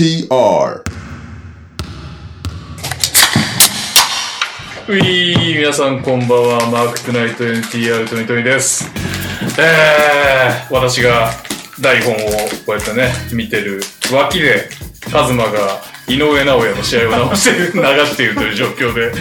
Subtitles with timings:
[0.00, 0.82] TR
[4.88, 6.70] うい皆さんこんばんは。
[6.70, 8.90] マークトゥナイト NTR トニトニです。
[9.60, 11.28] えー、私が
[11.82, 12.24] 台本をこ
[12.68, 14.70] うやってね見てる脇で
[15.12, 19.12] カズマが井上尚弥の試合を直して流しているという状況で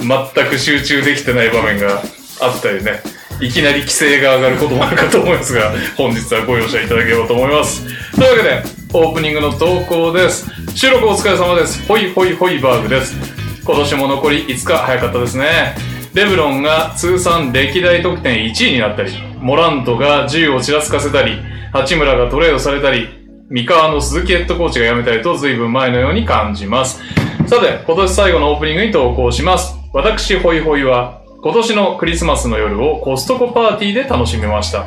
[0.00, 2.02] 全く集中できてない場面が
[2.42, 3.00] あったりね
[3.40, 7.86] いきなり規制が上がることもあるかと思いますが本日はご容赦いただければと思います。
[8.14, 10.48] というわけでオープニングの投稿です。
[10.74, 11.86] 収録お疲れ様です。
[11.86, 13.14] ホイホイホイバーグです。
[13.62, 15.74] 今年も残り5日早かったですね。
[16.14, 21.36] レブロンが通算歴代得点1位になったりモラントが銃をちらつかせたり
[21.74, 27.02] 八村がトレードされたり三河の鈴木ヘッドコーチが辞めたりと随分前のように感じます。
[27.48, 29.74] さて今年最後のオープニングに投稿します。
[29.92, 34.86] 私ホイホイは今年のクリスマスの夜をコストコパーティーで楽しみました。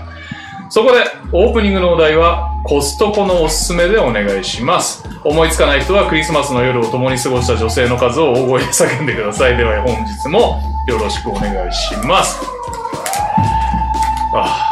[0.69, 5.03] そこでオープニングのお題はコストコのおすすめでお願いします。
[5.23, 9.57] 思いつかない人はクリスマスの夜を共に過ごした女性の数を大声で叫んでください。
[9.57, 12.39] では本日もよろしくお願いします。
[14.35, 14.69] あ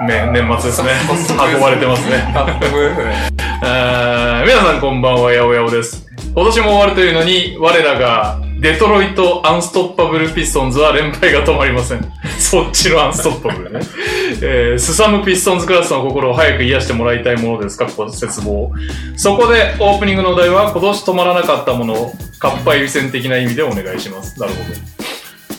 [0.00, 0.90] あね年末ですね。
[1.54, 6.06] 運ばれてますねえー皆さんこんばんは、やおやおです。
[6.34, 12.12] 今年も終わるというのに、我らが、デトロイト unstoppable ピストンズは連敗が止まりません。
[12.40, 13.80] そっちの unstoppable ね。
[14.40, 18.72] えー、すさむピストンズクラスの心を早く癒してもらいたいものですか、ここ絶望。
[19.16, 24.40] そこで、オープニングのお題は、今年止まらなかったものを、かっぱえびせん的な意味でお願いします。
[24.40, 24.64] なるほど。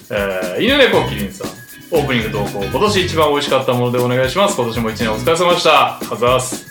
[0.10, 1.48] えー、犬猫キリンさん。
[1.94, 4.56] オープニング投稿、今年一番美味しかったものでお願いします。
[4.56, 5.98] 今年も一年お疲れ様でした。
[5.98, 6.71] あざーす。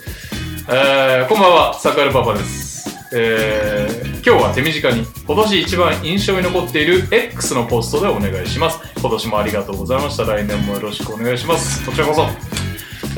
[0.73, 2.89] えー、こんばんは、サカルパパです。
[3.13, 8.79] えー、今日は手短に、今年一番印象に残っている X のポストでお願いします。
[9.01, 10.23] 今年もありがとうございました。
[10.23, 11.85] 来年もよろしくお願いします。
[11.85, 12.23] こちらこそ。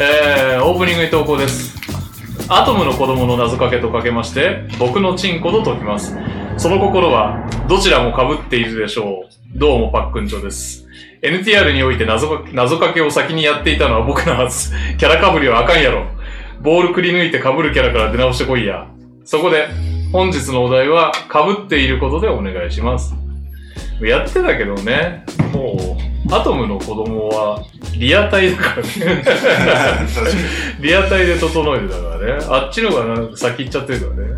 [0.03, 1.77] えー、オープニングに投稿です。
[2.49, 6.17] アトムの子供の謎かけとかけまして、僕のチンコと解きます。
[6.57, 9.59] その心は、どちらも被っているでしょう。
[9.59, 10.87] どうもパックンチョです。
[11.21, 14.71] NTR において謎か謎かけを先にやっていたのは僕のはず。
[14.97, 16.22] キャラ被りはあかんやろ。
[16.63, 18.87] ボールくり抜いて被るキャラから出直してこいや。
[19.25, 19.67] そこで、
[20.13, 23.15] 本日のお題は、被っていることでお願いします。
[24.01, 25.97] やってたけどね、も
[26.31, 27.65] う、アトムの子供は、
[27.97, 29.25] リアタイだからね。
[30.81, 32.45] リアタイで整えてたからね。
[32.49, 34.35] あっちの方が先行っちゃってるからね。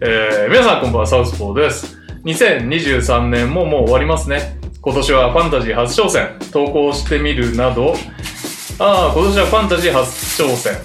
[0.00, 1.98] えー、皆さんこんばんは、サウスポーです。
[2.26, 4.58] 2023年ももう終わりますね。
[4.82, 7.94] 今年はファンタジー初挑戦、投稿してみるなど、
[8.78, 10.76] ああ、今年はファンタジー初挑戦、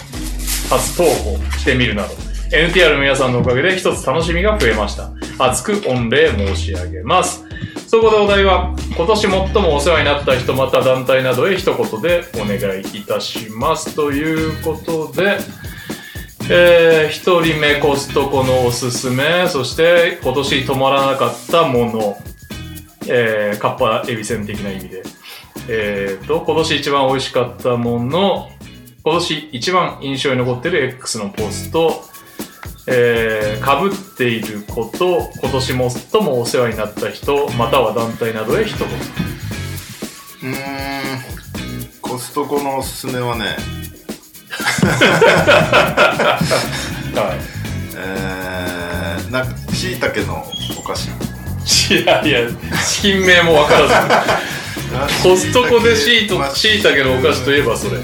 [0.73, 2.13] 初投稿してみるなど、
[2.51, 5.11] NTR の皆さんのおかげで一つ楽しみが増えました。
[5.37, 7.43] 熱く御礼申し上げます。
[7.87, 13.95] そこでお題は、今年最もお世話になった人また団体などへ一言でお願いいたします。
[13.95, 15.37] ということで、
[16.49, 22.17] えー、一人目コストコのおすすめ、そして今年止まらなかったもの、
[23.07, 25.03] えー、カッパエビセン的な意味で、
[25.69, 28.49] えーと、今年一番美味しかったもの、
[29.05, 32.05] 今年一番印象に残ってる X のポスト、
[32.87, 38.87] えー、被っていること、今年最もお世話になった人、または団体などへ一言。
[38.87, 40.61] うーん
[41.99, 43.57] コストコのおすすめはね
[47.13, 47.35] は
[47.97, 50.45] えー、なんかしいたけの
[50.77, 51.09] お菓子い。
[52.01, 52.49] いやいや、
[52.89, 53.93] 品名もわからず。
[55.21, 57.97] コストコでシート、しいたけのお菓子といえばそれ。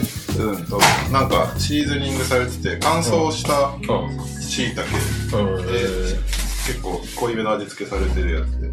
[0.44, 0.55] うん。
[0.55, 0.79] うんと
[1.11, 3.72] なんかシーズニングされてて乾燥した
[4.41, 4.89] しいたけ
[6.67, 8.69] 結構濃いめの味付けされてるやつで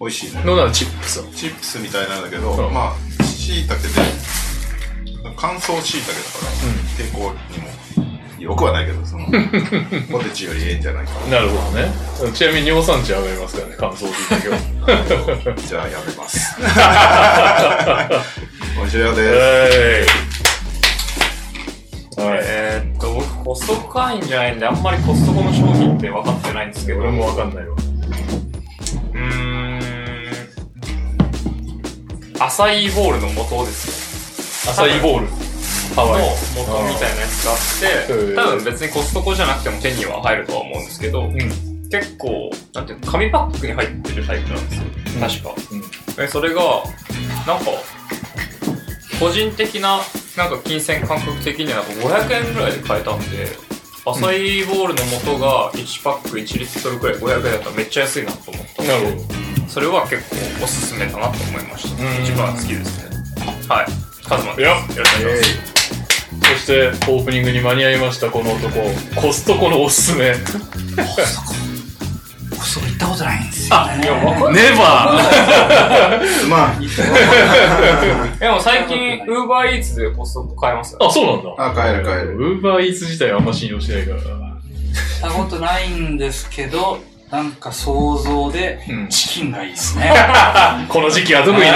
[0.00, 1.22] 美味しいねのならチップス。
[1.34, 3.88] チップスみたいなんだけど、うんまあしいたけで
[5.36, 6.52] 乾燥しいたけだから、
[6.96, 7.18] 健康
[7.52, 7.76] にも
[8.40, 9.26] よくはないけどその
[10.10, 11.90] ポテチよりええんじゃないかななるほどね。
[12.34, 14.58] ちなみに尿酸値上がりますからね、乾燥しいたけは。
[15.66, 16.56] じゃあやめます。
[18.82, 20.25] おいしいよでえーい。
[22.16, 22.40] はい。
[22.42, 27.74] えーっと、僕、コストコ会員じゃないんで、あんまりコストコの商品って分かってないんですけど、俺もわかんないわ。
[27.74, 29.20] うー
[32.38, 35.26] ん、アサイーボールの元ですアサイーボール。
[35.94, 36.08] ハよ。
[36.10, 36.28] ワイの。
[36.56, 41.38] 元みたいなやつがあって、うん多分別にコストコじゃなくても手には入るとは思うんですけど、うん。
[41.88, 44.84] 結構、なんていうの、紙パックに入ってるタイプなんですよ。
[45.20, 45.62] 確か。
[46.18, 46.24] うん。
[46.24, 46.62] えそれが、
[47.46, 47.70] なんか、
[49.20, 50.00] 個人的な、
[50.36, 53.48] なんか金銭感覚的にはなんか500円ぐらいで買えたんで、
[54.04, 59.68] アサイーボールの素が1パック1リットルくらい500円だったらめっちゃ安いなと思ったなるほど。
[59.68, 62.02] それは結構おすすめだなと思いました。
[62.02, 63.16] うん一番好きですね。
[63.68, 63.86] はい。
[64.24, 64.98] カズマです。
[64.98, 65.76] よろしくお願いします。
[66.46, 68.80] そして、オープニングに間に合いました、この男。
[69.20, 70.34] コストコのおすすめ。
[72.64, 74.00] そう行ったことないんですよ、ね。
[74.02, 75.20] いや、わかんネバ
[76.24, 76.80] すまん。
[78.38, 80.92] でも最近、ウーバーイーツでコストコ買えます？
[80.92, 81.06] よー。
[81.06, 81.82] あ、そうなんだ。
[81.82, 82.36] あ、帰る帰る。
[82.36, 84.22] ウーバーイーツ自体はあんま信用してないからな。
[84.22, 86.98] 行ったことないんですけど、
[87.30, 90.12] なんか想像でうん、チキンがいいですね。
[90.88, 91.68] この時期は特にね、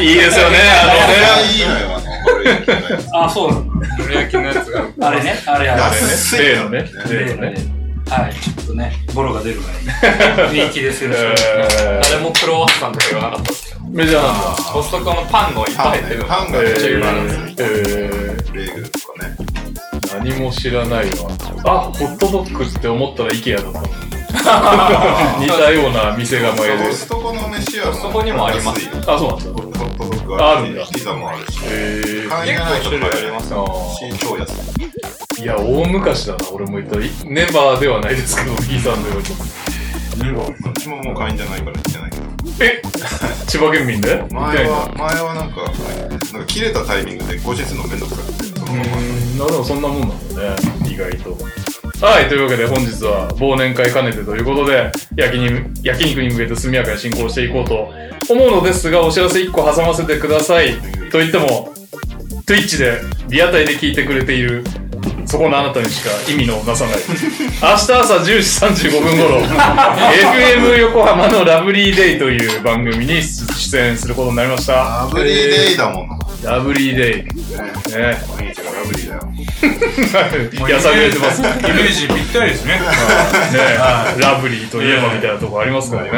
[0.00, 2.00] いいですよね、あのよ、
[3.14, 3.88] あそうなんだ。
[3.98, 5.08] 丸焼きのやつが。
[5.08, 5.80] あれね、あれあれ。
[5.80, 6.32] の安
[6.68, 6.84] ね。
[7.08, 7.83] 例のね。
[8.06, 9.72] はい、ちょっとね、ボロが出るぐら
[10.50, 10.54] い。
[10.54, 11.16] 人気ですよね。
[11.16, 13.80] え誰もクロワッサンとか言わなかったですよ。
[13.80, 14.62] ー、メジャーなんだ。
[14.72, 16.26] コストコのパンのいっぱい入ってるの。
[16.26, 17.40] パンがえめっちゃ有名なんですよ。
[17.46, 19.36] ー、えベーグルとかね。
[20.00, 21.12] ー、何も知らないわ。
[21.64, 24.14] あ、ホットドッグって思ったら IKEA だった。
[25.40, 26.92] 似たような店構えでコ。
[26.92, 29.62] ストコの飯はコストコにもありますあ、そうなんだ。
[29.62, 29.63] ホッ
[29.94, 31.60] トドッグあるんだピザもあるし。
[31.64, 34.50] えー、会員がないりますあーし、超安
[35.38, 35.42] い。
[35.42, 37.02] いや、大昔だな、俺も言ったら。
[37.24, 38.62] ネバーではないですけど、さ
[38.94, 39.24] んのように。
[40.14, 42.24] うちももう会員じゃないから行ってないけど。
[42.60, 42.82] え？
[43.46, 44.24] 千葉県民で？
[44.30, 45.62] 前は、前はなんか、
[46.32, 48.84] なんか切れたタイミングで後日のめんどくさくて、そのうまま。
[48.84, 50.90] ーん、なるほど、そんなもんなんだね。
[50.90, 51.36] 意外と。
[52.04, 57.90] はい、というわけで本日は忘年会兼ねてということで、焼肉焼肉に向けて速やかに進行していこうと
[58.28, 60.74] 思うのですが、お知らせ1個挟ませてください。
[61.10, 61.72] と言っても、
[62.44, 64.62] Twitch でリアタイで聞いてくれている、
[65.24, 66.96] そこのあなたにしか意味のなさない。
[67.08, 74.74] 明日朝10時35分頃、FM 横浜のラブリーデイという番組に出演することになりました。
[74.74, 76.16] ラブリーデイだもんな。
[76.18, 77.14] ねラブリーデイ。
[77.96, 78.18] ね。
[78.36, 79.33] 毎日がラブリーだよ。
[80.68, 81.42] やさぐれてます。
[81.42, 81.48] ね。
[81.60, 82.74] イメージぴったりですね。
[82.74, 82.80] ね。
[84.20, 86.10] ラブリーといえばみたいなとこありますからね。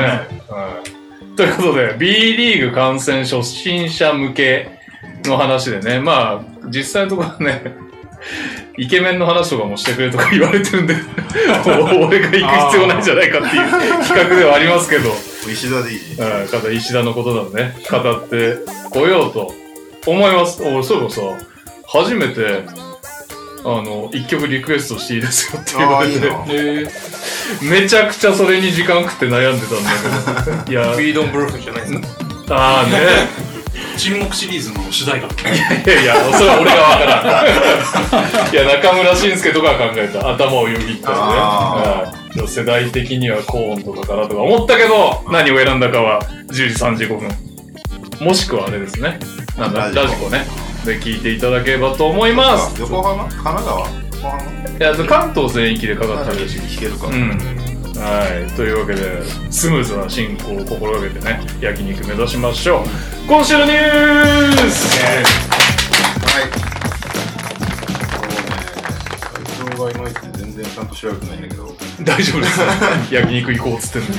[0.49, 1.37] はい。
[1.37, 4.71] ということで、B リーグ観戦初心者向け
[5.25, 7.77] の話でね、まあ、実際のところね、
[8.79, 10.95] イケメンの話とかもしてくれとか言われてるんで、
[11.65, 13.71] 俺が行く必要ないんじゃないかっていう
[14.03, 15.11] 企画ではありますけど、
[15.51, 18.57] 石田でいいうん、ただ石田のことなのね、語って
[18.91, 19.53] こようと
[20.07, 20.63] 思います。
[20.63, 21.21] 俺、そういえばさ、
[21.87, 22.65] 初めて、
[23.69, 26.89] あの、一曲リクエストしていいですよって言われて、
[27.63, 32.09] めちゃくちゃそれに時間食って悩んでたんだけど、 いや、フィードンブルフじゃないですか。
[32.51, 33.29] ああね、
[33.97, 35.49] 沈黙シリーズの主題歌。
[35.49, 38.55] いやいや、それは俺がわからん。
[38.55, 40.31] いや、中村慎介とかは考えた。
[40.31, 42.21] 頭をよぎったあよね。
[42.21, 47.31] うん世代的にはコーンとかかなとか思ったけど、何を選んだかは10時35分。
[48.21, 49.19] もしくはあれですね。
[49.59, 50.66] なんだ、ララジコジコね。
[50.87, 52.81] で聞いていただければと思います。
[52.81, 53.25] 横浜？
[53.25, 53.81] 神奈川？
[53.81, 54.43] 横浜
[54.79, 56.59] いや、関東全域でかかってるらしい。
[56.61, 57.09] 弾けるか。
[57.09, 57.31] うん。
[57.99, 58.53] はい。
[58.55, 62.85] というわけで、スムーズな進行を心がけてね、焼肉目指しましょう。
[63.27, 65.25] 今週のニュースはい。
[68.07, 71.75] そうね、体調がいまいちで全然ちゃんと調べてないんだけど、
[72.05, 72.61] 大丈夫です。
[73.13, 74.15] 焼肉行こうっつってんのに。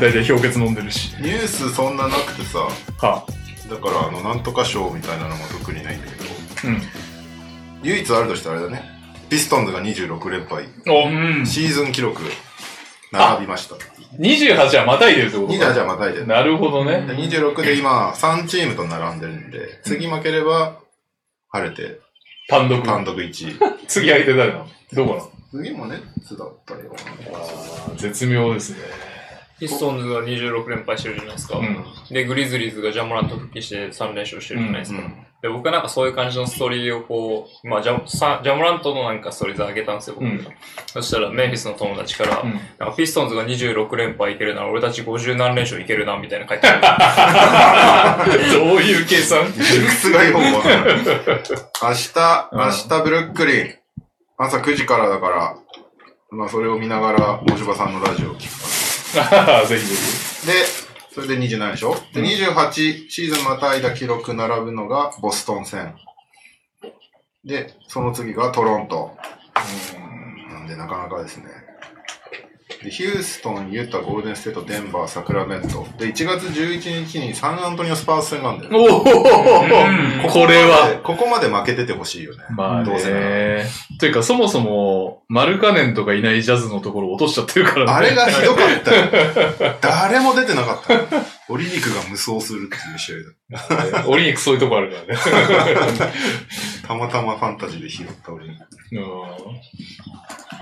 [0.00, 1.14] 大体氷結飲んでるし。
[1.20, 2.58] ニュースそんななくてさ、
[3.06, 3.24] は
[3.68, 6.24] だからあの、なんとか賞みたいなのも特にないんだけど、
[6.64, 6.82] うん。
[7.82, 8.82] 唯一あるとしたらあれだね、
[9.30, 11.46] ピストンズが26連敗、お、うん。
[11.46, 12.22] シーズン記録、
[13.12, 13.76] 並びました。
[14.18, 16.26] 28はまたいでるってこと28はまたいでる。
[16.26, 17.12] なるほどでね。
[17.14, 20.78] 26で今、3チームと並んでるんで、次負ければ、
[21.48, 22.00] 晴れて、
[22.48, 22.82] 単独。
[22.84, 23.58] 単独1位。
[23.88, 24.68] 次相手誰なの？
[24.92, 25.30] どこなの？
[25.64, 26.94] 次もネッツだったよ
[27.96, 28.78] 絶妙ですね。
[29.58, 31.58] ピストンズが26連敗してるじゃないですか。
[31.58, 31.84] うん。
[32.10, 34.98] で、グリズリーズがジャモラント復帰して3連勝してるじゃないですか。
[35.00, 40.30] うんで、僕はなんかそういう感じのストーリーをこう、まあジャさジャモラントのなんかストーリーズ上げたんですよ、僕が。
[40.30, 40.46] うん
[40.86, 48.32] そしたら、メンフィスの友達から、うんなんかピストンズが26連敗いけるなら俺たち50何連勝いけるな、みたいな書いてある。
[48.58, 49.44] どういう計算？
[49.48, 50.94] 理屈がよくわからない。
[50.94, 53.74] 明日、うん明日ブルックリン。
[54.38, 55.56] 朝9時からだから、
[56.30, 58.83] まあそれを見ながら、大柴さんのラジオを聞くか
[59.68, 60.46] ぜひぜひ。
[60.48, 60.54] ら。
[60.54, 60.64] で、
[61.14, 61.94] それで27でしょ？
[62.12, 65.94] で、28、シーズンまたいだ記録並ぶのがボストン戦。
[67.44, 69.16] で、その次がトロント。
[70.50, 71.44] なんでなかなかですね。
[72.84, 75.86] で、ヒューストン、ユタ、ゴールデンステート、デンバー、サクラメント。
[75.98, 78.78] で、1月11日にサンアントニオスパース戦なんだよね。
[78.78, 79.00] おお
[80.30, 81.00] これは。
[81.02, 82.44] ここまで負けててほしいよね。
[82.50, 83.64] まあどうせ。
[83.98, 87.92] というか、そもそも、マルカネンとかいないジャズのところを落としちゃってるからね。
[87.92, 89.76] あれがひどかったよ。
[89.80, 91.54] 誰も出てなかったよ。
[91.54, 94.08] オリニクが無双するっていう試合だ。
[94.08, 95.18] オリニクそういうとこあるからね。
[96.86, 98.64] たまたまファンタジーで拾ったオリニク。
[98.92, 99.04] うん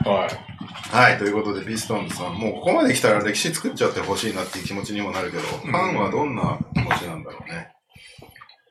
[0.04, 0.96] はい。
[0.96, 7.72] はい、ということで、ピストンズさん、もうここまで来たら歴史作っちゃってほしいなっていう気持ちにもなるけど、ファンはどんな気持ちなんだろうね。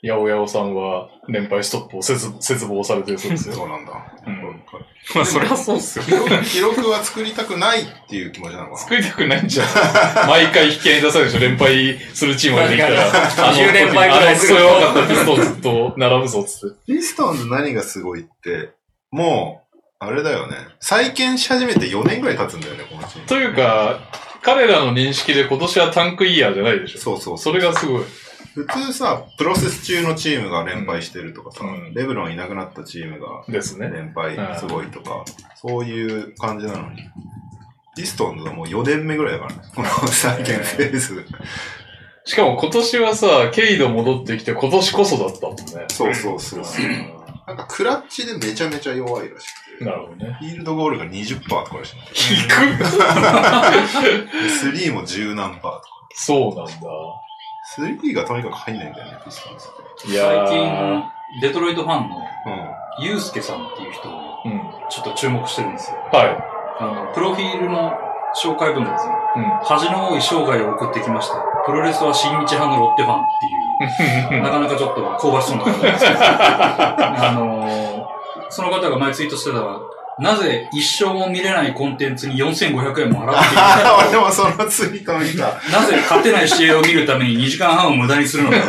[0.03, 3.55] 八百屋さんは連敗ストップを絶絶望されてるそうですよ。
[3.55, 3.91] そうなんだ。
[4.25, 4.63] うん
[5.15, 6.05] まあ、それはそうっすよ。
[6.05, 8.77] 記録記録は作りたくないっていう気持ちなのかな？
[8.77, 9.69] 作りたくないんじゃな
[10.25, 10.27] い？
[10.27, 13.01] 毎回引き合いに出されるでしょ連敗するチーム ができたら。
[13.09, 16.75] あの、10連敗ぐらいするあの、強かったピストンズと並ぶぞっつって。
[16.93, 18.71] ピストンズ何がすごいって、
[19.11, 20.55] もう、あれだよね。
[20.79, 23.27] 再建し始めて4年ぐらい経つんだよね、このチーム。
[23.27, 23.99] というか、
[24.41, 26.99] 彼らの認識で今年はタンクイヤーじゃないでしょ。
[26.99, 28.03] そうそうそれがすごい。
[28.53, 33.89] 普通さ、プロセス中のチームが連敗してるとかさ、うんレブロンいなくなったチームがですね。
[33.89, 35.23] 連敗すごいとか、
[35.55, 36.97] そういう感じなのに。
[37.95, 39.61] ピストンズはもう4年目ぐらいだからね。
[39.75, 41.25] この再建フェーズ。
[42.23, 45.63] しかも今年はさ、ケイド戻ってきて今年こそだったもんね。
[45.89, 46.61] そうそうそう。
[47.47, 49.85] なんかクラッチでめちゃめちゃ弱いらしくて。
[49.85, 50.37] なるほどね。
[50.39, 52.83] フィールドゴールが20%とからしいんだよ引く
[54.31, 55.81] でスリーも10何パーとか。
[56.13, 56.73] そうなんだ。
[57.73, 60.11] スリーがとにかく入んないんだよね、ピストンズって。
[60.11, 62.19] いや最ー近、デトロイトファンのう
[63.01, 63.05] ん。
[63.05, 64.61] ユースケさんっていう人をうん。
[64.89, 65.97] ちょっと注目してるんですよ。
[66.11, 67.93] はあの、プロフィールの
[68.35, 69.39] 紹介文がですね、い。
[69.39, 69.43] うん。
[69.63, 71.35] 恥の多い生涯を送ってきました。
[71.65, 73.25] プロレスは新日派のロッテファンっ
[74.29, 77.91] ていう、 なかなかちょっと香ばしそうな感じなんですけど、 あのー
[78.51, 79.79] その方が前ツイートしてたのは、
[80.19, 85.59] なぜ一生も見れないコンテンツに4500円も払っているああ、 俺もそのツイート見た。
[85.71, 88.65] なぜ勝てない試合を見るために2時間半を無駄にするのだろ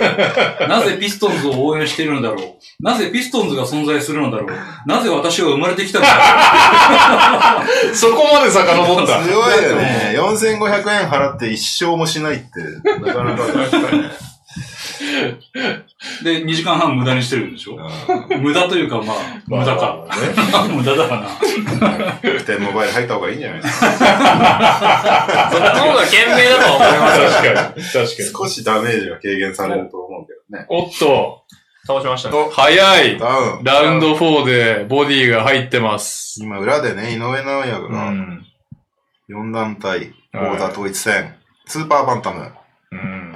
[0.67, 4.51] うなぜピストンズを応援しているのだろうなぜピストンズが存在するのだろう
[4.87, 6.23] なぜ私は生まれてきたのだろ
[7.95, 9.23] そこまで遡った。
[9.23, 10.15] 強いよね。
[10.17, 12.61] 4500円払って一生もしないって、
[13.05, 14.32] なかなかだよね。
[15.03, 17.77] うで、2時間半無駄にしてるんでしょ？
[18.41, 19.17] 無駄というか、まあ、
[19.47, 20.07] 無駄か。
[20.71, 21.29] 無駄だかな。
[22.23, 23.63] 楽天モバイル入った方がいいんじゃない？
[23.63, 23.87] ですか。
[23.91, 27.29] そっちの方が賢明だとは思いますよ。
[27.29, 27.83] 確かに。
[27.85, 28.29] 確かに。
[28.31, 30.67] 少しダメージが軽減されると思うけどね。
[30.69, 31.43] おっと、
[31.87, 32.37] 倒しましたね。
[32.39, 33.19] お早い。
[33.19, 33.65] ダウン。
[33.65, 36.43] ラウンド4でボディが入ってます。
[36.43, 38.47] 今裏でね、井上直弥うがん。
[39.31, 41.35] 4団体はい王座統一戦、
[41.67, 42.53] スーパーバンタム。
[42.93, 43.32] うん。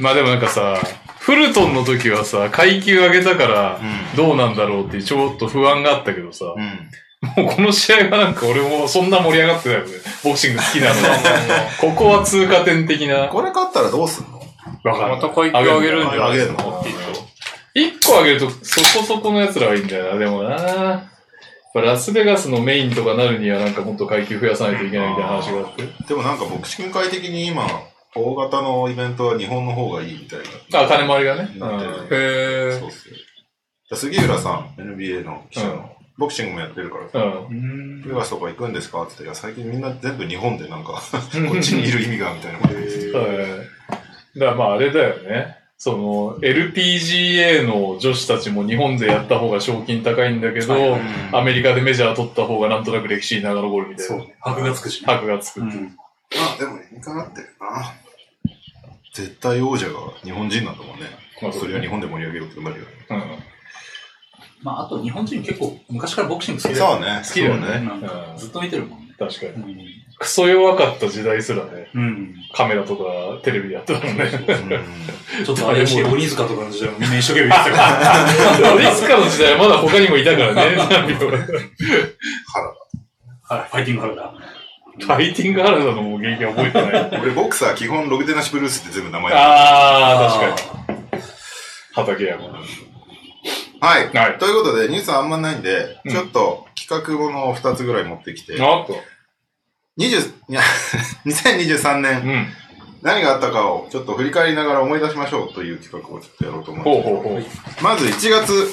[0.00, 0.80] まあでもなんかさ、
[1.18, 3.80] フルトンの時はさ、階級上げたから
[4.14, 6.48] うどうなんだろうってちょっと不安があったけどさ、ん。
[6.48, 7.44] うん。
[7.44, 9.92] もうこの試合はなんか俺もそんな盛り上がってないよね。
[10.22, 11.06] ボクシング好きなのに。
[11.80, 13.28] ここは通過点的な。
[13.28, 14.38] これ勝ったらどうすんの？
[14.84, 16.82] わかんないまた階級上げるんじゃないですか、上げるの？
[16.84, 17.28] きっと。
[17.74, 20.18] 一個上げるとそこそこの奴らがいいんだよな。
[20.18, 20.50] でもな。
[20.50, 21.02] やっ
[21.74, 25.82] ぱラスベガスのメインとかなるにはなんかもっと階級増やさないといけないみたいな話があって。
[26.06, 27.66] でもなんかボクシング界的に今、
[28.14, 30.38] 大型のイベントは日本の方がいいみたい
[30.70, 30.80] な。
[30.80, 31.50] あ、金回りがね。
[31.58, 33.16] なってるうんへそうっすよ。
[33.96, 35.80] 杉浦さん、NBA の記者の、うん
[36.18, 38.00] ボクシングもやってるからさ、うん。
[38.02, 39.04] フィガスとか行くんですか？
[39.04, 40.94] って言って、いや、最近みんな全部日本でなんか、
[41.48, 43.28] こっちにいる意味が、みたいなこと言っててはい。
[44.40, 45.58] だからまああれだよね。
[45.76, 51.00] その、LPGA の女子たちも日本でやった方が賞金高いんだけど、うん
[51.30, 53.98] アメリカでメジャー取った方がなんとなく歴史に流れるみたいな。
[54.02, 54.34] そうね。
[54.40, 55.06] 箔がつくしね。
[55.14, 55.60] 箔がつく。
[55.60, 55.96] うん。
[56.36, 57.94] まあ、でも理にかなってるな。
[59.12, 61.06] 絶対王者が日本人なんだもんね。
[61.42, 62.90] まあそれは日本で盛り上げようってなるよね。
[64.62, 67.22] まあ、あと日本人結構昔からボクシング好きだよそうね。
[67.24, 69.14] 好きだよねそうなんかずっと見てるもんね。
[69.18, 69.52] 確かに。
[69.52, 69.78] うん。
[70.18, 72.34] クソ弱かった時代すらね、うん。
[72.52, 73.04] カメラとか
[73.44, 74.24] テレビでやってたもんね。
[74.24, 78.74] うんちょっと怪しい鬼塚とかの時代もみんな一生懸命見てたから。
[78.74, 80.76] オリスカの時代はまだ他にもいたからね。
[80.76, 80.88] 腹
[83.50, 84.34] はい、ファイティングハルだ。
[85.00, 87.10] ファイティング原田のもう現役は覚えてない。
[87.22, 89.38] 俺、ボクサー基本、ログデナシブルースって全部名前だ。
[89.40, 91.22] あー、確かに。
[91.94, 92.44] 畑山。
[93.80, 94.08] はい。
[94.12, 99.00] はいということで、ニュースはあんまないんで、うんちょっと企画ものを2つぐらい持ってきて、あっと。
[99.98, 100.60] 20いや
[101.26, 102.48] 2023う年、ん。
[103.02, 107.38] 何があったかをちょっと振り返りながら思い出しましょうという企画をちょっとやろうと思ほううんですほうほう。
[107.38, 107.84] うん。
[107.84, 108.72] まず1月、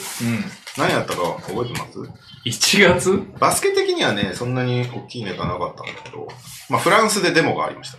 [0.77, 1.99] 何やったか覚えてます？
[2.45, 3.23] 1月？
[3.39, 6.27] バスケ的にはね、そんなに大きいネタなかったんだけど、
[6.69, 7.97] まあ、フランスでデモがありました。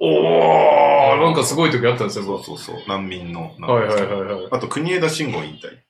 [0.00, 2.76] おー、なんかすごい時あったんですよ、そうそうそう。
[2.88, 3.54] 難民の。
[3.60, 4.48] はいはいはいはい。
[4.50, 5.86] あと、国枝慎吾引退。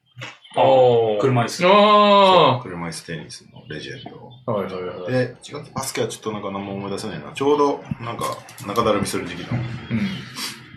[0.55, 1.63] あ車椅子。
[1.67, 4.31] あ車椅子テニスのレジェンド。
[4.47, 4.51] あ。
[4.51, 5.11] はいはいはい。
[5.11, 7.31] で、違う、バスケはちょっとなんか何も思い出せないな。
[7.33, 9.49] ちょうど、なんか、中だるみする時期だ。
[9.51, 9.93] う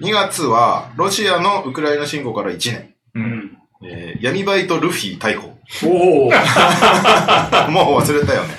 [0.03, 0.07] ん。
[0.07, 2.95] 2月は、ロシアのウクライナ侵攻から1年。
[3.15, 3.21] う。
[3.21, 3.59] うんん。
[3.83, 5.57] えー、闇バイトルフィ逮捕。
[5.85, 6.31] おお。
[7.71, 8.55] もう忘れたよね。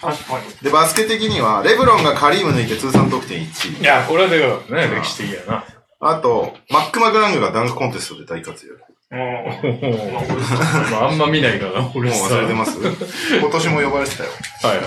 [0.00, 0.44] 確かに。
[0.62, 3.82] で、バスケ的には、レブロンがカリーム抜いて通算得点1位。
[3.82, 5.64] いや、これはでかね、歴史的やな。
[6.00, 8.78] あと、マック・マクラングがダンクコンテストで大活躍。
[9.10, 12.72] まあ、あんま見ないからな、俺もう忘れてます？
[13.40, 14.30] 今年も呼ばれてたよ。
[14.62, 14.86] はいはい。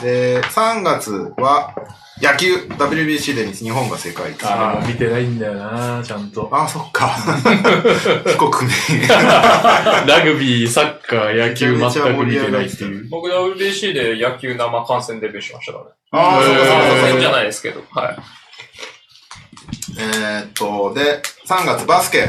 [0.00, 1.74] で、3月は
[2.20, 4.42] 野球、WBC で日本が世界一。
[4.44, 6.48] ああ、見てないんだよな、ちゃんと。
[6.52, 7.08] あ、そっか。
[8.26, 9.08] 非国民。
[10.06, 13.08] ラグビー、サッカー、野球全く見てないっていう。
[13.10, 15.90] 僕 WBC で野球生観戦デビューしましたからね。
[16.12, 17.84] ああ、そうかそうかそうか戦じゃないですけど。
[17.90, 18.16] はい。
[19.98, 22.28] えーっと、で、3月バスケ。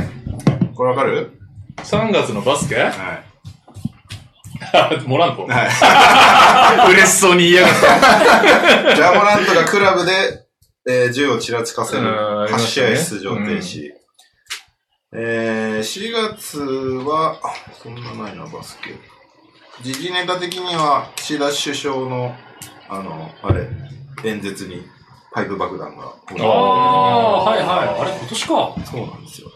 [0.75, 1.31] これわかる
[1.77, 2.75] ?3 月のバスケ？
[2.75, 3.32] はい。
[5.05, 6.91] モラントはい。
[6.93, 8.95] 嬉しそうに言いやがった。
[8.95, 10.45] ジャモラントがクラブで、
[10.87, 13.91] えー銃をちらつかせるうんありま8試合出場停止。
[15.15, 18.95] えー、4月は、あそんなないな、バスケ。
[19.83, 22.35] 時事ネタ的には、岸田首相の、
[22.89, 23.67] あの、あれ、
[24.23, 24.83] 演説に
[25.31, 26.05] パイプ爆弾が。
[26.05, 27.65] ああ、はいは
[27.97, 28.01] い。
[28.01, 28.47] あれ、今年か。
[28.47, 29.51] そうなんですよ。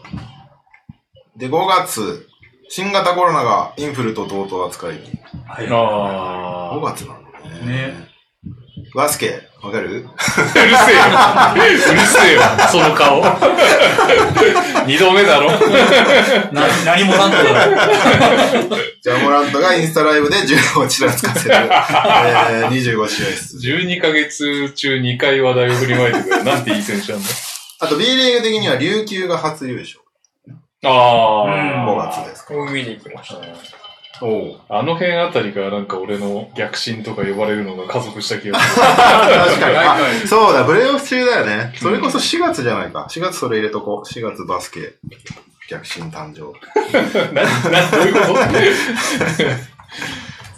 [1.36, 2.27] で、5月、
[2.68, 5.00] 新型コロナがインフルと同等扱いに。
[5.46, 5.66] はい。
[5.66, 7.30] 5あ月なんだ
[7.66, 7.88] ね。
[7.88, 8.08] ね
[8.94, 10.06] バスケ、わかる？
[10.08, 10.12] あ。
[10.14, 11.02] うるせえよ。
[11.92, 13.22] うるせえよ、その顔。
[14.86, 15.50] 二度目だろ。
[16.52, 17.78] な、何もなんとだろう。
[19.02, 23.76] ジャモラントがインスタライブで銃をちらつかせる、えー、25試合出場。
[23.78, 26.44] 12ヶ月中2回話題を振りまいてくれる。
[26.44, 27.28] なんていい選手なんだ。
[27.80, 29.98] あと B リーグ的には琉球が初優勝。
[30.84, 32.12] あ5あ。
[32.12, 32.54] 月ですか。
[32.70, 34.24] 見に行きました。
[34.24, 34.60] おお。
[34.68, 38.86] あの辺あたりからなんか俺の逆進とか呼ばれるのが加速した気がする。
[38.86, 39.76] 確かに。
[39.76, 41.72] あ そうだ、ブレイオフ中だよね。
[41.76, 43.06] それこそ4月じゃないか。
[43.10, 44.08] 4月それ入れとこう。
[44.08, 44.94] 4月バスケ。
[45.68, 46.52] 逆進誕生。
[47.34, 48.38] な、な、どういうこ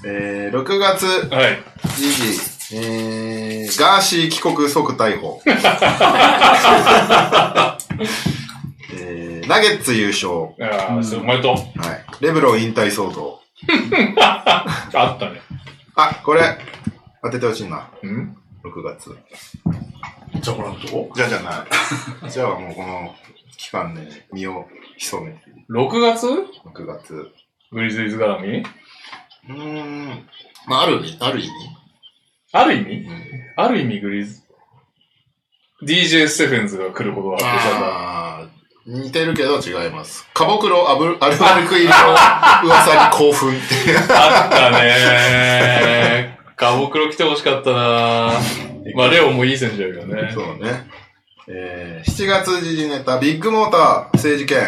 [0.05, 1.63] えー、6月、とはい。
[1.97, 5.43] 時事、えー、ガーシー帰国即逮捕。
[8.93, 9.20] えー、
[9.51, 10.55] ナゲッツ優勝。
[10.61, 11.55] ああ、そうおめでとう。
[11.55, 12.25] はい。
[12.25, 13.41] レブロン引退騒動。
[14.21, 14.65] あ
[15.17, 15.41] ったね。
[15.97, 16.57] あ、これ、
[17.21, 17.91] 当ててほしいな。
[18.01, 19.11] うん？6月。
[20.41, 20.87] じゃあ、ほらんと
[21.17, 21.67] じゃあじゃな
[22.27, 22.31] い。
[22.31, 23.13] じゃあもうこの
[23.57, 25.39] 期間で身を潜めて。
[25.69, 27.33] ?6 月？6月。
[27.73, 28.59] グリズリーズ絡み
[29.49, 30.29] うーん。
[30.69, 31.51] まあ、ある意味、ある意味？
[32.53, 33.09] ある意味？
[33.09, 33.21] うん
[33.57, 34.43] ある意味グリズ。
[35.83, 37.79] DJ ステフェンズが来ることはあってじゃ
[38.15, 38.20] あー
[38.87, 40.27] 似てるけど違います。
[40.35, 41.93] カボクロアブアルバルク入りの
[42.65, 43.99] 噂に興奮っていう。
[43.99, 46.41] あったねー。
[46.57, 48.71] ガボクロ来てほしかったなー。
[48.97, 50.31] まあ、レオもいい選手だけどね。
[50.33, 50.89] そうね。
[51.53, 54.59] えー、7月時事ネタ、ビッグモーター不正事件。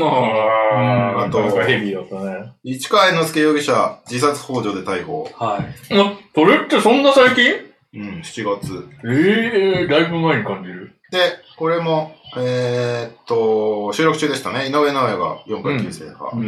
[0.00, 2.52] ああ、あとなんかヘビーだったね。
[2.64, 5.28] 市川猿之助容疑者、自殺幇助で逮捕。
[5.38, 5.58] は
[5.90, 5.98] い。
[5.98, 7.73] あ、それってそんな最近？
[7.94, 8.88] うん、7月。
[9.04, 10.94] ええー、だいぶ前に感じる。
[11.10, 11.20] で、
[11.56, 14.68] これも、えー、っと、収録中でしたね。
[14.68, 16.36] 井上尚弥が4回9制覇。
[16.36, 16.46] うん。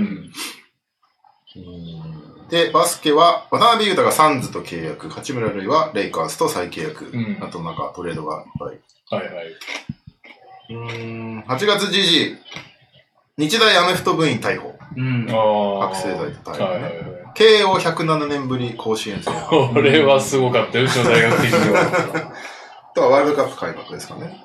[1.57, 7.07] うんで、バスケは、渡辺裕太がサンズと契約、八村塁はレイカーズと再契約。
[7.07, 8.79] うんあとなんかトレードがいっ
[9.11, 9.23] ぱい。
[9.23, 9.47] はいはい。
[9.49, 11.05] うー
[11.39, 12.37] ん、8月時事、
[13.37, 14.76] 日大アメフト部員逮捕。
[14.97, 15.27] うん。
[15.31, 15.89] ああ。
[15.91, 17.17] 覚醒剤と逮捕ねはいはいはい。
[17.35, 19.69] 慶応107年ぶり甲子園制覇。
[19.75, 22.33] これはすごかったよ、うちの大学的には。
[22.95, 24.43] とはワールドカップ開幕ですかね。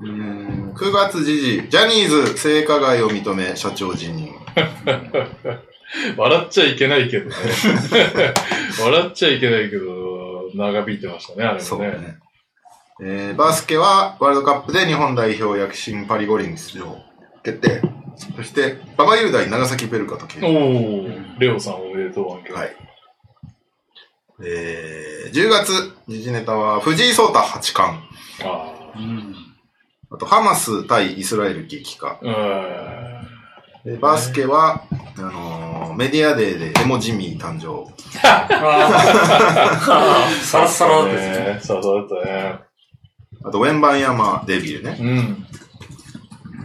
[0.00, 4.34] うーん、9月時事、ジャニーズ性加害を認め社長辞任。
[6.16, 7.36] 笑っちゃいけないけどね。
[8.82, 11.64] 笑っちゃいけないけど、長引いてましたね、あれもね。
[11.64, 12.18] そうね。
[13.02, 16.98] えー、バスケはワールドカップで日本代表躍進パリ五輪出場
[17.42, 17.99] 決定。
[18.36, 20.46] そして、馬場雄大長崎ペルカと契約。
[20.46, 22.76] おー、レオさんおめでとう、はい。
[24.42, 27.98] えー、10月、時事ネタは藤井聡太八冠。
[28.42, 29.34] あうん。
[30.10, 32.18] あと、ハマス対イスラエル激化。
[33.84, 34.84] でバスケは、
[35.16, 37.90] あのーメディアデーでエモジミー誕生。
[38.20, 38.48] サ
[40.58, 41.54] ラッサラですね。
[41.54, 41.60] ね。
[41.60, 42.58] さあ、そうだったね。
[43.44, 44.96] あと、ウェンバンヤマデビューね。
[45.00, 45.46] うん。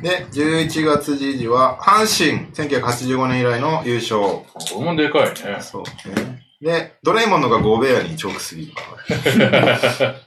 [0.01, 4.19] で、11月時事は、阪神、1985年以来の優勝。
[4.19, 4.45] こ
[4.79, 5.61] れもでかいね。
[5.61, 6.45] そうね。
[6.61, 10.15] で、ドレイモンドがゴベアにチョークスリーパー。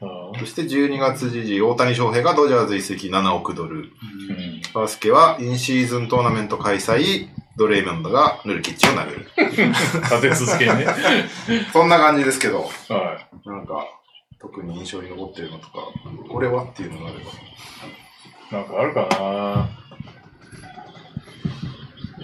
[0.00, 3.90] あそして12月時事、大谷翔平がドジャーズ移籍7億ドル。
[4.74, 9.30] バスケは、インシーズントーナメント開催、ドレイモンドがヌルキッチを殴る。
[9.36, 10.86] 立て続けにね。
[11.72, 13.86] そんな感じですけど、はなんか、
[14.40, 15.72] 特に印象に残ってるのとか、
[16.28, 17.30] これはっていうのがあれば。
[18.50, 18.54] い。
[18.54, 19.84] なんかあるかな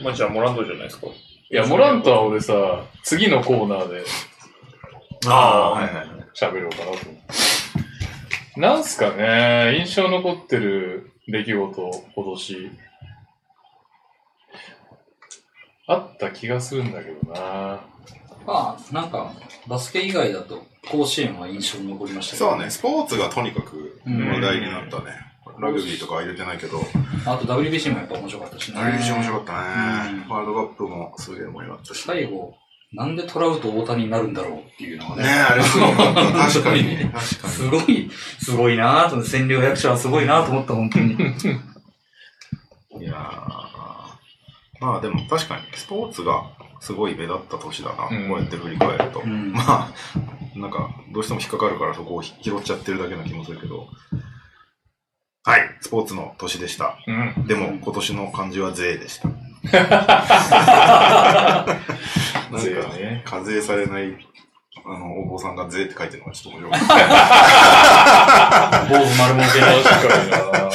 [0.02, 1.08] まあ、じゃあ、モランドじゃないですか。
[1.08, 1.12] い
[1.54, 4.04] や、モラントは俺さ、次のコーナーで
[5.26, 6.06] あはいはいはい。
[6.34, 6.96] 喋ろうかなと思っ
[8.54, 8.60] て。
[8.60, 12.70] なんすかね、印象残ってる出来事、今年。
[15.86, 17.80] あった気がするんだけどなあ
[18.46, 19.32] まあ、なんか、
[19.66, 25.29] バスケ以外だと、甲子園は印象に残りましたけど、そうね、スポーツがとにかく話題になったね。
[25.60, 26.80] ラグビーとかは入れてないけど、
[27.26, 28.80] あと WBC もやっぱ面白かったしね。
[28.80, 29.52] WBC 面白かった
[30.12, 30.22] ね。
[30.24, 32.02] うんワールドカップもすげえ盛り上がったし。
[32.02, 32.54] 最後、
[32.92, 35.22] なんでトラウト大谷になるんだろうっていうのがね。
[35.22, 36.32] ねえ、あれすごかった。
[36.32, 36.96] 確かに。
[36.96, 41.14] 確 かすごい、すごいなぁと、占領役者はすごいなと思った、本当に。
[41.14, 41.14] に。
[43.00, 43.60] いやー
[44.80, 46.42] まあでも確かに、スポーツが
[46.80, 48.08] すごい目立った年だな。
[48.10, 49.20] うんこうやって振り返ると。
[49.20, 49.88] うんまあ、
[50.58, 53.88] なんか、どうしても引っかかるからそこを拾っちゃってるだけな気もするけど。
[55.42, 56.98] はい、スポーツの年でした。
[57.06, 57.46] うん。
[57.46, 59.28] でも、今年の漢字は税でした。
[59.72, 59.86] なん
[62.50, 64.16] か税ね課税されない、
[64.84, 66.72] あの、お坊さんが税って書いてるのがちょっと面白い。
[68.88, 69.82] 坊主丸儲けない。
[69.82, 70.70] 確かにな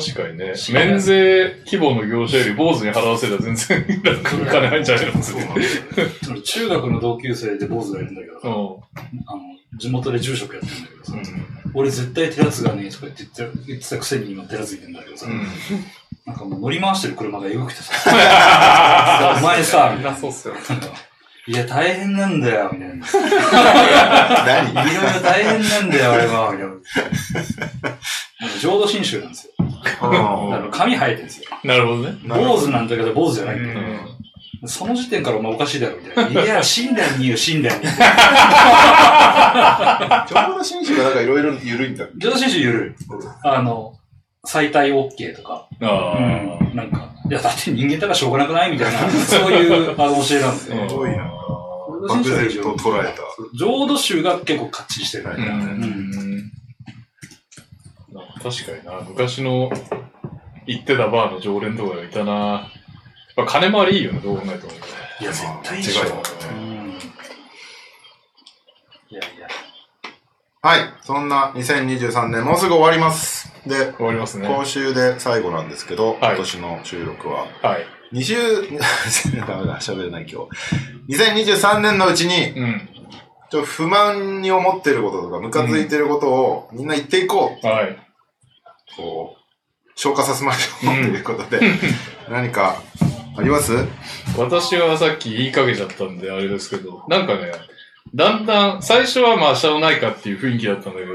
[0.00, 0.54] 確かにね。
[0.72, 5.34] 免税規模の業者より坊主に払わせたら全然楽に金入んじゃうなんだよ
[6.30, 8.50] 俺中学の同級生で坊主がいるんだけどさ、う
[9.26, 9.42] あの、
[9.76, 11.22] 地元で住職やってるんだけどさ、ん。
[11.74, 13.26] 俺絶対テラツがねえとか言って
[13.66, 15.46] 言ってたくせに今テラついてんだけどさ、うん。
[16.24, 17.92] なんかもう乗り回してる車がエグくてさ、
[19.38, 20.54] お前さ、みたいなそうっすよ。
[20.54, 20.60] な。
[21.48, 23.06] いや、大変なんだよ、みたいな。
[24.46, 24.90] 何？
[24.90, 27.04] いろいろ大変なんだよ、俺は、みたい
[27.92, 28.58] な。
[28.60, 29.52] 浄土真宗なんですよ。
[29.82, 31.48] だから髪生えてるんですよ。
[31.64, 32.16] なるほどね。
[32.26, 33.80] 坊主なんだけど坊主じゃないんだよ。
[33.80, 33.82] う
[34.64, 34.68] ん。
[34.68, 36.42] その時点からお前おかしいだろ、みたいな。
[36.44, 37.82] いや、死んだに言う、死んだに。
[37.82, 42.06] ちょうど新種がなんかいろいろ緩いんだ。
[42.16, 42.94] 浄土真宗ゆるい。
[43.44, 43.94] あの、
[44.44, 45.68] 再退 OK とか。
[45.80, 46.20] あう
[46.72, 46.76] ん。
[46.76, 50.84] なんか、いや、だって人間だからしょうがなくないみたいな、そういうあの教えなんですよ。
[50.84, 50.88] あ。
[50.88, 51.28] すごいな
[52.08, 53.22] 浄土漠然と捉えた。
[53.58, 55.24] 浄土宗が結構かっちりしてる。
[55.24, 56.31] うん。
[58.44, 59.04] うん確かにな。
[59.08, 59.70] 昔の
[60.66, 62.32] 行ってたバーの常連とかがいたな。
[62.32, 64.72] やっぱ金回りいいよね、どう考えても。
[65.20, 66.04] いや、絶対いいでしょ。
[66.04, 66.10] 違い。
[69.10, 69.48] いやいや。
[70.60, 70.80] はい。
[71.02, 73.52] そんな2023年もうすぐ終わります。
[73.66, 74.48] で、終わりますね。
[74.48, 77.46] 今週で最後なんですけど、はい今年の収録は。
[77.62, 77.86] はい。
[78.12, 78.78] 20、
[79.46, 80.46] ダメだ、喋れない今
[81.08, 81.16] 日。
[81.16, 82.88] 2023年のうちに、うん。
[83.50, 87.66] ちょっと不満に思ってることとか、ムカついてることをみんな言っていこう。
[87.66, 88.11] はい。
[88.96, 89.42] こう、
[89.94, 91.60] 消化させましょうということで、
[92.30, 92.82] 何か
[93.36, 93.72] あります？
[94.38, 97.52] 私はさっき言いかけちゃったんであれですけど、なんかね、
[98.14, 101.12] だんだん、最初はまあ、しゃあないかっていう雰囲気だったんだけど、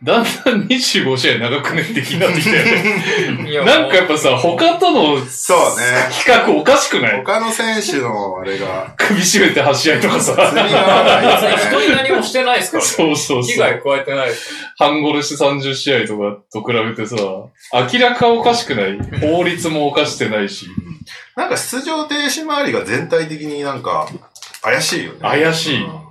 [0.00, 2.52] だんだん25試合長くねって気になってきて、
[3.50, 5.84] いやなんかやっぱさ、他とのそうね。
[6.10, 7.16] 比較おかしくない？
[7.24, 12.88] 他の選手のあれが、首絞めて8試合とか釣さ、りが合わないです人何もしてないですからね。
[12.90, 13.58] そうそう被そう。
[13.58, 14.50] 害加えてないです。
[14.78, 17.16] 半殺し30試合とかと比べてさ、
[17.92, 18.98] 明らかおかしくない？
[19.20, 20.66] 法律も犯してないし、
[21.34, 24.08] なんか出場停止周りが全体的になんか
[24.62, 25.18] 怪しいよね。
[25.22, 26.07] 怪しいうん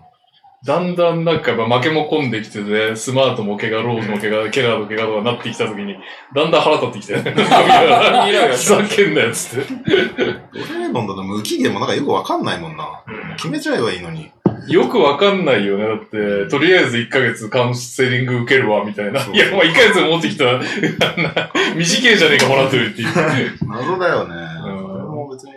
[0.67, 5.95] だんだんなんかやっぱ負けも込んできてて、スマートも怪我、ローズも怪我、ケラーの怪我とかなってきた時に、
[6.35, 9.73] だんだん腹立ってきて、 ふざけんなよっつって。
[9.87, 13.01] ドレーモンドの無期限もなんかよくわかんないもんな。
[13.37, 14.29] 決めちゃえばいいのに。
[14.67, 15.85] よくわかんないよね。
[15.85, 19.21] だって、とりあえず1ヶ月カウンセリング受けるわ、みたいな。
[19.21, 23.07] そういや、まあ1ヶ月持ってきた、あんな短いじゃねえか、もらってるっていう。
[23.65, 24.35] 謎だよね。
[24.65, 25.53] うんこれも別に、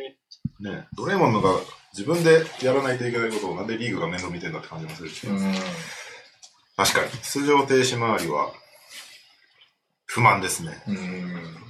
[0.61, 1.51] ね、ドレーモンドが
[1.93, 5.27] 自分でやらないといけないことをなんでリーグが面倒見てんだって感じもするし。
[5.27, 5.55] うん
[6.77, 8.51] 確かに、出場停止周りは
[10.07, 10.83] 不満ですね。
[10.89, 11.61] うん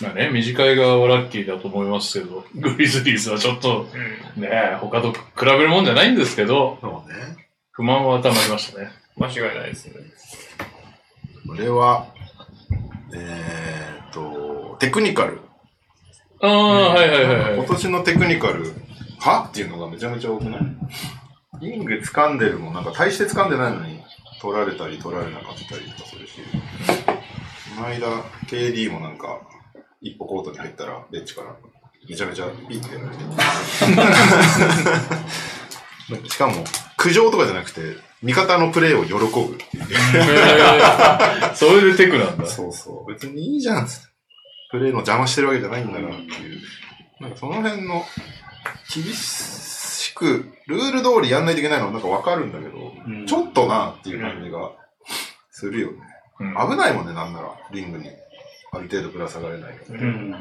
[0.00, 3.86] まあね、短い側はラッキーだと思いますけど、グリズリーズはちょっと、
[4.36, 7.48] ね、他と比べるもんじゃないんですけど、そうね。
[7.72, 8.92] 不満は溜まりましたね。
[9.16, 9.94] 間違いないですね。
[11.46, 12.06] これは、
[13.14, 15.40] えーっと、テクニカル。
[16.40, 17.54] ああ、はいはいはいはい。
[17.56, 18.72] 今年のテクニカル、
[19.22, 20.62] はっていうのがめちゃめちゃ多くない？
[21.60, 24.02] リング掴んでるもん、なんか大して掴んでないのに、
[24.40, 26.40] 取られたり取られなかったりとかするし、
[27.76, 28.08] この間、
[28.48, 29.40] KD もなんか、
[30.00, 31.54] 一歩コートに入ったら、ベンチから、
[32.08, 33.16] めちゃめちゃピッてやられ
[36.22, 36.28] て。
[36.28, 36.64] しかも、
[36.96, 37.80] 苦情とかじゃなくて、
[38.22, 39.20] 味方のプレーを喜ぶ
[39.54, 39.84] っていう。
[41.54, 42.46] それでテクなんだ。
[42.46, 43.12] そうそう。
[43.12, 44.08] 別にいいじゃんっつって。
[44.72, 46.60] プレーの邪魔してるわけじゃないんだなっていう。
[47.20, 48.04] なんかその辺の、
[48.94, 54.72] 厳しく、ルール通りやんないといけないのはなんかわかるんだけど、うんちょっとなっていう感じが
[55.50, 55.98] するよね。
[56.40, 57.54] うん危ないもんね、なんなら。
[57.70, 58.10] リングに。
[58.72, 60.00] ある程度ぶら下がれないから。
[60.00, 60.32] うん。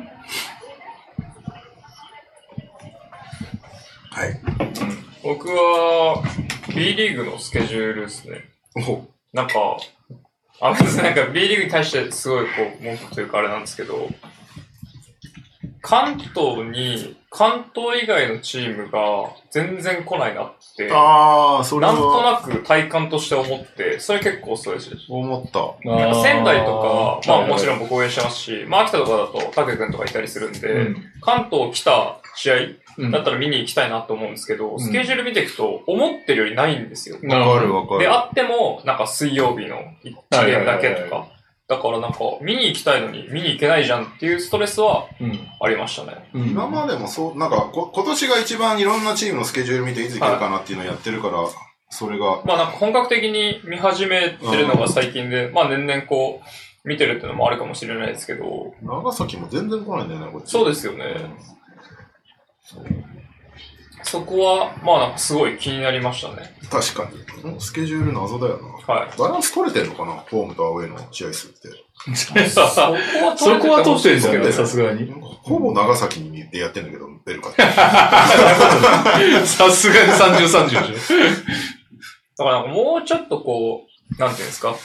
[4.12, 4.41] はい。
[5.23, 6.23] 僕は、
[6.69, 8.45] B リーグのスケジュールですね。
[8.88, 9.77] おなんか、
[10.62, 14.10] あ、別になんか B リーグに対してすごいこう、文句というかあれなんですけど、
[15.81, 18.99] 関東に、関東以外のチームが
[19.51, 24.91] 全然来ないなって、ああ、それなんとはなく体感として思って、それ結構そうです。
[25.07, 25.59] 思った。
[25.89, 27.79] やっぱ仙台とか、まあもちろんん。
[27.79, 32.55] 僕応援してますし、まあ秋田とかだと竹くんとかいたりするんで、うん関東来た試合
[32.97, 37.17] うんだったら見に行きたいなと思うんですけど、んスケジュール見ていくと思ってるよりないんですよ。
[37.21, 38.13] なわかるわかで、る。
[38.13, 41.27] あっても、なんか水曜日の1ゲームだけとか。
[41.71, 45.47] だからなんか、見に行きたいのに見に行けないじゃんっていうストレスはうん。
[45.62, 46.29] ありましたね。
[46.34, 51.38] うん今までもそう、なんかこ、今年が一番いろんなチームのスケジュール見ていつ行けるかなっていうのをやってるから、
[51.89, 60.51] それが、まあなんか本格的に見始めてるのが最近で、まあ年々こう、見てるっていうのもあるかもしれないですけど、長崎も全然来ないんだよね、こっち。
[60.51, 61.05] そうですよね。
[64.03, 66.55] そこは、まあなんかすごい気になりましたね。
[66.69, 67.09] 確か
[67.43, 67.59] に。
[67.59, 68.93] スケジュール謎だよな。
[68.93, 69.09] はい。
[69.17, 70.13] バランス取れてんのかな？
[70.29, 71.69] ホームとアウェイの試合数って。
[72.15, 75.11] そこはそこは取ってんじゃんね、そうだよさすがに。
[75.43, 77.61] ほぼ長崎にでやってんだけど、ベルカって。
[79.45, 81.17] さすがに30、30でしょ。
[82.37, 83.85] だからなんかもうちょっとこ
[84.17, 84.75] う、なんていうんですか？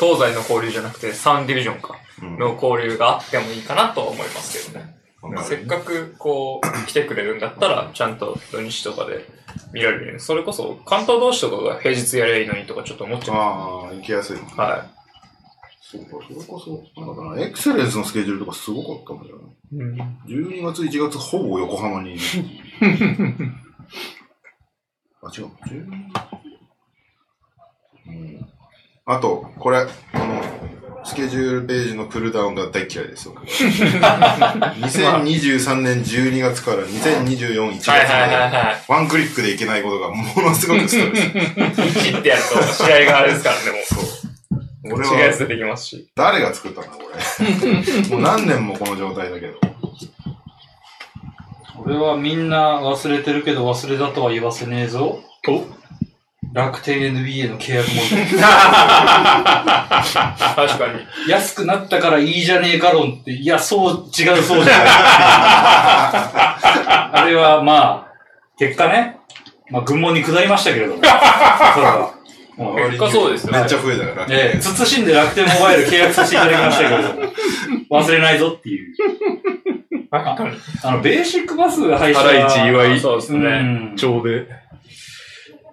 [0.00, 1.96] 東西の交流じゃなくて3ディビジョンか。
[2.22, 4.93] うんの交流があってもいいかなとは思いますけどね。
[5.42, 9.26] せっかくこう、来てくれるんだったら、ちゃんと土日とかで
[9.72, 10.20] 見られる。
[10.20, 13.36] それこそ、関東同士とかが平日やればいいのにとかちょっと思っちゃう。
[13.36, 14.36] ああ、行きやすい。
[14.36, 14.86] は
[15.80, 20.18] そうか、それこそ、なんだかな、エクセレンスのスケジュールとかすごかったんだよね。
[20.26, 22.20] 12月、1月、ほぼ横浜にいる。
[25.22, 25.46] あ、違う。
[25.66, 25.86] 12
[28.06, 28.46] うん。
[29.06, 30.42] あと、これ、この、
[31.06, 33.34] スケジュールページのプルダウンが大嫌いですよ。
[33.34, 41.20] 2023 年12月から2024、1月まはいはいはいで、はワンクリックでいけないことがものすごくストレス。
[41.20, 41.24] い。
[42.12, 44.04] 切ってやると試合があれですからね、もそう。
[44.90, 44.94] う。
[44.94, 46.08] 俺は違うやつ出てきますし。
[46.14, 47.04] 誰が作ったんだ、これ。
[48.08, 49.60] もう何年もこの状態だけど。
[51.84, 55.20] 俺はみんな忘れてるけど忘れたとは言わせねえぞ。
[55.48, 55.83] お？
[56.54, 58.04] 楽天 NBA の契約問題。
[58.30, 58.40] 確
[60.78, 61.00] かに。
[61.28, 64.86] 安くなったからいいじゃねえか論って、いや、そう、違う、そうじゃない。
[67.12, 68.12] あれはまあ、
[68.56, 69.16] 結果ね、
[69.68, 71.02] まあ、軍門に下りましたけれども。
[71.74, 72.14] それは
[72.88, 77.22] 結果そうですよねめっちゃ増えたよ、楽天ええ、慎んで楽天モバイル契約させていただきましたけれども、
[78.00, 78.94] 忘れないぞっていう。
[80.12, 80.36] あ
[80.84, 83.60] の、ベーシックバスが配ハライチ岩井うそうですね。
[83.60, 83.96] ん。
[83.96, 84.46] 町で。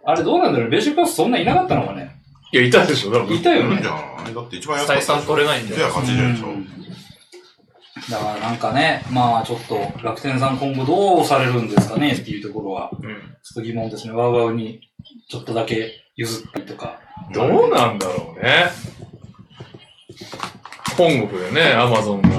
[0.03, 0.69] あれどうなんだろう？
[0.69, 2.15] ベーシックバスそんないなかったのかね？
[2.53, 3.35] いや、いたでしょ、多分。
[3.35, 3.87] いたよねじ。
[3.87, 5.75] ゃだって一番安かった採算取れないんで。
[5.75, 6.47] 180円でしょ。
[6.47, 6.67] うん
[8.09, 12.13] だからなんかね、まあちょっと楽天さん今後どうされるんですかね？
[12.13, 12.99] っていうところは、うん。
[12.99, 14.13] ちょっと疑問ですね。
[14.13, 14.81] ワウワウに
[15.29, 16.99] ちょっとだけ譲ったりとか。
[17.31, 18.71] どうなんだろうね。
[20.97, 22.29] 本国でね、アマゾンが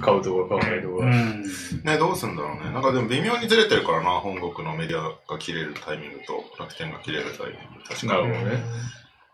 [0.00, 1.04] 買うとか買わないとか。
[1.04, 1.42] ん。
[1.84, 2.72] ね、どうすんだろうね。
[2.72, 7.84] なんかでも微妙にずれてるからな、本国のメディアが切れるタイミングと楽天が切れるタイミング。
[7.84, 8.08] 確かに。
[8.08, 8.62] なるほどね。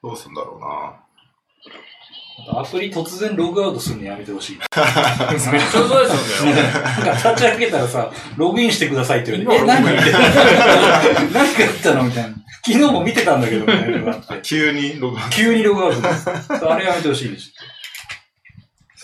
[0.02, 1.00] どうすんだろうな。
[2.60, 4.56] アプリ突然ログアウトするのやめてほしい。
[4.56, 4.88] めっちゃ
[5.38, 6.62] そうですよね。
[6.62, 10.18] なんか立ち上げたらさ、ログインしてくださいって言われて、え、今何みたいな。
[11.32, 12.02] 何があったの？
[12.02, 12.36] みたいな。
[12.66, 14.40] 昨日も見てたんだけど、みたいなのがあって。
[14.42, 16.72] 急にログアウト急にログアウト。
[16.72, 17.52] あれやめてほしいです。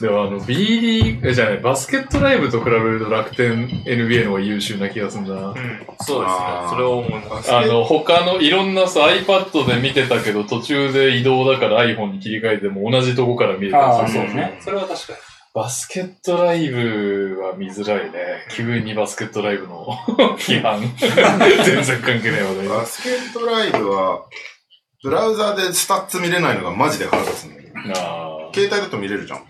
[0.01, 5.49] でもあの、B リーグ、えじゃない、バスケットライブと比べると楽天 NBA の方が優秀な気がするんだな。
[5.49, 5.55] うん。
[5.55, 6.25] そうですね
[6.71, 7.55] それは思います。
[7.55, 14.61] あの、他のいろんなさ、iPad で見てたけど、途中で移動だから iPhone に切り替えても同じとこから見れたりああ、するそうですね。
[14.63, 15.19] それは確かに。
[15.53, 18.47] バスケットライブは見づらいね。
[18.53, 19.85] 急にバスケットライブの
[20.39, 20.81] 批判。
[21.65, 22.69] 全然関係ない話題。
[22.69, 24.23] バスケットライブは、
[25.03, 28.01] ブラウザでスタッツ見れないのがマジで腹立つんだけど。
[28.01, 29.43] あ携帯だと見れるじゃん。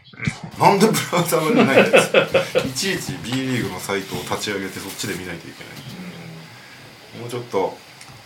[0.59, 7.20] なんでブラウザがないんですいちいち B リーグのサイトを立ち上げてそっちで見ないといけない。
[7.20, 7.76] もうちょっと、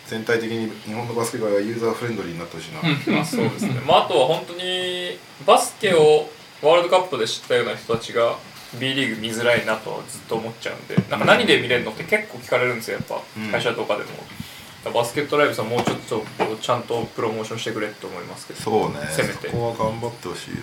[0.07, 2.81] 全体的に日本のバスケ界はユーザーフレンドリーになってほしいな。
[3.17, 3.75] まあそうですね。
[3.87, 6.29] まああとは本当に、バスケを
[6.63, 8.37] ワールドカップで知ったような人たちが、
[8.79, 13.51] B リーグ見づらいなとはずっと思っちゃうんで、なんか何で見れるのって結構聞かれるんですよ、やっぱうん。
[13.51, 14.11] 会社とかでも。
[14.93, 16.23] バスケットライブさんもうちょっと
[16.61, 18.61] ちゃんとプロモーションしてくれって思いますけど。
[18.61, 18.97] そうね。
[19.11, 20.57] せめてそこは頑張ってほしいよ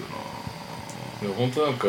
[1.22, 1.88] でも本当なんか、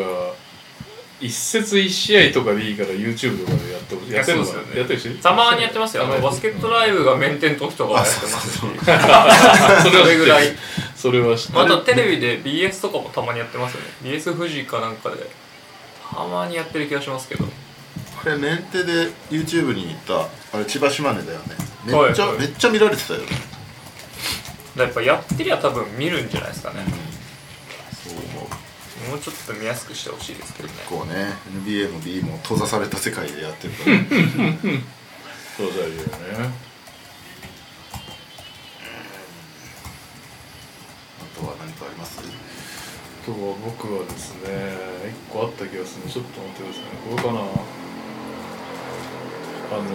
[1.19, 4.13] 一節一試合とかでいいから YouTube とかでやってほしい。
[4.13, 6.03] やってるやってるしたまにやってますよ。
[6.03, 7.93] あのバスケットライブがメンテン時とか。
[7.93, 8.59] やってますし。
[8.59, 10.47] それぐらい。
[10.95, 15.29] それは知ってるあとテレビで BS とかもたまにやってますよね BS 富士かなんかで
[16.15, 17.45] たまにやってる気がしますけど
[18.25, 21.55] あれ、メンテで YouTube に行った、あれ、千葉島根だよね。
[21.85, 23.25] めっちゃ、はいめっちゃ見られてたよね。
[24.77, 27.12] やっぱやってりゃ多分見るんじゃないですかねそう思う。
[29.09, 30.75] もうちょっと見やすくしてほしいですけどね。
[30.89, 31.33] こうね
[31.65, 33.97] NBA も B も閉ざされた世界でやってるから。
[35.57, 36.03] そうだよね。
[41.19, 42.19] あとは何かあります？
[42.19, 42.21] あ
[43.25, 44.49] とは僕はですね
[45.09, 46.89] 一個あった気がするちょっと待ってくださいね。
[47.09, 47.39] これかな？
[49.71, 49.85] あの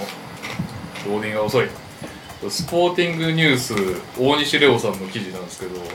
[0.00, 0.02] ー、
[1.08, 1.68] ローディングが遅い
[2.50, 3.74] スポーティングニュース
[4.18, 5.88] 大西レオさんの記事なんですけどはい。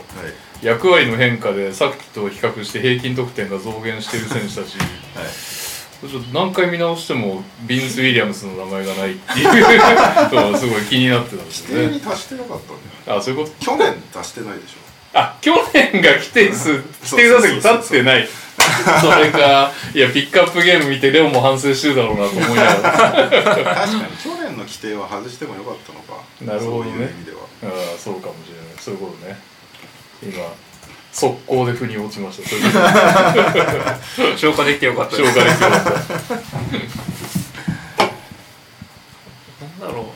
[0.66, 4.84] 役割の変化でさっきと比較して平均得点が増減している選手たちは
[5.24, 6.10] い。
[6.10, 9.48] ちょっと何回見直してもビンス・ウィリアムスの名前がないっていう。
[10.36, 12.00] のがすごい気になってたんですよね。
[13.08, 13.66] あそういうこと？
[13.66, 18.28] 去年達してないでしょあ去年が規定数規定打席立ってない。
[19.02, 22.74] それかいやピックアップゲーム見てレオも反省してるだろうなと思いながら。
[22.74, 26.24] 確かに去年の規定は外してもよかったのか。
[26.42, 26.92] なるほどね。
[26.92, 27.40] そういう意味では。
[27.64, 28.66] ああそうかもしれない。
[28.80, 29.38] そういうことね。
[30.24, 30.34] 今
[31.12, 32.50] 速攻で腑に落ちました。
[34.38, 35.16] 消化できてよかった。
[35.16, 35.90] 消化できなかった。
[39.66, 40.12] なんだろ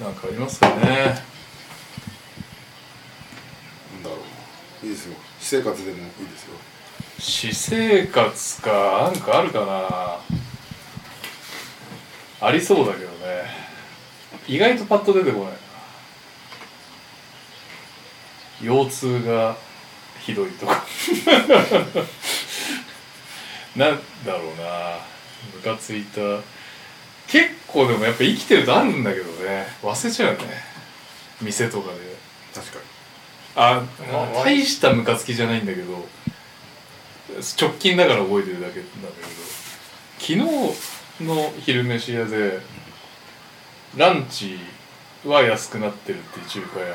[0.00, 1.35] うなんかありますかね
[4.06, 4.18] だろ
[4.82, 5.16] ういいですよ。
[5.40, 6.54] 私生活でもいいですよ。
[7.18, 10.18] 私生活かなんかあるかな。
[12.46, 13.16] ありそうだけどね。
[14.46, 15.56] 意外とパッと出てこないな。
[18.62, 19.56] 腰痛が
[20.20, 20.84] ひどいとか。
[23.74, 24.98] なんだろうな。
[25.54, 26.20] ムカついた。
[27.26, 29.66] 結構でもやっぱ生きてるとあるんだけどね。
[29.82, 30.62] 忘れちゃうよね。
[31.40, 31.98] 店とかで。
[32.54, 32.95] 確かに
[33.56, 36.06] あまあ大したムカつきじゃないんだけど
[37.60, 39.28] 直近だから覚えてるだけなんだけど
[40.18, 42.60] 昨日の昼飯屋で
[43.96, 44.58] ランチ
[45.24, 46.94] は安くなってるっていう中華屋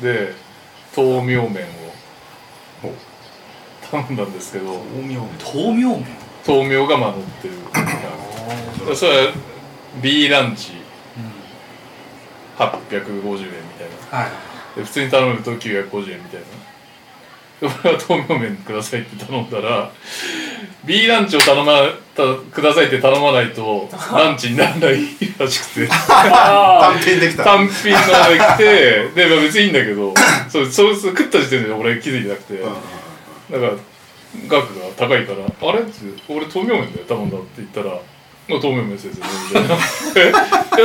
[0.00, 0.34] で
[0.94, 2.92] 豆苗麺を
[3.90, 5.30] 頼んだんですけど豆苗麺。
[5.54, 6.06] 豆苗麺？
[6.46, 7.54] 豆苗がまあ乗ってる。
[8.94, 9.32] それは
[10.02, 10.72] B ランチ。
[12.58, 14.18] 850円みたいな。
[14.18, 14.45] はいで
[14.84, 16.46] 普通に頼むと950円みたいな。
[17.58, 19.90] で俺は豆苗麺くださいって頼んだら
[20.84, 21.72] B ランチを頼ま
[22.14, 24.98] たくださいって頼まないとランチにならない
[25.38, 25.88] らしくて。
[25.88, 27.44] 単品できた。
[27.44, 30.14] 単品ので来てで、まあ、別にいいんだけど
[30.48, 32.60] そうそうそう食った時点で俺気づいてなくて。
[33.50, 33.72] だから
[34.48, 35.92] 額が高いから「あれ?」って
[36.28, 37.98] 「俺豆苗麺だよ頼んだ」って言ったら
[38.48, 39.26] 「まあ、豆苗麺先生ね」
[40.08, 40.40] みたい「やだ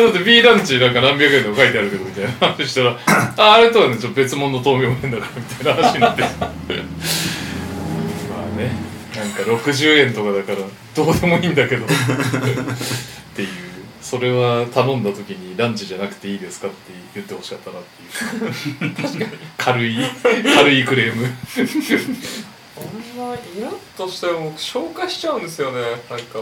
[0.10, 2.98] って B ランチなんか何百円とか書いてあるけど」みたいな話したら
[3.38, 6.22] 「ああれとはねちょっと別物の豆苗麺だから」みたいな話になって。
[6.22, 6.52] まあ
[8.58, 8.72] ね
[9.16, 10.60] なんか60円とかだから
[10.96, 11.86] どうでもいいんだけど。
[11.86, 11.88] っ
[13.36, 13.48] ていう。
[14.02, 18.92] それは頼んだ時にランチじゃなくていいですかって言ってほしかったなっていう。
[18.94, 19.32] 確かに。
[19.58, 19.98] 軽い
[20.56, 21.28] 軽いクレーム。
[22.78, 22.84] あん
[23.30, 26.40] なイラッとしても消化しちゃうんですよねなんか。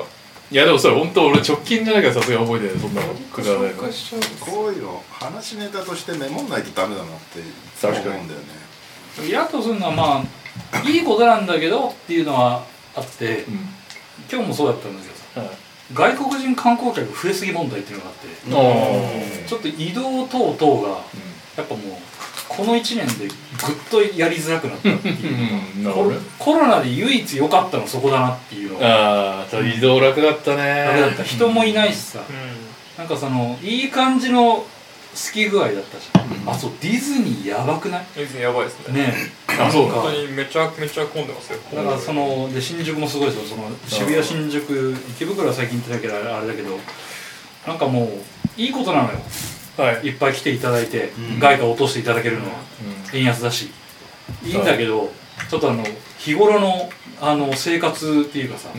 [0.51, 3.75] いやでもそれ本当俺直近じゃないからさすがに覚えてないそんなのくだらないの。
[3.75, 7.43] 消化しちゃうんですこういうの話ネタとしてメモんないとダメだなってい
[7.77, 8.45] つも思うんだよね。
[9.27, 10.23] イラッとするのはま
[10.73, 12.63] あいいことなんだけどっていうのは
[12.95, 13.59] あってうん。
[14.31, 15.49] 今日もそうだったんだけどさはい。
[16.17, 20.89] 外国人観光客増えすぎ問題っていうのがあってあちょっと移動等々が
[21.57, 21.97] やっぱもう
[22.59, 23.35] この1年でぐっ
[23.89, 26.17] とやりづらくなったっていううんコロほどね。
[26.37, 29.41] コロナで唯一良かったのそこだなっていうのが。
[29.41, 30.85] ああ移動楽だったね。
[30.87, 32.19] ダメだった人もいないしさ。
[32.19, 34.65] うなんかそのいい感じの好
[35.33, 36.49] き具合だったじゃん、うん。
[36.49, 38.01] あそうディズニーやばくない？
[38.01, 39.01] ん別にやばいですね。
[39.01, 39.13] ね
[39.47, 41.59] あそう本当にめちゃめちゃ混んでますよ。
[41.73, 43.57] だからそので新宿もすごいですよ。
[43.57, 46.77] その渋谷新宿池袋は最近行ってたけどあれだけど
[47.65, 49.15] なんかもういいことなのよ。
[49.15, 49.21] は
[50.01, 50.07] い。
[50.07, 51.39] いっぱい来ていただいて、うん。
[51.39, 52.51] 外貨を落としていただけるのは
[53.13, 53.71] 円安だし。
[54.43, 55.11] いいんだけど、
[55.49, 55.83] ちょっとあの
[56.17, 56.89] 日頃の
[57.19, 58.69] あの生活っていうかさ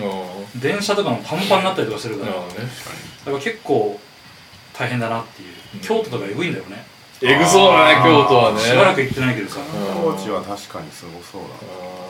[0.57, 4.01] 電車とかもパンパンになったりとかしてるからだから結構
[4.73, 5.81] 大変だなっていう、うん。
[5.81, 6.85] 京都とかエグいんだよね。
[7.23, 8.61] えぐそうだね京都はね。
[8.61, 10.13] しばらく行ってないけどさ、うん。
[10.15, 12.10] 高知は確かにすごそうだあー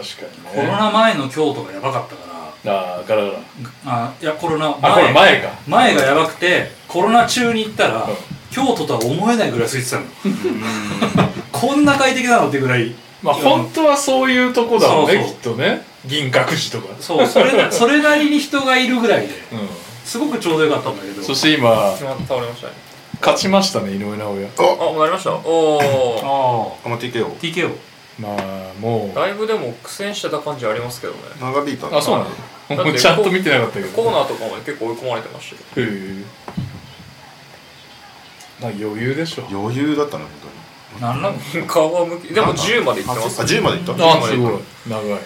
[0.00, 2.22] 確かコロにねナ前の京都がやばかったか
[2.64, 2.72] ら。
[2.72, 3.38] ああガラガラ。
[3.84, 5.42] あいやコロナ前あこれ前。
[5.42, 5.48] か。
[5.66, 8.14] 前がやばくてコロナ中に行ったら、うん。
[8.50, 10.04] 京都とは思えないぐらい空いてたの。
[11.52, 12.94] こんな快適なのってぐらい。
[13.22, 15.32] まあ本当はそういうとこだもんねそうそう。
[15.32, 15.84] きっとね。
[16.06, 16.94] 銀閣寺とか。
[17.00, 19.56] そうそれな それなりに人がいるぐらいでう
[20.04, 21.20] すごくちょうどよかったんだけど。
[21.22, 22.72] んそして今倒れましたね。
[23.20, 24.48] 勝ちましたね井上尚弥。
[24.58, 25.30] おあもうなりました？
[25.32, 27.70] おおああま TKO あ TKO
[28.18, 29.14] まあもう。
[29.14, 31.18] だいぶでも苦戦してた感じありますけどね。
[31.40, 32.92] 長引いたあそうなの？
[32.98, 33.88] ちゃんと見てなかったけど。
[33.90, 36.24] コーナーとかまで結構追い込まれてましたよへえ。
[38.60, 40.32] まあ余裕でしょ余裕だったね本
[41.00, 41.12] 当に。
[41.12, 42.32] 何ラウン皮むき。
[42.32, 43.92] でも10までいってますあ、10までいった？
[43.92, 44.54] あ、すごい。
[44.88, 45.20] 長い。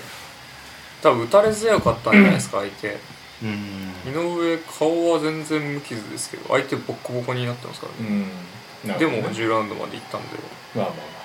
[1.03, 2.97] 多分打たれ強かったんじゃないですか相手。
[3.43, 3.93] うん。
[4.07, 9.35] 井上顔は全然無傷ですけど相手ボッコボコになってますからね、でもほどね。
[9.35, 10.29] 10ラウンドまでいったんで。
[10.75, 11.18] まあまあまあ。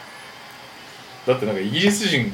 [1.28, 2.32] だってなんかイギリス人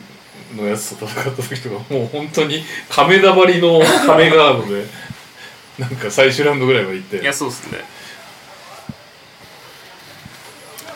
[0.56, 4.86] のやつと戦った時とかもう本当に亀田張りの亀ガードで
[5.78, 7.84] なんか最終ラウンドぐらいまで行っていやそうっすね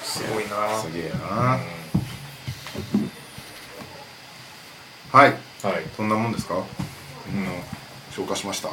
[0.04, 1.60] すごいなすげえうんな。
[5.12, 5.30] はい。
[5.30, 5.36] はい
[5.96, 6.56] そんなもんですか？
[6.56, 6.64] うん。
[8.16, 8.70] 消化しました。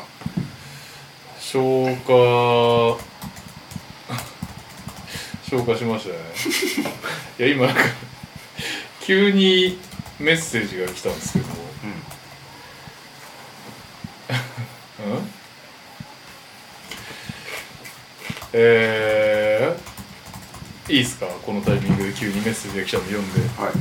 [1.38, 2.12] 消化
[5.48, 6.16] 消化しましたね
[7.38, 7.82] いや今なんか
[9.00, 9.78] 急に
[10.18, 11.46] メッセージが来たんですけど。
[15.06, 15.14] うん。
[15.14, 15.30] うん？
[18.52, 21.26] えー、いいっすか？
[21.26, 23.40] このタイミングで急にメッセージが来たの読んで。
[23.60, 23.72] はい。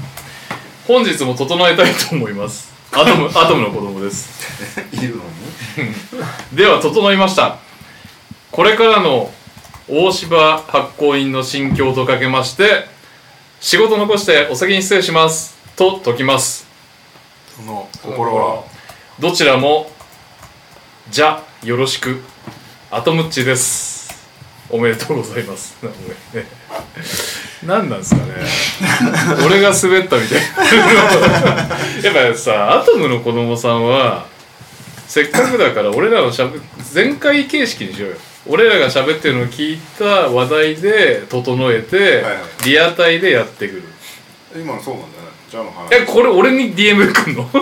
[0.87, 2.73] 本日も整えたいと思います。
[2.93, 4.79] アトム アトムの子供です。
[4.93, 6.55] いるのに？
[6.57, 7.57] では整いました。
[8.51, 9.31] これからの
[9.87, 12.87] 大柴発行員の心境とかけまして
[13.61, 15.57] 仕事残してお先に失礼します。
[15.75, 16.65] と解きます。
[17.57, 18.63] その心は？
[19.19, 19.91] どちらも
[21.11, 22.21] じゃよろしく。
[22.89, 23.99] アトムッチです。
[24.69, 25.75] おめでとうございます。
[27.65, 28.31] 何なんですかね。
[29.45, 31.77] 俺が滑ったみたいな。
[32.01, 34.25] やっぱさアトムの子供さんは
[35.07, 36.59] せっかくだから俺らのしゃべ
[36.93, 38.17] 前回形式にしようよ
[38.49, 42.65] 俺らが喋ってるのを聞いた話題で整えて、はいはい。
[42.65, 43.83] リアタイでやってくる。
[44.55, 45.29] 今のそうなんだよね。
[45.51, 45.93] じゃあの話。
[45.93, 47.47] えこれ俺に DM 来んの？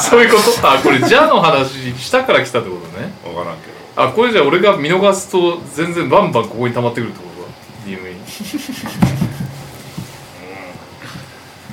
[0.00, 0.68] そういうこと？
[0.72, 3.12] あこれ「じゃ」の話したから来たってことね。
[3.24, 4.02] わからんけど。
[4.02, 7.42] あこれじゃあ俺が見逃すと全然バンバンここに溜まってくるってこと？
[7.42, 7.48] だ
[7.86, 8.14] DM に。
[8.18, 8.22] うん。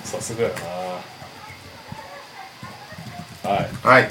[0.04, 0.50] さすがや
[3.44, 3.50] な。
[3.50, 3.70] はい。
[3.84, 4.10] はい。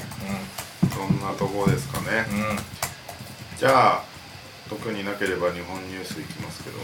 [0.93, 1.21] そん。
[1.21, 2.25] なとこですかね。
[2.29, 2.59] うんうん
[3.57, 4.03] じゃあ、
[4.69, 6.77] 特になければ日本ニュースいきますけど。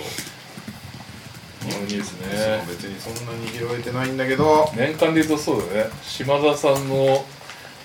[1.70, 2.64] 日本ニュースね。
[2.68, 4.72] 別にそんなに拾えてないんだけど。
[4.76, 5.90] 年間で言うとそうだね。
[6.02, 7.24] 島田さんの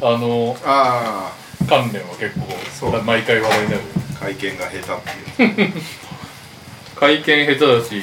[0.01, 1.32] あのあ
[1.68, 3.03] 関連は結構そう。
[3.03, 3.82] 毎回話題になる。
[4.16, 4.84] あ、会見が下手っ
[5.36, 5.72] ていう。
[6.97, 8.03] 会見下手だし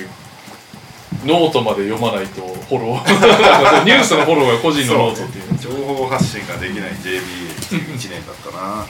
[1.26, 3.04] ノートまで読まないとフォロー。
[3.84, 5.58] ニュースのフォローが個人のノートっていう。
[5.58, 8.86] 情報発信ができない JBA1 年だったな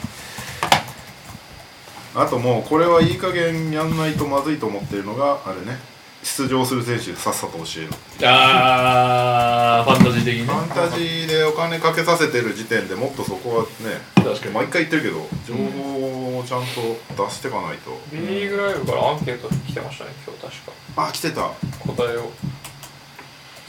[2.16, 5.78] あともうこれはいい加減やんないとまずいと思ってるのがあれね。
[6.22, 8.28] 出場する選手さっさと教えろ。
[8.28, 10.40] あーファンタジー的に。
[10.40, 14.54] ねファンタジーでお金かけさせてる時点でもっとそこはね確かに。
[14.54, 20.56] 毎回言ってるけど情報をちゃんと出していかないと、B リーグライブからアンケート来てましたね今日確
[20.96, 21.06] か。
[21.08, 21.50] あ来てた。
[21.86, 22.32] 答えを。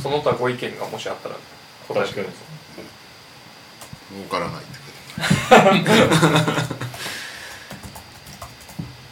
[0.02, 1.36] その他ご意見がもしあったら。
[1.88, 2.38] 答えて確かに。
[4.16, 4.78] 儲からないって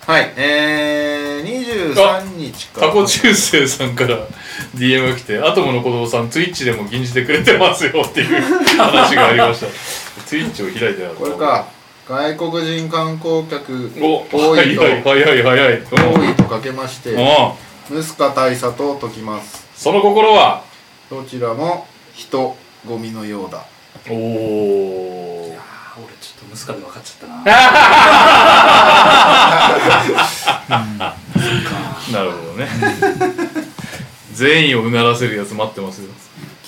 [0.05, 2.81] はいえー、23日か。
[2.81, 4.27] らタコ中世さんから
[4.75, 8.41] DM が来てアトムの子供さん Twitch でも吟じてくれてますよっていう
[8.77, 9.65] 話がありました。
[10.29, 11.67] Twitch を開いてなかったこれか。
[12.07, 14.81] 外国人観光客お多いと。
[14.81, 15.81] 早い早い早い。
[15.81, 17.17] 多いとかけましてう
[17.91, 17.95] ん。
[17.95, 19.65] ムスカ大佐と解きます。
[19.75, 20.63] その心は？
[21.09, 22.55] どちらも人
[22.87, 23.65] ゴミのようだ。
[24.07, 25.34] おお
[26.55, 27.43] 俺ちょっとムスカで分かっちゃったな。
[32.11, 32.67] なるほどね。
[34.33, 36.09] 全員をうならせるやつ待ってますよ。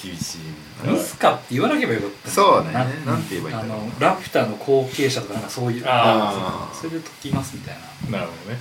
[0.04, 0.40] 厳しい
[0.86, 2.72] ムスカって言わなければよかったそうね。
[2.74, 3.86] ななんて言えばいいんあだろう。
[3.86, 7.76] のラピュタの後継者とかなんかそういうあそれで解きますみたい
[8.12, 8.20] な。
[8.20, 8.60] なるほどね。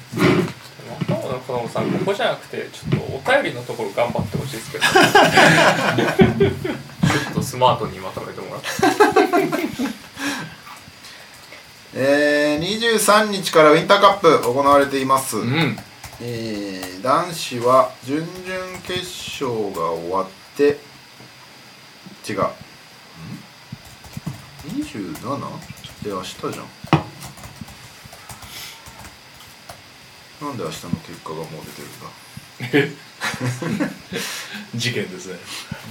[1.47, 4.85] 子供さんここじゃなくてちょっとお便りのところ頑張ってほしいですけど。
[7.07, 8.69] ちょっとスマートにまとめてもらって
[11.99, 15.77] えー、23日からウィンターカップ行われています、うん。
[16.21, 18.27] えー男子は準々
[18.83, 20.27] 決勝が終わっ
[20.57, 20.79] て
[22.29, 22.41] 違う。
[24.67, 25.23] 27?
[26.03, 26.55] で明日じゃん。
[30.43, 31.83] なんで明日の結果がもう出て
[32.73, 33.87] るんだ？
[34.75, 35.39] 事件ですね。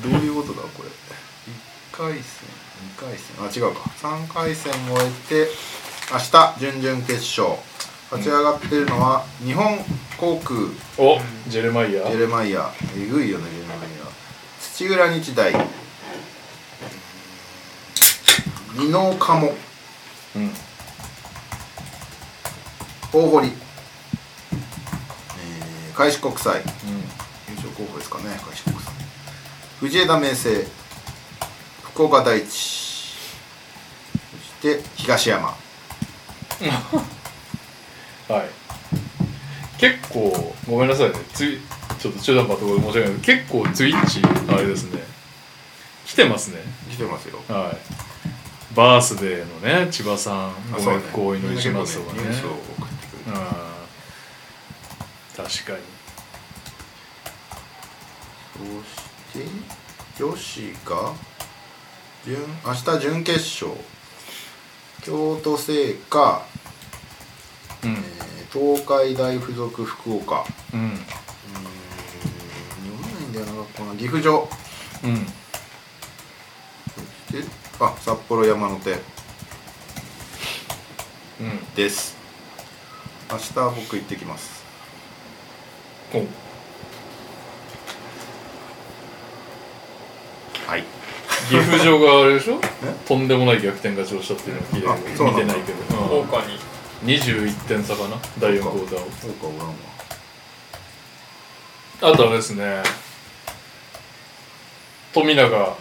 [0.03, 0.93] どういうことだこれ？1
[1.97, 2.25] 回戦
[2.97, 3.63] 2回戦。
[3.63, 3.89] あ違うか。
[4.01, 5.09] 3回戦を終え
[5.45, 5.49] て
[6.11, 7.57] 明日準々決勝。
[8.11, 9.79] 勝ち上がってるのは日本
[10.19, 10.59] 航空。
[10.99, 13.85] おジェレマイヤジェレマイヤえぐいよねジェレマイヤ
[14.59, 15.51] 土浦日大。
[18.77, 19.53] 美濃鴨。
[20.35, 20.51] うん。
[23.11, 26.61] 大堀、えー、開志国際。
[27.49, 28.93] 優勝候補ですかね開志国際。
[29.79, 30.49] 藤枝明誠。
[31.81, 32.45] 福岡第一。
[32.45, 32.93] そし
[34.61, 35.64] て東山
[38.31, 38.49] はい。
[39.79, 41.15] 結構ごめんなさいね。
[41.33, 41.59] つい
[41.99, 45.03] ちょっと中途半端なところで申し訳ないけど結構ツイッチあれですね。
[46.05, 46.59] 来てますね。
[46.91, 47.39] 来てますよ。
[47.47, 47.77] はい。
[48.75, 50.99] バースデーのね千葉さんごそうね。
[50.99, 52.21] 冥福をお祈りしますとかね。
[52.23, 53.33] ニュースを送ってくうん。
[53.33, 53.39] る
[55.35, 55.79] 確かに。
[59.33, 59.49] そして
[60.17, 61.13] 女子が
[62.25, 63.71] 準明日準決勝
[65.05, 66.43] 京都精華、
[67.83, 67.91] うん。
[67.91, 70.45] えー東海大附属福岡。
[70.73, 70.79] うん。
[70.79, 70.97] うーん。
[72.85, 74.47] 読めないんだよな学校な岐阜城。
[75.03, 75.25] うん。
[77.29, 77.49] そして
[77.81, 78.93] あ札幌山手。
[78.93, 78.95] う
[81.43, 81.73] ん。
[81.75, 82.15] です。
[83.29, 84.63] 明日僕行ってきます。
[86.13, 86.19] お。
[90.69, 90.83] はい
[91.49, 92.59] 岐阜城があれでしょ？
[93.07, 96.09] とんでもない逆転勝ちをしたっていうのを聞い見てないけど、うん。
[96.09, 96.57] 豪華に。
[97.03, 98.17] 21点差かな？
[98.39, 99.11] 第4クォーターを。
[99.11, 99.73] そうかおらんわ。
[102.01, 102.81] あとあれですね
[105.13, 105.77] 富永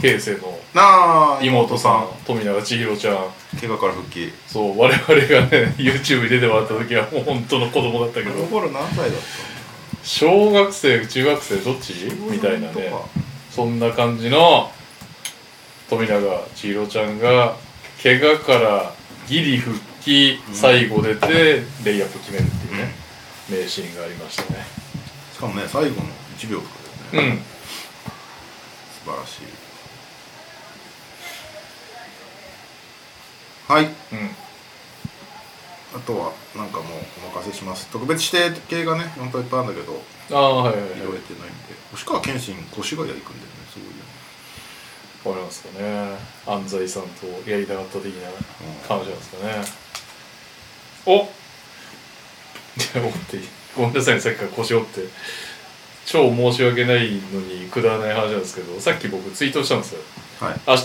[0.00, 2.08] 啓生の妹さん。
[2.26, 3.16] 富永千尋ちゃん。
[3.58, 4.30] 怪我から復帰。
[4.46, 8.32] そう我々がね YouTube に出てもらった時はもう本当の子供だったけど。
[8.32, 9.20] あの頃何歳だっ
[10.02, 12.08] 小学生中学生どっち？
[12.08, 12.92] たみたいなね。
[13.50, 14.70] そんな感じの
[15.88, 17.56] 富永千尋ちゃんが
[18.02, 18.92] 怪我から
[19.28, 21.28] ギリ復帰最後出て
[21.84, 22.92] レイアップ決めるっていうね
[23.50, 24.64] 名シーンがありましたね。
[25.32, 26.08] しかもね最後の
[26.38, 26.74] 1秒とか
[27.12, 27.38] だよね、うん。
[27.38, 27.44] 素
[29.04, 29.42] 晴らしい。
[33.68, 33.84] はい。
[33.84, 33.90] うん。
[35.94, 36.86] あとはなんかもう
[37.32, 37.86] お任せします。
[37.92, 40.02] 特別指定系がね本当はいっぱいあるんだけど。
[40.32, 40.90] ああはいはいはい。
[40.90, 41.74] 拾えてないんで。
[41.92, 43.55] 星川謙信越谷行くんだよね
[45.26, 46.16] すごいよねわかりますかね。
[46.46, 48.30] 安西さんとやりたかった的な
[48.86, 49.54] 感じなんですかね。
[51.06, 51.16] お。
[51.16, 51.26] いや
[52.96, 53.38] 折って。
[53.76, 54.20] ごめんなさいね。
[54.20, 55.00] さっきから腰折って。
[56.06, 60.00] 超申し訳ないのにくだらない話なんですけどさっき僕ツイートしたんですよ。
[60.38, 60.60] はい。
[60.66, 60.82] 明日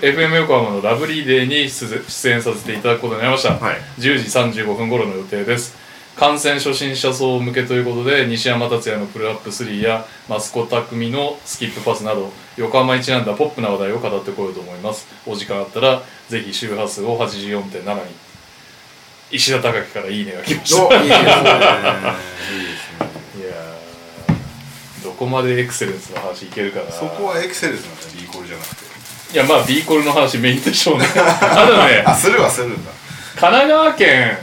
[0.00, 3.76] FM 横浜のラブリーデーに出出演させていただくことになりました、はい。
[3.98, 5.76] 10時35分頃の予定です
[6.16, 15.08] 観戦初心者層向けということで西山達也のプルアップ3や益子匠のスキップパスなど横浜にちなんだポップな話題を語ってこようと思います。
[15.26, 18.00] お時間あったらぜひ周波数を84.7に。
[19.32, 20.86] 石田貴樹からいいねが来ました。
[20.86, 21.18] おいいですね。
[21.18, 26.92] いやーどこまでエクセレンスの話いけるかな。
[26.92, 28.84] そこはエクセレンスなんだよ B コルじゃなくて。
[29.34, 31.06] いやまあ B コールの話メインでしょうね。
[31.16, 32.92] あとねあするはするんだ。
[33.34, 34.38] 神奈川県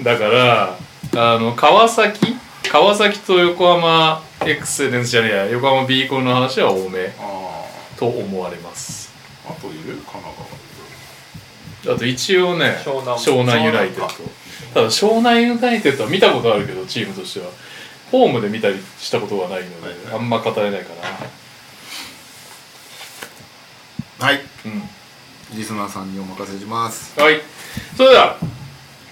[0.00, 0.78] だから
[1.14, 2.36] あの川崎？
[2.70, 7.66] 川崎と横浜エクセレンスじゃねえや横浜 B コールの話は多めあ
[7.98, 9.12] と思われます。
[9.46, 9.96] ああといる？
[9.96, 10.34] 神奈
[11.94, 13.18] あと一応ね湘南。
[13.18, 14.08] 湘南ユナイテッド。
[14.72, 17.46] ただ湘南ユナイテッドは見たことあるけどチームとしては。
[18.10, 20.94] ホームで見たりしたことがないので、はいあんま語れないか
[24.20, 24.40] 川はい。
[24.40, 24.82] なうん。
[25.58, 27.18] リスナーさんにお任せします。
[27.20, 27.40] はい。
[27.96, 28.36] それでは、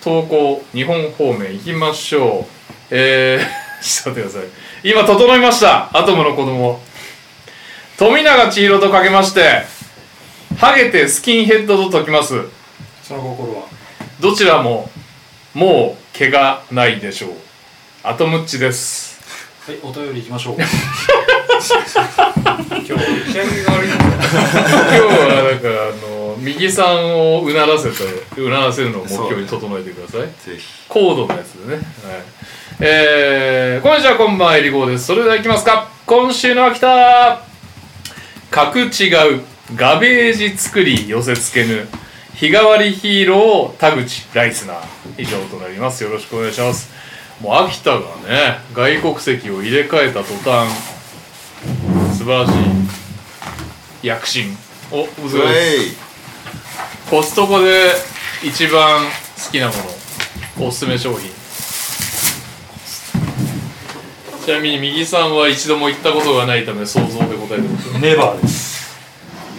[0.02, 2.52] 投稿、日本方面行きましょう。
[2.90, 3.40] えー、
[3.84, 4.48] ちょっと待ってください。
[4.82, 5.90] 今、整いました。
[5.92, 6.80] アトムの子供。
[7.98, 9.66] 富永千尋とかけまして、
[10.58, 12.34] ハゲてスキンヘッドと解きます。
[13.02, 13.64] その心は？
[14.20, 14.90] どちらも、
[15.52, 17.30] もう、怪我ないでしょう。
[18.02, 19.20] アトムッチです。
[19.66, 20.72] はいお便り行きましょう今日
[22.80, 22.98] 今日は、
[25.44, 25.72] なんか、あ
[26.08, 30.20] の、右さんをうならせて、うならせるのを目標に整えてください。
[30.20, 31.76] ぜひコードのやつでね。
[31.76, 31.84] はい。
[32.80, 35.06] えー、こんにちは、こんばんは、えりごーです。
[35.06, 35.90] それでは行きますか。
[36.06, 37.42] 今週の秋田
[38.50, 39.42] 格違う、
[39.76, 41.86] ガベージ作り寄せ付けぬ、
[42.34, 45.00] 日替わりヒーロー、田口ライスナー。
[45.18, 46.02] 以上となります。
[46.02, 46.90] よろしくお願いします。
[47.40, 50.70] もう秋田がね、外国籍を入れ替えた途端、
[52.16, 52.52] 素晴らし
[54.02, 54.56] い躍進。
[54.90, 56.09] お、うずウですェイ
[57.10, 57.90] コストコで
[58.40, 59.74] 一番好きなも
[60.60, 61.28] のおすすめ商品。
[64.46, 67.98] ちなみに右さんは一度も行ったことがないため想像で答えてます。
[67.98, 68.96] ネバーです。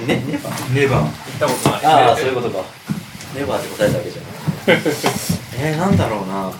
[0.07, 0.73] ね、ネバー。
[0.73, 1.85] ネバー行ったことない。
[1.85, 2.63] ああ、そういうことか。
[3.35, 4.81] ネバーって答えたわけじゃない。
[5.59, 6.53] えー、なんだろうな。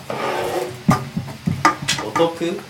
[2.06, 2.60] お得？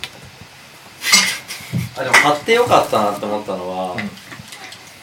[1.96, 4.10] あ、でも買ってよかったなって思ったのは、ん。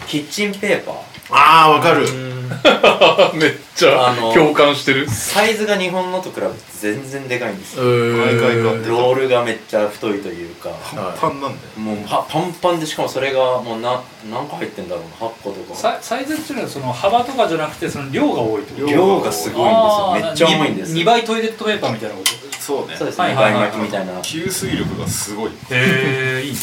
[0.07, 0.95] キッチンペーパー。
[1.32, 2.05] ああわかる。
[2.05, 2.28] うん
[3.36, 5.10] めっちゃあの共感してる。
[5.10, 7.84] サイズが日本のと比べて全然でかいんですよ。
[7.84, 10.70] 毎回買ってロールがめっちゃ太いというか。
[10.93, 11.58] パンパンなんだよ。
[11.78, 15.28] もうパパンパンでしかもそれがもうな何個入ってんだろうな。
[15.30, 15.76] 8個とか。
[15.76, 18.93] ササイズっていうのはその幅とかじゃなくてその量が多いってこと？
[18.93, 20.12] 量がすごいんですよ。
[20.14, 22.30] めっちゃ重いんです2倍トイレットペーパーみたいなこと？
[22.60, 22.95] そうね。
[22.97, 23.26] そうですね。
[23.26, 23.62] はいはいはい。
[23.62, 24.14] 倍巻きみたいな。
[24.22, 25.50] 吸水力がすごい。
[25.50, 26.58] へえいいね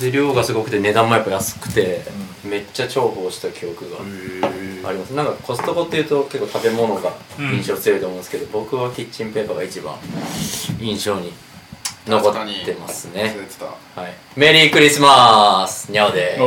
[0.00, 2.02] で量がすごくて値段もやっぱ安くて、
[2.44, 3.98] めっちゃ重宝した記憶が
[4.88, 5.10] あります。
[5.14, 9.96] なんかコストコっていうと結構食べ物が印象強いと思うんですけど、僕はキッチンペーパーが一番
[10.80, 11.32] 印象に
[12.06, 12.32] 残っ
[12.64, 13.36] てますね。
[13.94, 15.90] はい、メリークリスマス!
[15.90, 16.46] にゃおで遅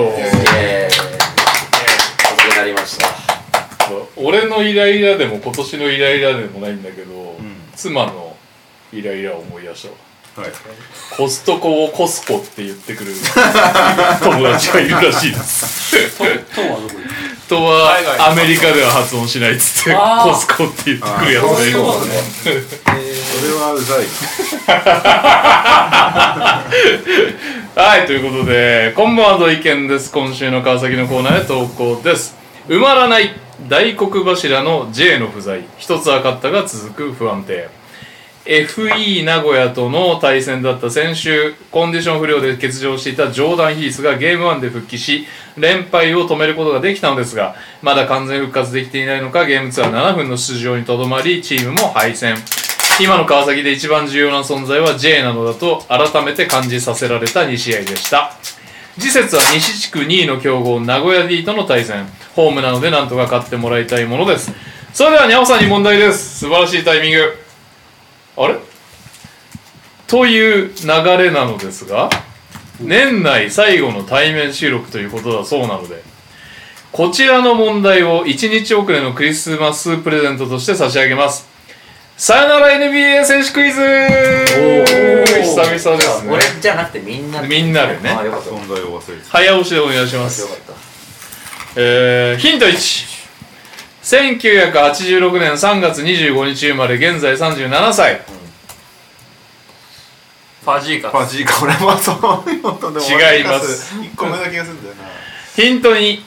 [2.52, 3.08] くなりました。
[4.16, 7.36] 俺のイライラでも今年のイライラでもないんだけど、ん。
[7.76, 8.38] 妻の
[8.94, 9.96] イライラを思い出したわ。
[9.96, 10.09] はい。
[11.16, 13.14] コストコをコスコって言ってくる
[14.24, 16.18] 友達がいるらしいです。
[16.18, 16.94] ととはどこ
[17.50, 24.06] とはアメリカでは発音しないっつってコスコって言ってくるやつがいるそういうことねそれはうざい。
[27.80, 30.12] はい、ということで、こんばんは、土井健です。
[30.12, 32.36] 今週の川崎のコーナーへ投稿です。
[32.68, 33.34] 埋まらない
[33.68, 35.64] 大黒柱の J の不在。
[35.78, 37.70] 一つ分かったが続く不安定。
[38.50, 52.38] FE 名古屋との対戦だった先週、コンディション不良で欠場していたジョーダン・ヒースがゲーム1で復帰し、連敗を止めることができたのですが、まだ完全復活できていないのか、ゲーム2は7分の出場にとどまり、チームも敗戦。
[53.00, 58.36] 今の川崎で一番重要な存在は J なのだと改めて感じさせられた2試合でした。
[58.98, 62.08] 次節は西地区2位の強豪名古屋 D との対戦。
[62.36, 64.52] ホームなのでなんとか勝ってもらいたいものです。
[64.92, 66.40] それではにゃおさんに問題です。
[66.40, 67.49] 素晴らしいタイミング。
[68.40, 68.56] あれ？
[70.08, 70.88] という流
[71.24, 72.10] れなのですが
[72.80, 76.02] 年内最後の対面収録ということだそうなので
[76.92, 81.48] こちらの問題を1日遅れのクリスマスプレゼントとして差し上げます。
[82.18, 83.80] さよなら NBA 選手クイズ！
[83.80, 85.90] 久々です
[86.26, 86.32] ね。
[86.32, 88.10] 俺じゃなくてみんなみんなでね。
[88.10, 88.50] あよかった。
[88.50, 89.30] よ存在を忘れてた。
[89.30, 90.74] 早押しでお願いしまかすった。
[91.76, 93.19] えー、ヒント1
[94.10, 98.22] 1986年3月25日生まれ現在37歳。
[100.64, 103.94] ファジーカマジか、俺もそういうのとでも違います。
[104.02, 105.04] 一個目な気がするんだよな。
[105.56, 106.22] ヒント2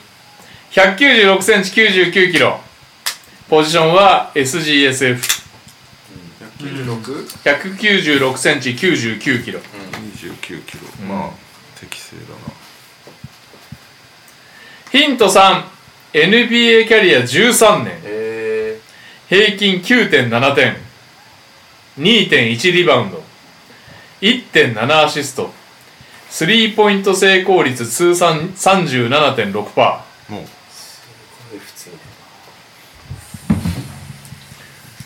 [0.71, 2.61] 196センチ99キロ。
[3.49, 5.19] ポジションは SGSF
[6.61, 9.59] 196?29 196センチ99キロ。
[9.61, 10.61] キロ。
[11.01, 11.09] うん。
[11.09, 11.31] まあ、
[11.81, 12.53] 適正だな。
[14.93, 15.29] ヒント
[16.13, 18.79] NBA キャリア13年、え、
[19.29, 20.77] 平均9.7点
[21.99, 23.23] 2.1リバウンド。
[24.21, 25.51] 1.7アシスト。
[26.29, 31.03] スリーポイント成功率通算37.6%もうす
[31.51, 31.91] ごい普通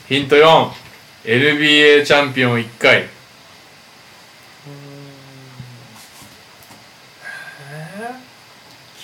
[0.09, 0.37] ヒント
[1.25, 2.99] 4NBA チャンピオン1回。
[2.99, 3.09] え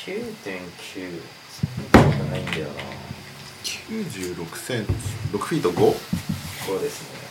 [0.07, 0.13] ー、
[0.45, 0.72] 9.9
[4.05, 4.93] 96センチ。
[5.33, 5.75] 6フィート 5?
[5.77, 5.95] こ
[6.77, 7.23] うですね。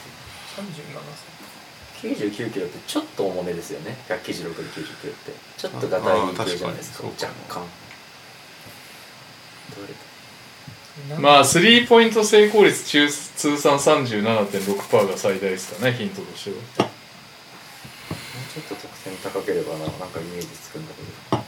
[2.01, 3.95] 99キロってちょっと重めですよね。
[4.09, 5.31] 196で99って。
[5.57, 7.07] ちょっとガタイ系じゃないですか。
[7.07, 7.63] 若干。
[11.19, 16.55] まあスリーポイント成功率中通算37.6%が最大ですかねヒントとしては。
[16.57, 16.65] もう
[18.53, 21.41] ちょっと得点高ければななんかイメージつくんだけど。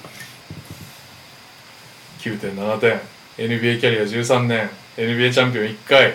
[2.38, 3.02] 9.7点
[3.38, 6.14] NBA キャリア13年 NBA チャンピオン1回。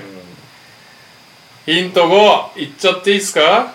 [1.67, 3.75] ヒント5いっちゃっていいですか？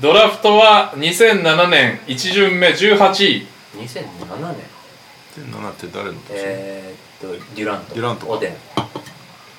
[0.00, 3.46] ドラフトは2007年1巡目18位。
[3.74, 6.22] うん、2007年7って誰の年？
[6.32, 7.94] えー、っとデュラント。
[7.94, 8.32] デュラントか。
[8.32, 8.56] オデン。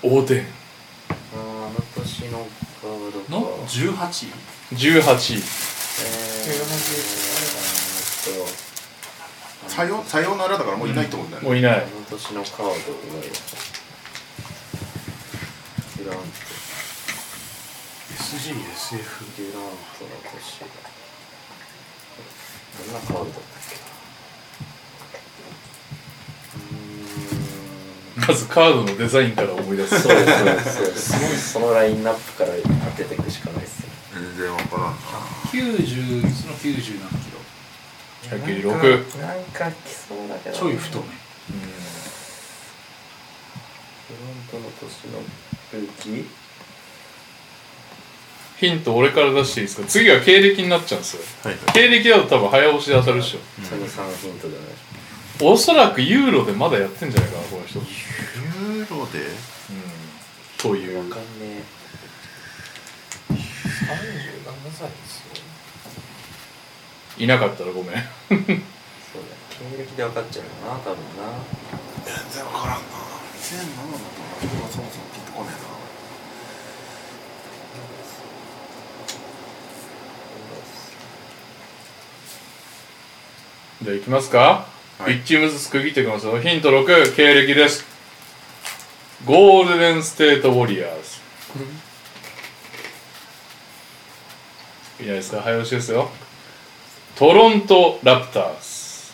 [0.04, 2.48] 大手あーあの年の
[2.82, 3.32] カードか。
[3.32, 4.76] の？18位。
[4.76, 4.92] 18位。
[4.94, 6.62] えー、えー、
[8.44, 8.46] っ
[9.66, 11.48] とさよさようならだからもういないと思うんだよね。
[11.50, 11.78] もういない。
[11.78, 12.76] あの年のカードを
[16.08, 16.24] ラント
[18.18, 20.60] SGSF デュラントの年
[22.78, 22.99] どんな。
[22.99, 23.76] カードだったっけ
[26.58, 30.01] うーんまずカードのデザインから思い出す。
[30.01, 30.86] そうですそう。
[30.86, 33.89] ですそのラインナップから当てていくしかないですよ。
[34.14, 34.97] 全然わからんな。
[35.51, 40.55] 90その90何キロ？196なんか来そうだけど。
[40.55, 41.03] ちょい太め。
[44.08, 44.18] フロ
[44.60, 45.20] ントの年の
[48.59, 49.88] ヒント俺から出していいですか？
[49.88, 51.24] 次は経歴になっちゃうんですよ。
[51.43, 51.74] はいはい。
[51.74, 53.39] 経歴だと多分早押しで当たるでしょ。
[53.63, 54.70] それ3ヒントじゃない
[55.43, 57.86] おそらくユーロでまだやってんじゃないかなこの人、うん、
[58.78, 59.20] ユーロで？
[60.57, 60.97] という。
[60.97, 61.61] わかんね
[63.30, 63.36] 37
[64.72, 65.43] 歳ですよ。
[67.20, 67.93] いなかったらごめん。
[67.97, 68.45] えそうだ。
[68.47, 68.57] ね
[69.78, 71.30] 経歴で分かっちゃうよな多分な。
[72.05, 73.07] 全然わからんな
[73.40, 75.50] 2007のドラフトがそもそもピンとこね
[83.84, 84.66] じゃあいきますか、
[84.98, 85.14] はい。
[85.20, 87.86] 1チームずつ区切っていきますよヒント6経歴です。
[89.24, 91.22] ゴールデンステートウォリアーズ。
[95.00, 95.42] いいじゃないですか。
[95.42, 96.10] 早押しですよ。
[97.16, 99.14] トロントラプターズ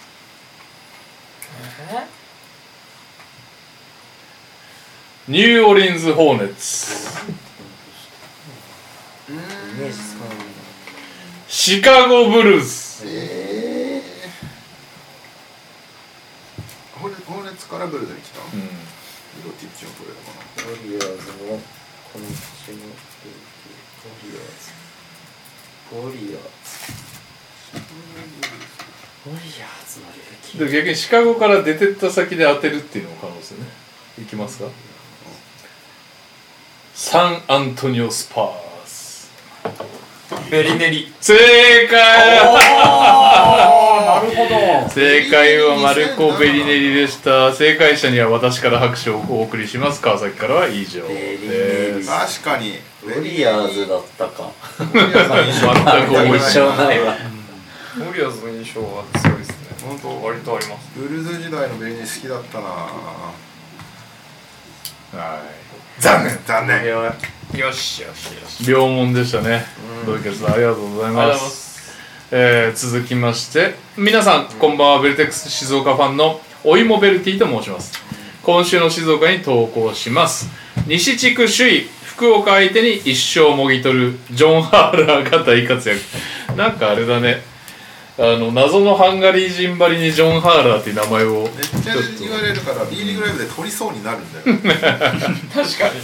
[5.26, 7.08] ニューオリンズ・ホーネッツ。
[11.48, 14.30] シカゴ・ブルースええ
[17.00, 17.10] ホー
[17.44, 18.42] ネッツからブルズに来た？
[18.42, 18.60] うん。
[18.60, 18.68] ミ
[19.46, 21.56] ロティッチのトレードかなウォリアーズの
[22.12, 22.92] この年のウォ
[24.28, 24.76] リアーズ。
[25.94, 26.76] ウォリアーズ。
[29.26, 30.20] ウォリアーズの履
[30.52, 33.70] 歴で逆にシカゴから出てった先で当てるっていうのも可能ですよね。
[34.20, 34.66] いきますか？
[36.96, 38.46] サンアントニオ・スパー
[38.86, 39.28] ズ
[40.52, 41.12] ベリネリ。
[41.20, 41.36] 正
[41.88, 42.00] 解。
[42.00, 42.06] な
[44.22, 44.36] るほ
[44.84, 44.89] ど。
[44.89, 47.52] 正解はマルコ・ベリネリでした。
[47.52, 50.02] 正解者には私から拍手をお送りします。
[50.02, 51.64] 川崎からは以上ベリネ
[51.96, 51.96] リ。
[51.96, 52.78] です確かに。
[53.04, 54.52] ウォリアーズだったか。
[54.78, 55.62] 全く覚えてない印
[56.54, 57.16] 象ないわ
[57.98, 59.56] ウォリアーズの印象は強いですね。
[59.84, 60.91] 本当割とあります。
[60.96, 62.66] ブルーズ時代のベリニ好きだったな。
[62.68, 63.34] は
[65.72, 66.86] い残念残念。
[66.86, 67.12] よ
[67.72, 68.66] しよしよし。
[68.68, 69.66] 両門でしたね。
[70.06, 71.50] 同決さんありがとうございありがとうございまます。
[71.50, 71.94] す。
[72.32, 74.78] えー続きまして皆さんこん。
[74.78, 77.94] ばんはベルテックス静岡ファンのおいもベルティと申します。
[78.41, 80.50] 今週の静岡に投稿します。
[80.88, 86.02] 西地区首位福岡相手に一勝もぎ取るジョン・ハーラーが大活躍。
[86.58, 87.41] なんかあれだね
[88.16, 91.51] あの謎のハンガリー人ばりにジョン・ハーラーっていう名前をめっ
[91.84, 94.45] ちゃ言われるから B リーグライブで取りそうになるんだよ。
[95.53, 95.95] 確かに。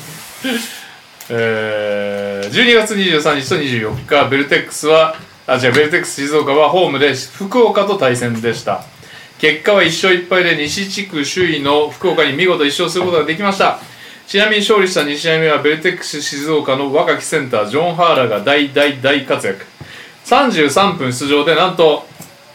[1.29, 8.83] えー12月23日と24日ベルテックスはあ違うベルテックス静岡はホームで福岡と対戦でした。
[9.37, 13.79] 結果は1勝1敗で西地区首位の福岡に見事1勝することができました。
[14.27, 19.65] ちなみに勝利した2試合目はベルテックス静岡の若きセンタージョン・ハーラーが大大大活躍
[20.29, 22.05] 33分出場でなんと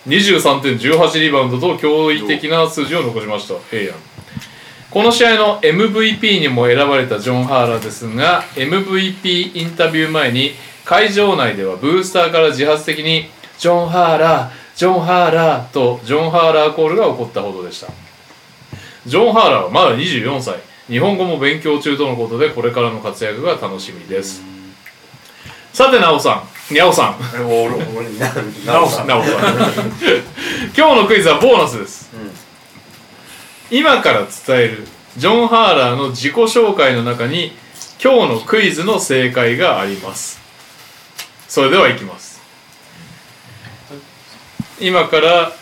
[0.07, 3.55] 23.18リバウンドと驚異的な数字を残しました。
[3.73, 3.97] ええやん
[4.93, 10.53] この試合の MVP にも選ばれたジョン・ハーラーですが MVP インタビュー前に
[10.85, 17.89] 会場内ではブースターから自発的に「ジョン・ハーラージョン・ハーラー」とジョン・ハーラーコールが起こったほどでした。
[19.05, 20.61] ジョン・ハーラーはまだ24歳。
[20.89, 24.54] 日本語も勉強中とのことでこれからの活躍が楽しみです。
[25.75, 26.73] さてなおさん。
[26.73, 27.17] にゃおさん。
[27.45, 28.33] 俺俺な
[28.65, 29.09] なおさん。
[29.09, 29.33] なおさん。
[30.77, 32.11] 今日のクイズはボーナスです。
[33.73, 37.57] 今から伝えるジョン・ハーラーの自己紹介の中に
[38.01, 40.41] 今日のクイズの正解があります。
[41.49, 42.41] それではいきます。
[44.79, 45.53] 今から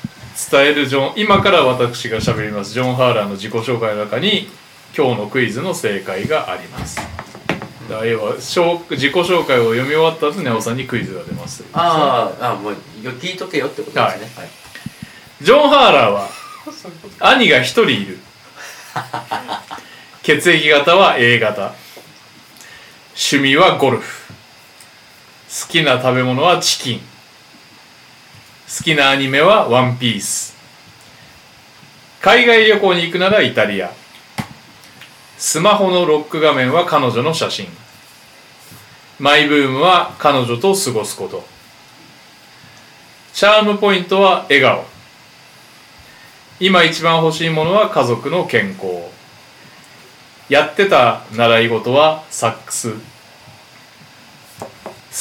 [0.50, 4.50] 伝えるジョン今から私が喋りますジョン・ハーラーの自己紹介の中に
[4.94, 7.00] 今日のクイズの正解があります
[7.88, 11.64] だ要は紹自己紹介を読み終わった後に青さんにクイズが出ます。
[11.72, 14.18] あーあもう聞いとけよってことですね、はい。
[14.18, 14.28] はい。
[15.42, 16.28] ジョン・ハーラーは
[17.20, 18.18] 兄が一人いる。
[20.22, 21.74] 血液型は A 型。
[23.14, 24.32] 趣味はゴルフ。
[25.50, 26.98] 好きな食べ物はチキン。
[27.00, 30.56] 好きなアニメはワンピース。
[32.22, 33.90] 海外旅行に行くならイタリア
[35.44, 37.66] スマホのロック画面は彼女の写真。
[39.18, 41.42] マイブームは彼女と過ごすこと。
[43.34, 44.84] チャームポイントは笑顔。
[46.60, 48.86] 今一番欲しいものは家族の健康。
[50.48, 52.92] やってた習い事はサックス。
[52.92, 52.98] 好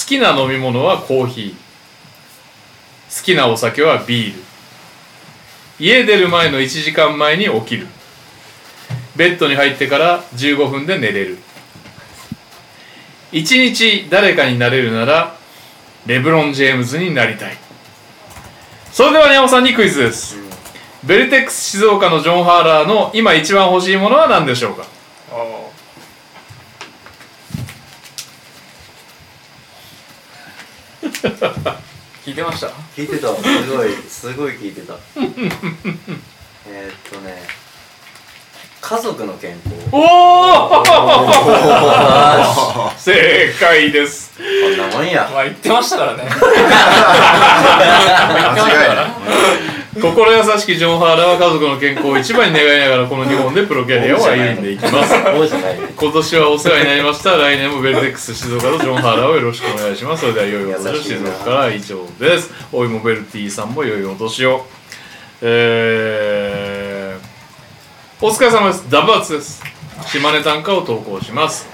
[0.05, 3.19] きな飲み物はコーヒー。
[3.19, 4.43] 好きなお酒はビール。
[5.80, 7.88] 家出る前の1時間前に起きる。
[9.22, 11.38] ベッドに入ってから15分で寝れる。
[13.32, 15.36] 一日誰かになれるなら
[16.07, 17.55] レブロン・ジェームズになりたい。
[18.91, 20.38] それでは宮尾さんにクイズです、
[21.03, 24.88] ベルテックス静岡のジョン・ハーラーの今一番欲しいものは何でしょうか？
[25.32, 25.36] あ
[31.67, 31.78] あ。
[32.26, 32.67] 聞いてました？
[32.95, 33.28] 聞いてた。
[33.36, 34.95] すごいすごい聞いてた。
[36.67, 37.38] えとね、
[38.82, 39.76] 家族の健康。
[39.92, 40.04] おお
[42.04, 44.32] あ 正解です。
[44.38, 45.30] こんなもんや。
[45.32, 46.24] まあ言ってましたからね。
[46.28, 46.36] 間
[48.58, 49.08] 違いない。
[50.02, 55.14] 心優しきジョン・ハーラーは家族の健康を一番に願いながらこの日本でプロキャリアを歩んでいきます。
[55.14, 55.24] 今
[56.12, 57.38] 年はお世話になりました。
[57.38, 60.22] 来年もベルテックス静岡とジョン・ハーラーをよろしくお願いします。
[60.22, 62.50] それでは良いお年を静岡から以上です。
[62.72, 64.66] おいもベルティさんも良いお年を。
[65.44, 66.81] えー、
[68.24, 68.88] お疲れ様です。
[68.88, 69.63] ダブアツです。
[70.05, 71.67] 島根短歌を投稿します。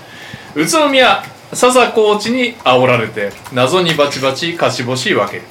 [0.55, 1.21] 宇都宮、
[1.51, 5.41] 笹コーチに煽られて、謎にバチバチ勝ち星分け。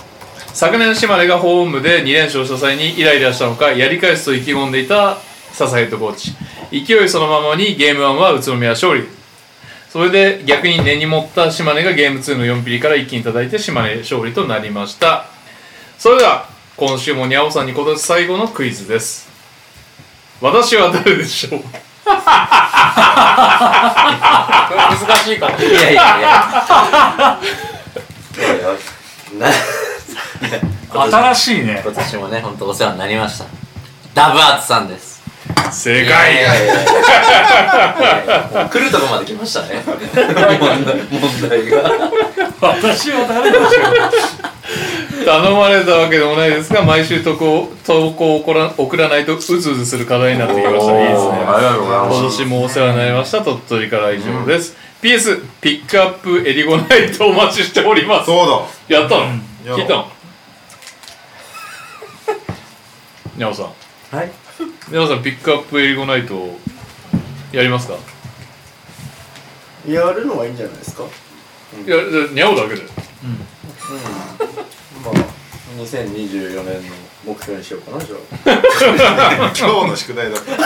[0.55, 5.19] 昨年島根がホームで2連勝した際にイライラしたのかやり返すと意気込んでいた
[5.53, 6.35] 笹ヘッドコーチ
[6.71, 9.07] 勢いそのままにゲーム1は宇都宮勝利
[9.91, 15.27] それで逆に根に持った島根がゲーム2の4ピリから一気に叩いて島根勝利となりました
[15.99, 19.36] それでは今週もにゃおさんに今年最後のクイズです
[20.41, 21.61] 私は誰でしょう？
[21.61, 21.67] こ
[24.75, 25.59] れ難しいかも。
[25.59, 26.01] いやいやいや。
[28.37, 28.67] いやいや
[29.39, 29.51] な
[31.09, 31.81] 新しいね。
[31.85, 33.45] 今年もね、本当お世話になりました。
[34.15, 35.17] ダブアーツさんです。
[35.73, 36.37] 正解
[38.71, 39.83] 来るとこまで来ましたね。
[39.87, 41.91] 問題が。
[42.61, 44.56] 私は誰でしょう？
[45.25, 51.01] 頼まれたわけでもないですが毎週投稿投稿を送ら送らないとうずうずする課題になってきました。
[51.03, 51.31] いいですね。
[51.47, 52.19] ありがとうございます。
[52.19, 58.27] 今年もお世話になりました鳥取から以上です、PS ピックアップエリゴナイトお待ちしております。
[58.27, 59.29] そうやったの、う
[59.79, 60.11] 聞いたの？
[63.37, 63.67] にゃおさん。
[64.17, 64.31] はい。
[64.91, 66.57] にゃおさんピックアップエリゴナイト
[67.53, 67.95] やりますか？
[69.87, 71.05] やるのはいいんじゃないですか？
[71.05, 71.07] い
[71.81, 72.83] やじゃあにゃおだけで
[75.05, 75.15] まあ、
[75.79, 78.19] 2024年の目標にしようかな、じゃあ。
[79.37, 79.53] だ。
[79.59, 80.51] 今日の宿題だった。
[80.51, 80.61] なん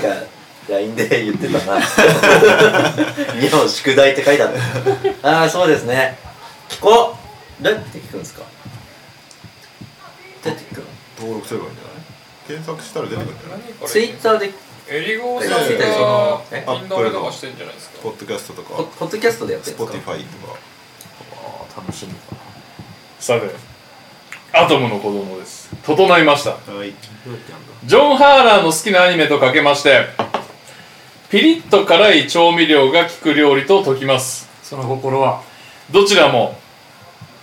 [0.00, 0.26] か、
[0.68, 1.80] LINE で言ってたな。
[3.40, 4.50] 日本宿題って書いてあっ
[5.22, 5.28] た。
[5.40, 6.18] ああ、そうですね。
[6.68, 7.16] 聞こ
[7.60, 8.42] うどうやって聞くんですか？
[10.44, 10.84] どうやって聞くの
[11.18, 11.94] 登録すればいいんじゃない
[12.48, 14.50] 検索したら出てくるんじゃないツイッターで、
[14.88, 17.98] エリゴーえさんがえインドアとかしてんじゃないですか。
[18.02, 20.56] ポッドキャストとポか、ポッドキャストでやってるんですか？Spotify とか。
[21.32, 22.38] あー楽しみかな。
[23.18, 23.50] さて
[24.52, 25.70] アトムの子供です。
[25.84, 26.50] 整いました。
[26.50, 26.94] はい。
[27.84, 30.06] ジョン・ハーラーの好きなアニメとかけまして
[31.30, 34.48] ピリッと辛い調味料が効く料理と解きます。
[34.62, 35.42] その心は？
[35.90, 36.56] どちらも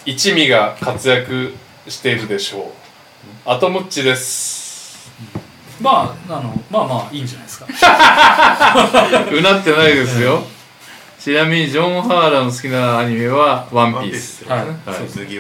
[0.05, 1.53] 一味が活躍
[1.89, 2.63] しているでしょう。
[3.45, 5.11] アトムッチです
[5.83, 7.67] まあ、あの、まあまあ、いいんじゃないですか。
[9.31, 10.41] うなってないですよ
[11.19, 14.59] ちなみにジョン・ハーラーの好きなアニメは「ワンピース」はい。
[14.59, 14.67] はい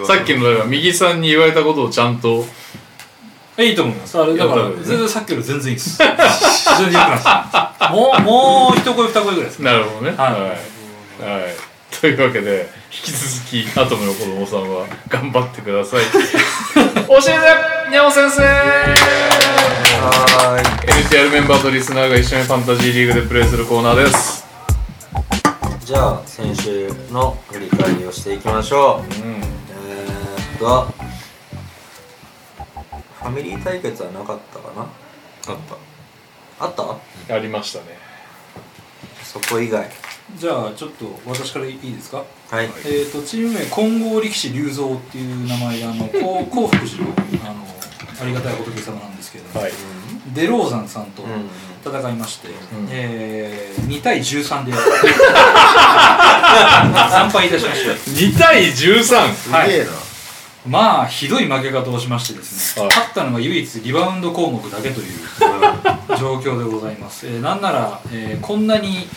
[0.05, 2.45] さっきのだから右さんに言われたことをちゃんと
[3.57, 4.17] いいと思います。
[4.17, 5.97] あれ、だから全然さっきより全然いいです。
[5.97, 6.21] 全然
[6.87, 9.71] 良くなってますもう、もう一声二声ぐらいですね。
[9.71, 16.19] なるほどねはいはい、はいというわけで引き続きアトムの子供さんは頑張ってください教
[16.75, 18.41] えてにゃお先生
[20.05, 24.45] は NTR メンバーとリスナーが一緒にファンタジーリーグでプレーするコーナーです
[25.81, 25.85] い。
[25.85, 29.25] じゃあ、先週の振り返りをしていきましょう。
[29.25, 30.87] うんえーっと、
[33.19, 34.81] ファミリー対決はなかったかな？
[35.53, 35.57] あっ
[36.57, 36.65] た。
[36.65, 36.75] あっ
[37.27, 37.35] た？
[37.35, 37.85] ありましたね
[39.23, 39.89] そこ以外。
[40.37, 42.23] じゃあ、ちょっと私からいいですか？
[42.49, 42.69] はい。
[42.85, 47.13] えっ、と、チーム名、金剛力士龍蔵っていう名前で、あの、こう 幸福寺の、
[47.49, 47.62] あの、
[48.21, 49.71] ありがたい仏様なんですけれども、はい
[50.33, 51.23] デローザンさんと
[51.85, 52.51] 戦いまして、ん
[52.89, 54.71] えー、2対13で
[57.11, 57.91] 参拝いたしました。
[57.91, 59.91] 2対13すげえな。
[60.65, 65.07] まあ、ひどい負け方をしましてですね、はい勝ったのが唯一リバウンド項目だけという
[66.17, 67.27] 状況でございます。
[67.27, 69.07] えーなんなら、えーこんなに、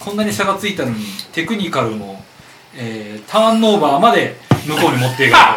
[0.00, 2.24] こんなに差がついたのに、テクニカルも、
[2.74, 4.36] えーターンオーバーまで
[4.66, 5.56] 向こうに持っていか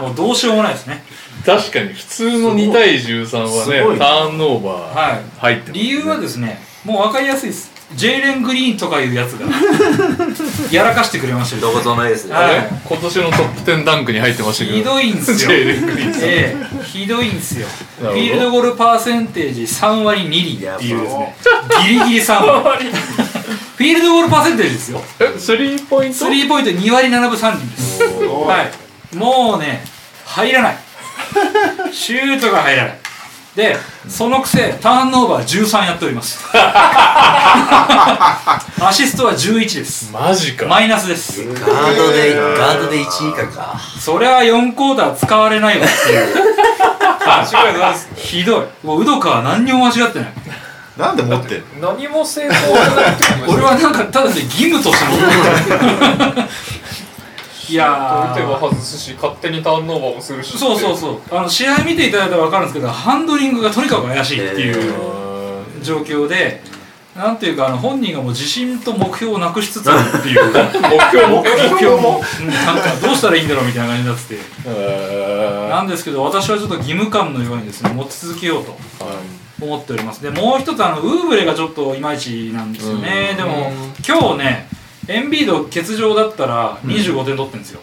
[0.00, 1.04] て、もうどうしようもないですね。
[1.46, 5.22] 確かに普通の2対13はすごいねターンオーバーはい。
[5.38, 7.76] 入ってます、ね理由はですね、もう分かりやすいです。
[7.94, 9.46] ジェイレン・グリーンとかいうやつが、
[10.72, 11.62] やらかしてくれましたよ。
[11.62, 12.34] どこぞのエースですね。
[12.34, 15.36] はい今年のトップ10ダンクに入ってましたけどひどいんですよ。
[15.36, 17.68] ジェイレングリーンさんええひどいんですよ。
[18.00, 21.36] フィールドゴールパーセンテージ3割2厘っていうですね、
[21.84, 22.84] ギリギリ3割。
[23.76, 25.02] フィールドゴールパーセンテージですよ。
[25.20, 26.18] えスリーポイント？
[26.24, 28.02] スリーポイント2割7分3厘です。
[28.02, 28.64] は
[29.12, 29.16] い。
[29.16, 29.84] もうね、
[30.24, 30.78] 入らない。
[31.92, 32.98] シュートが入らない。
[33.56, 36.44] で、そのくせ、ターンオーバー13やっております。
[38.78, 40.12] アシストは11です。
[40.12, 41.42] マジかマイナスです。
[41.54, 43.80] ガードで、ガードで1位以下か。
[43.98, 46.26] それは4クォーター使われないわっていう。
[48.14, 48.66] ひどい。
[48.86, 50.32] もう、ウドカは何にも間違ってない。
[50.98, 55.24] なんで持って何も成功してない俺はなんか、ただで義務として持って
[56.42, 56.48] る。
[57.68, 58.68] いや取り手はー。
[58.70, 61.20] 外すし勝手にターンオーバーもするしそうそうそう。
[61.30, 64.92] あの、試合見ていただいたら分かるんですけど、ハンドリングがとにかく怪しいっていう
[65.82, 66.62] 状況で、
[67.16, 70.44] なんていうか、あの、本人がもう自信と目標をなくしつつあるっていう。
[70.52, 71.42] 目標も？
[71.42, 74.40] 目標も、うんなんかどうしたらいいんだろうみたいな感じになってて。
[74.66, 78.76] えなんですけど、私はちょっと義務感のようにですね、持ち続けようと
[79.62, 80.22] 思っております。
[80.22, 83.34] で、もう一つ、あの、ウーブレがちょっといまいちなんですよね。
[83.34, 83.72] でも、
[84.06, 84.68] 今日ね、
[85.08, 87.80] エンビード欠場だったら25点取ってるんですよ。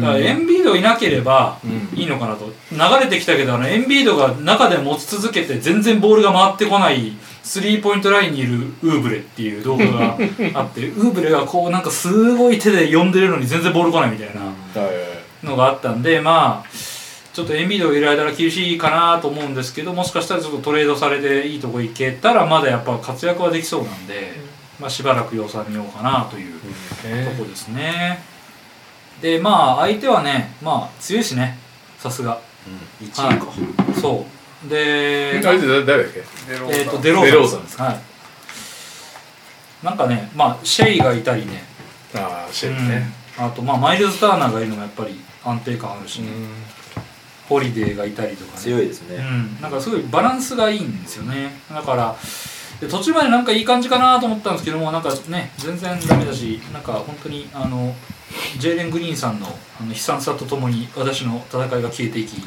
[0.00, 1.58] だからエンビードいなければ
[1.94, 2.46] いいのかなと。
[2.72, 7.12] 流れてきたけど、あの、エンビードが中で持ち続けて全然ボールが回ってこない、
[7.42, 10.18] スリーポイントラインにいるウーブレっていう動画が
[10.54, 14.42] あって、ウーブレがこうなんかすごい手で呼んでるのに全然ボール来ないみたいな。
[15.44, 16.68] のがあったんでまあ
[17.32, 24.34] ちょっとエンビードを入れられたら厳しいかなと思うんですけどもしかしたらちょっとトレードされていいとこ行けたらまだやっぱ活躍はできそうなんで、
[24.82, 26.66] まあ、しばらく様子は見ようかなというと
[27.38, 28.18] こですね。
[29.22, 31.56] でまあ相手はねまあ強いしね。
[31.98, 32.40] さすが。
[33.00, 33.46] 1位か。
[34.00, 34.26] そ
[34.66, 34.68] う。
[34.68, 36.24] であれで誰だっけ？
[36.52, 39.84] デロえっ、とデデローザンデローザンですはい。
[39.84, 41.62] なんかねまあシェイがいたりね。
[42.16, 43.06] ああシェイね。
[43.38, 43.44] うん。
[43.44, 46.28] あとまあマイルズ・ターナーがいるのがやっぱり安定感あるしね、
[47.48, 48.56] ホリデーがいたりとかね。
[48.56, 49.22] う強いですね。
[49.22, 51.52] ん、なんかすごいバランスがいいんですよね。
[51.72, 52.16] だから
[52.82, 57.94] で途中までなんかいい感じかなと思ったんですけどもなんかね全然ダメだしなんか本当にあの
[58.58, 59.46] ジェイレン・グリーンさんの
[59.80, 62.40] あの悲惨さとともに私の戦いが消えていきっ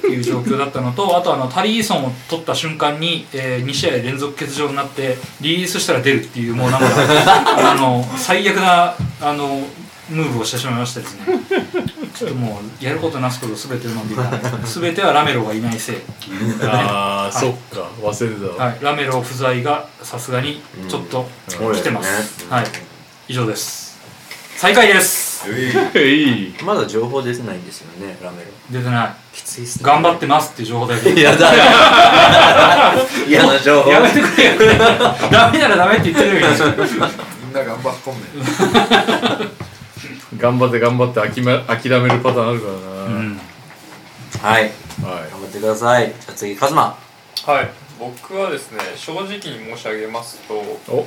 [0.00, 6.86] ていう状況だったのとあとあのタリー・イーソンを取った瞬間に、え2試合連続欠場になってリリースしたら出るっていうもうなんか
[7.72, 9.66] あの最悪なあの
[10.08, 11.26] ムーブをしてしまいましてですね。
[12.14, 14.40] ちょっともうやることなすこと全てうまくいかない。
[14.64, 15.96] 全てはラメロがいないせい。
[16.62, 17.88] ああそっか。
[18.02, 22.66] 忘れてたはい、ラメロ不在がさすがにちょっと来てます、はい。
[23.28, 23.98] 以上です。
[24.56, 25.48] 再開です。
[25.96, 26.48] い。
[26.48, 26.54] い。
[26.64, 28.50] まだ情報出てないんですよね、ラメロ。
[28.70, 29.36] 出てない。
[29.36, 29.84] きついっすね。
[29.84, 31.12] 頑張ってますっていう情報だけ。
[31.12, 31.52] いやだ。
[33.28, 33.90] 嫌な情報。
[33.90, 34.52] やめてくれよ。
[35.30, 36.66] ダメならダメって言ってるよ今
[37.46, 38.20] みんな頑張っとんね
[39.44, 39.58] ん。
[40.38, 43.40] 頑張って頑張って諦め諦めるパターンあるからな、うん。
[44.40, 44.62] はい。
[44.62, 44.72] はい。
[45.02, 46.06] 頑張ってください。
[46.06, 46.96] じゃあ次、カズマ。
[47.44, 47.70] はい。
[47.98, 51.06] 僕はですね正直に申し上げますとお。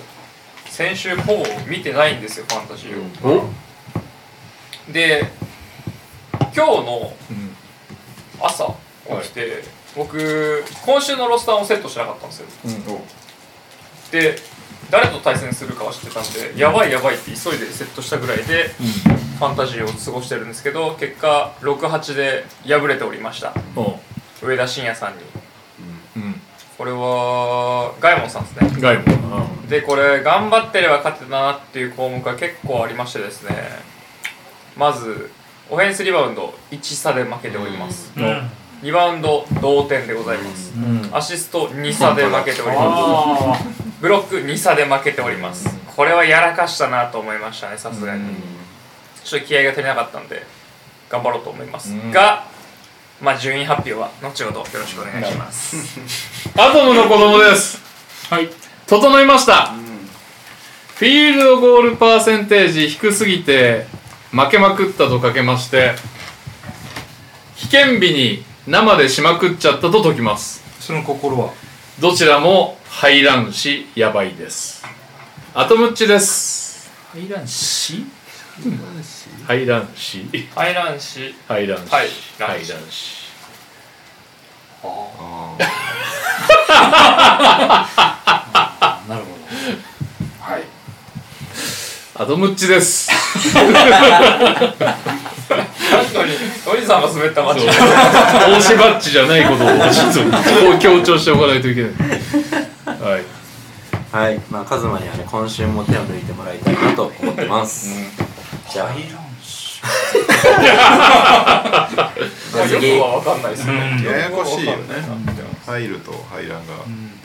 [0.66, 3.50] 先週ほぼ見てないんですよファンタジーを、
[4.90, 4.92] お。
[4.92, 5.32] で
[6.54, 7.56] 今日のうん。
[8.44, 8.76] 朝
[9.22, 9.64] 起きて、
[9.96, 12.48] 僕今週のロスターをセットしなかったんですよ。
[14.12, 14.36] で
[14.92, 16.24] 誰と対戦するかは知ってたん
[16.54, 18.44] でやばいやばいって急いでセットしたぐらいで、
[19.40, 23.54] ファンタジーを過ごしてるんですけど結果68で敗れておりました。
[23.76, 23.98] お
[24.44, 25.24] 上田晋也さんに。
[26.18, 26.42] うん。
[26.78, 28.82] これはガイモンさんですね。
[28.82, 33.56] ガイもなでこれ頑張ってれば勝てたなっていう項目が結構ありましてですね。
[34.76, 35.32] まず
[35.70, 38.50] オフェンスリバウンド1差で負けております、うん。
[38.82, 41.10] リバウンド同点でございます、うん。
[41.16, 43.64] アシスト2差で負けております。
[43.64, 45.70] あブロック2差で負けております。
[45.96, 48.24] これはやらかしたなと思いましたねさすがに。
[49.24, 50.44] ちょっと気合が足りなかったんで
[51.10, 51.94] 頑張ろうと思います。
[51.94, 52.12] うん。
[52.12, 52.46] が
[53.22, 56.00] まあ順位発表は後ほどよろしくお願いします。
[56.58, 57.80] アトムの子供です。
[58.30, 58.50] ーはい。
[58.88, 59.74] 整いました、
[60.96, 63.86] フィールドゴールパーセンテージ低すぎて
[64.32, 65.94] 負けまくったとかけまして
[67.56, 70.64] 危険日に生でしまくっちゃったと解きます。
[70.80, 71.54] その心は？
[72.00, 74.84] どちらも入らんしやばいです。
[75.56, 76.92] アトムッチです。
[77.14, 78.04] 入らんし？
[79.48, 80.28] 入らんし。
[80.54, 81.34] 入らんし。
[81.48, 81.90] 入らんし。
[81.90, 83.22] はい入らんランチし
[89.08, 89.32] なるほど。
[90.42, 90.64] はい。
[92.16, 93.10] アトムッチです。
[93.10, 93.24] 確
[96.14, 96.34] かに
[96.72, 99.70] おじさんが滑ったマッチ大しバッチじゃないことを
[100.80, 101.92] 強調しておかないといけない
[103.02, 103.24] はい。
[104.12, 104.40] はい。
[104.50, 107.90] まあ、カズマにはね、今週も手を抜いてもらいたいなと思ってます。
[108.72, 112.98] じゃあ、入らんしじゃあ次。
[112.98, 113.10] よく。
[113.10, 113.98] は分かんないですね。
[113.98, 114.06] うん。
[114.06, 114.96] ややこしいよね。
[115.66, 116.74] 入ると入らんが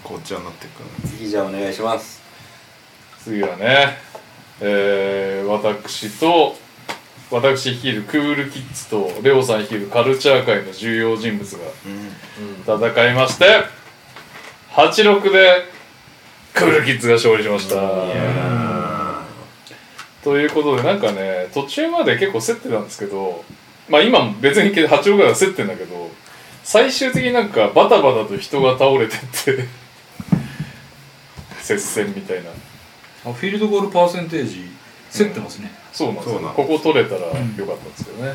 [0.03, 2.23] こっちゃになっていく次じゃあお願いします。
[3.23, 3.99] 次はね、
[4.61, 6.55] えー、私と
[7.31, 13.65] 私率いるクールキッズとレオさん率いるカルチャー界の重要人物が戦いまして
[14.77, 15.65] 86で
[16.53, 19.25] クールキッズが勝利しました。
[20.23, 23.43] ということでなんかね途中まで結構競ってたんですけど
[23.89, 26.11] まあ今も別に86が競ってんだけど
[26.63, 29.19] 最終的になんかバタバタと人が倒れてっ
[29.57, 29.65] て
[31.63, 32.51] 接戦みたいな。
[32.51, 34.71] あフィールドゴールパーセンテージ
[35.17, 36.33] 競ってますね、そうなんですよ。
[36.35, 38.35] そうなんここ取れたらよかんったんですけどね、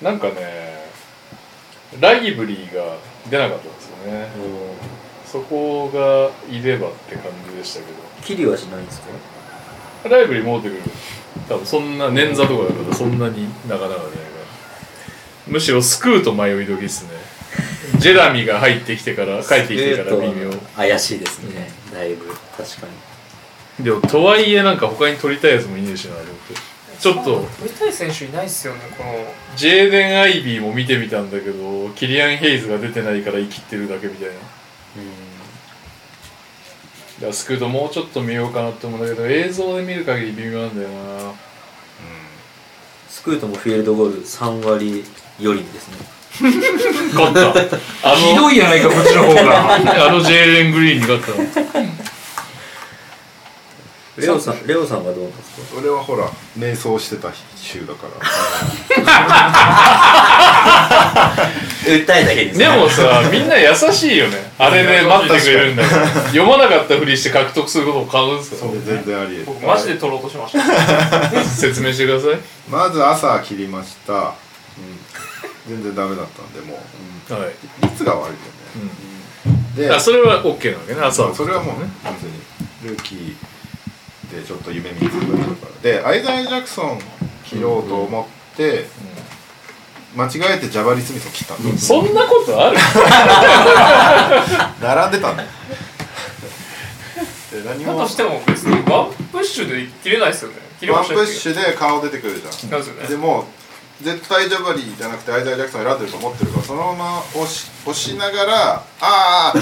[0.00, 0.86] なんかね
[1.98, 2.96] ライブリーが
[3.28, 3.68] 出なかった。
[3.68, 4.28] んですよね
[5.24, 7.98] そこがいればって感じでしたけど。
[8.22, 10.08] キリはしないんですか？
[10.08, 10.82] ライブリー持ってくる
[11.48, 14.00] 多分そんな捻挫とかだからそんなになかなかじゃないか
[15.48, 15.52] ら。
[15.52, 17.10] むしろスクーと迷い時ですね。
[17.98, 20.50] ジェラミが入ってきてから帰ってきてから微妙。
[20.76, 21.70] 怪しいですね。
[21.92, 22.26] だいぶ。
[22.56, 22.86] 確か
[23.78, 23.84] に。
[23.84, 26.22] でもとはいえなんか他に取りたいやつもいねえしなと
[27.06, 27.40] ちょっと。
[27.60, 29.12] 取りたい選手いないっすよねこの
[29.54, 34.34] ジェーデン・アイビーも見てみたんだけどキリアン・ヘイズが出てないから生きてるだけみたいな。
[34.34, 34.40] だ
[37.20, 41.32] からスクートもうちょっと見ようかなって思うんだけど映像で見る限り微妙なんだよな。
[43.08, 45.04] スクートもフィールドゴール3割
[45.38, 46.16] よりですね。
[47.14, 47.50] 勝った。
[48.02, 48.16] あの。
[48.16, 49.74] ひどいやないかこっちの方が。
[50.08, 52.06] あのジェーレン・グリーンに勝ったの
[54.16, 55.78] レオさんレオさんはどうなんですか？
[55.78, 56.26] 俺はほら
[56.58, 58.26] 瞑想してた週だから。
[61.86, 64.50] 訴えだけですでもさみんな優しいよね。
[64.58, 71.44] あれで待っててくれるんだから読まなかったふりして獲得することを買うんすかそれ全然あり僕マジで取ろうとしました。
[71.44, 72.30] 説明してください。
[72.68, 74.30] まず朝切りました、うん、
[75.68, 76.82] 全然ダメだったんでも
[77.30, 77.50] う、はい、
[77.82, 78.34] うん、率が悪いよ
[79.76, 81.00] ね、であそれは OK なわけね。
[81.02, 81.88] 朝はそれはもうね。
[82.02, 82.36] 完全に。
[82.84, 83.34] ルーキー
[84.32, 85.46] でちょっと夢見つけたから
[85.82, 86.98] でアイザイ・ジャクソン
[87.44, 88.86] 切ろうと思って、
[90.16, 92.78] 間違えてジャバリ・スミスを切ったんだ、そんなことある？
[94.82, 95.48] 並んでたんだよ
[97.52, 97.96] で何も。
[97.98, 100.56] だとしても別にワンプッシュで切れないっすよね。
[100.80, 102.70] 切れまワンプッシュで顔出てくるじゃん。
[102.70, 103.08] なんですよね。
[103.08, 103.44] でも
[104.02, 109.58] 絶対ジャバリーじゃなくてアイザイア・ジャクソン選んでると思ってるからそのまま押し押しながらああ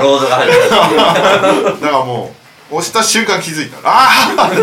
[0.02, 0.52] ロードが入る。
[1.80, 2.37] だからもう
[2.70, 4.50] 押した瞬間気づいたああ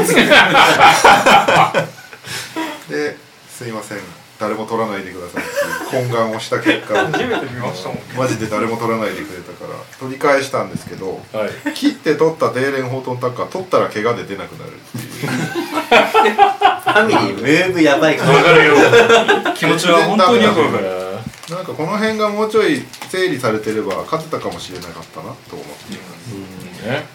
[2.89, 3.17] で
[3.49, 4.25] すいません。
[4.37, 11.73] 誰も取らないでくださいっていう懇願をした結果初めて見ましたもんマジで誰も取らないでくれたから取り返したんですけどはい。
[11.73, 15.29] 切って取ったテイレン・ホートン・タッカー取ったら怪我で出なくなるっていう。
[15.29, 18.75] ファミリームーブやばいかわかるよ
[19.55, 21.05] 気持ちは本当によくわかる。
[21.49, 27.14] なんかこの辺がもうちょい整理されてれば勝てたかもしれなかったなと思っています、ねそう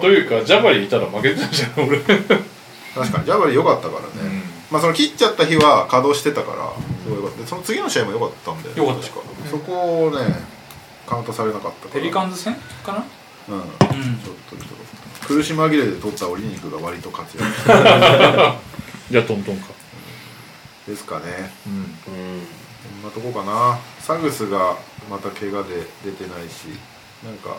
[0.00, 1.98] というかジャバリいたら負けてたじゃん俺。
[1.98, 6.72] 確かにジャバリ良かったからね、まあその切っちゃった日は稼働してたから
[7.04, 9.26] すごい良かったでその次の試合も良かったんで良かった確か。
[9.50, 10.34] そこをね
[11.06, 12.00] カウントされなかったから。
[12.00, 13.04] ペリカンズ戦かな？
[13.48, 13.60] うん。
[13.60, 13.64] うん。
[13.68, 14.68] ちょっとちょっ
[15.20, 17.44] と苦し紛れで取った折り肉が割と活躍
[19.10, 19.68] じゃあトントンか。
[20.88, 21.24] ですかね。
[21.66, 21.86] うんうん。
[23.02, 23.78] こんなとこかな。
[24.00, 24.76] サグスが
[25.10, 26.68] また怪我で出てないし
[27.24, 27.58] なんか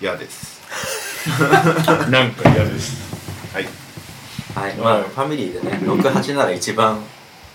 [0.00, 0.59] 嫌です
[2.10, 2.96] なんか嫌です。
[3.52, 3.68] はい。
[4.54, 4.74] はい。
[4.76, 7.02] まあファミリーでね68なら一番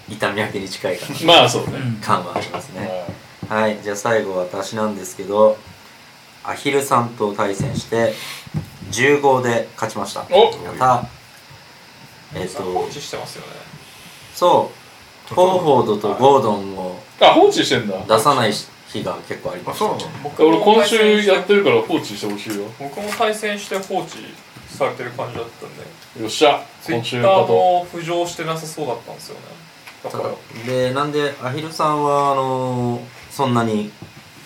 [0.10, 1.20] 痛み分けに近いかな。
[1.26, 3.06] まあそうね、感はありますね。
[3.50, 3.80] ははい。
[3.84, 5.58] じゃあ最後私なんですけど
[6.44, 8.14] アヒルさんと対戦して
[8.92, 10.26] 15で勝ちました。
[10.30, 10.52] お！
[10.78, 11.06] た
[12.34, 13.48] えっ、と放置してますよね。
[14.34, 14.72] そ
[15.32, 15.34] う。
[15.34, 17.96] フォーフォードとゴードンをあ放置してんだ。
[18.08, 18.54] 出さない
[19.00, 20.10] 日が結構ありましたあそうなの？
[20.24, 22.66] 僕俺今週やってるから放置してほしいよ。
[22.80, 24.18] 僕も対戦して放置
[24.70, 25.70] されてる感じだったん
[26.16, 26.22] で。
[26.22, 26.62] よっしゃ。
[26.88, 29.42] 今週も浮上してなさそうだったんですよね。
[30.04, 30.30] だから
[30.66, 33.02] でなんでアヒルさんはあの
[33.32, 33.92] そんなに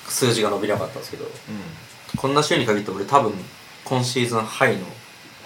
[0.08, 1.26] 数字が伸びなかったんですけど
[2.18, 3.34] こんな週に限って俺多分
[3.84, 4.86] 今シーズンハイの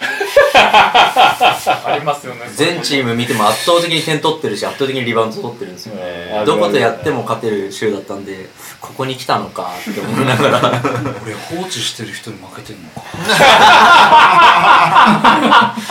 [0.54, 2.40] ありますよね。
[2.54, 5.94] 全チーム見ても圧倒的に点取ってるし圧倒的にリバウンド取ってるんですよ。
[5.94, 8.48] うんどことやっても勝てる週だったんで
[8.80, 10.60] ここに来たのかって思いながら。
[11.24, 13.02] 俺放置してる人に負けてんのか。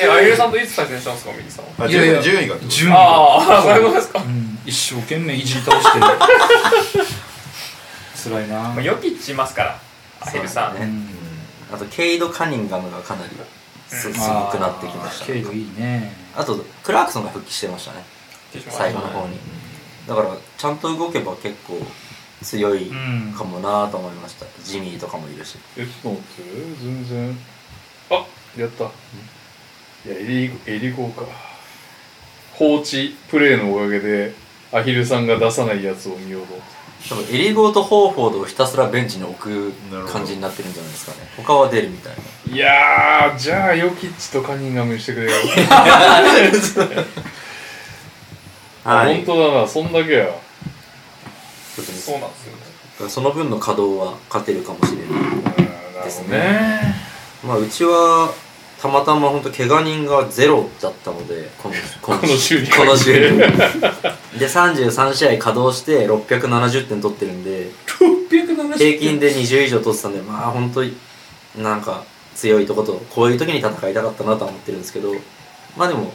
[0.00, 1.70] えあゆるさんといつ対戦したんですかミキさんは？
[1.86, 2.22] あいやいや。
[2.22, 2.56] 順順位が。
[2.68, 3.00] 順位が。
[3.00, 4.18] ああそういうことですか。
[4.20, 4.58] うん。
[4.64, 5.98] 一生懸命いじり倒して
[8.30, 8.54] 辛いな。
[8.60, 9.78] まあヨキッチいますから
[10.20, 11.06] アヒルさん
[11.72, 13.30] あとケイド・カニンガムがかなり
[13.88, 15.26] すごくなってきました。
[15.26, 16.12] ケイドいいね。
[16.36, 18.04] あとクラークソンが復帰してましたね。
[18.68, 19.36] 最後の方に。
[20.06, 21.78] だからちゃんと動けば結構
[22.42, 23.32] 強いうん。
[23.32, 24.46] かもなと思いました。
[24.62, 25.58] ジミーとかもいるし。
[25.76, 26.42] えちょっと待って
[26.82, 27.38] 全然。
[28.10, 28.26] あ
[28.58, 28.84] やった。
[28.84, 28.88] い
[30.08, 31.22] やエリエリゴーか。
[32.54, 34.34] 放置プレーのおかげで
[34.72, 36.54] アヒルさんが出さないやつを見ようと
[37.08, 39.72] 多分エリゴーとホーフォードをひたすらベンチに置く
[40.10, 42.16] 感じになってるんじゃないですかね他は出るみたい
[42.48, 45.32] ないやーじゃあヨキッチとカニンガムにしてくれよ
[48.84, 50.26] はい本当だな、そんだけや。
[51.76, 51.82] そ
[52.16, 52.56] うなんですよ
[53.04, 53.08] ね。
[53.08, 55.06] その分の稼働は勝てるかもしれない。
[55.06, 55.56] うん、なる
[56.10, 56.94] ほどね。
[57.44, 58.32] まあ、うちは、
[58.82, 63.38] たまたま本当怪我人がゼロだったので、この、ここの週にこの週に。
[64.40, 70.96] で、33試合稼働して670点取ってるんで、670平均で20以上取ってたんで、まあ本当に
[71.56, 72.02] なんか
[72.34, 75.14] 強いとこと、こういう時に戦いたかったなとは思ってるんですけど、
[75.76, 76.12] まあでも、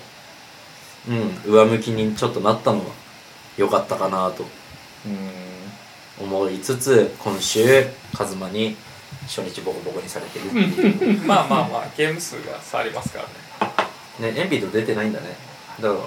[1.07, 2.83] うん、上向きにちょっとなったのは
[3.55, 4.45] 良かったかなと
[5.05, 5.47] うん。
[6.19, 8.75] 思いつつ、今週、カズマに
[9.27, 11.21] 初日ボコボコにされてるっていう。
[11.27, 14.31] まあまあまあ、ゲーム数が差ありますからね。
[14.31, 15.35] ね、エンビード出てないんだね。
[15.79, 15.99] だから、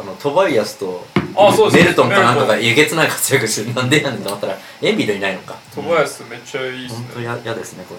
[0.00, 5.54] あの、トバイアスと、あそうですメルトンかなんかがメえげつない活躍して、なんでやねんと思ったら、エンビードいないのか。
[5.74, 7.04] トバヤスめっちゃいいですね。
[7.08, 7.94] 本当や嫌ですね、こ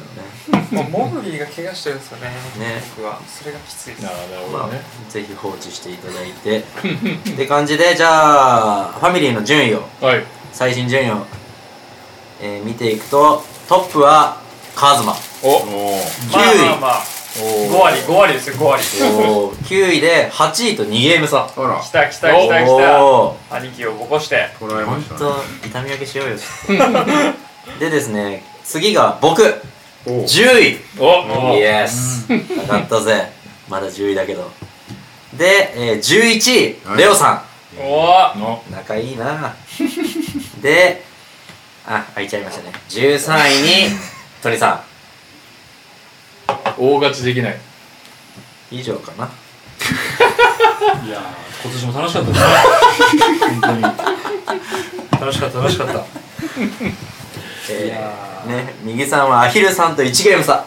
[0.51, 0.67] れね。
[0.71, 2.27] まあ、モグリーが怪我してるんですよね。
[2.57, 3.21] ね僕は。
[3.27, 4.09] それがきついですな。
[4.09, 4.15] る
[4.47, 6.59] ほまあどね。、ぜひ放置していただいて。
[7.31, 10.23] って感じで、じゃあ、ファミリーの順位を、はい。
[10.51, 11.25] 最新順位を、
[12.41, 14.42] えー見ていくと、トップは、
[14.75, 15.15] カズマ。
[15.41, 15.65] お
[16.31, 17.03] まあまあまあ、
[17.39, 18.83] お5割、5割ですよ、5割。
[19.03, 21.49] おー9位で、8位と2ゲーム差。
[21.55, 22.67] あら来た来た来た来
[23.49, 23.57] た。
[23.57, 24.49] 兄貴をボコして。
[24.59, 25.35] 捉えましたねと、
[25.65, 26.35] 痛み分けしようよ。
[27.79, 29.61] でですね、次が僕、
[30.05, 30.79] おー10位。
[30.99, 32.27] おイエス。
[32.29, 33.31] 上がったぜ。
[33.69, 34.51] まだ10位だけど。
[35.33, 37.43] で、えー、11位、はいレオさ
[37.79, 38.71] おーのん。
[38.71, 39.55] 仲いいな
[40.61, 41.03] で、
[41.87, 42.71] あ、開いちゃいましたね。
[42.89, 44.12] 13位に、
[44.43, 44.83] 鳥さ
[46.77, 47.53] 大勝ちできない。
[47.53, 47.55] ん。
[48.71, 49.23] 以上かな。
[51.07, 51.21] いやー
[51.63, 52.47] 今年も楽しかったですね
[53.39, 53.81] 本当に
[55.21, 55.97] 楽しかった楽しかったい
[57.69, 60.65] えやー、ね、右さんはアヒルさんと1ゲーム差。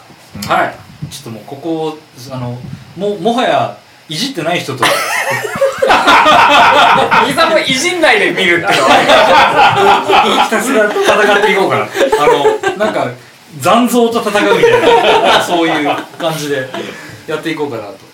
[0.48, 0.74] はい
[1.10, 1.98] ちょっともうここ
[2.30, 2.58] あの
[2.96, 3.76] ももはや
[4.08, 4.90] いじってない人とひ
[7.26, 10.48] 右さんもいじんないで見るっていうのは。
[10.50, 11.88] たすら戦っていこうかなあ
[12.26, 13.08] のなんか
[13.60, 16.68] 残像と戦うみたいなそういう感じで
[17.26, 18.06] やっていこうかなと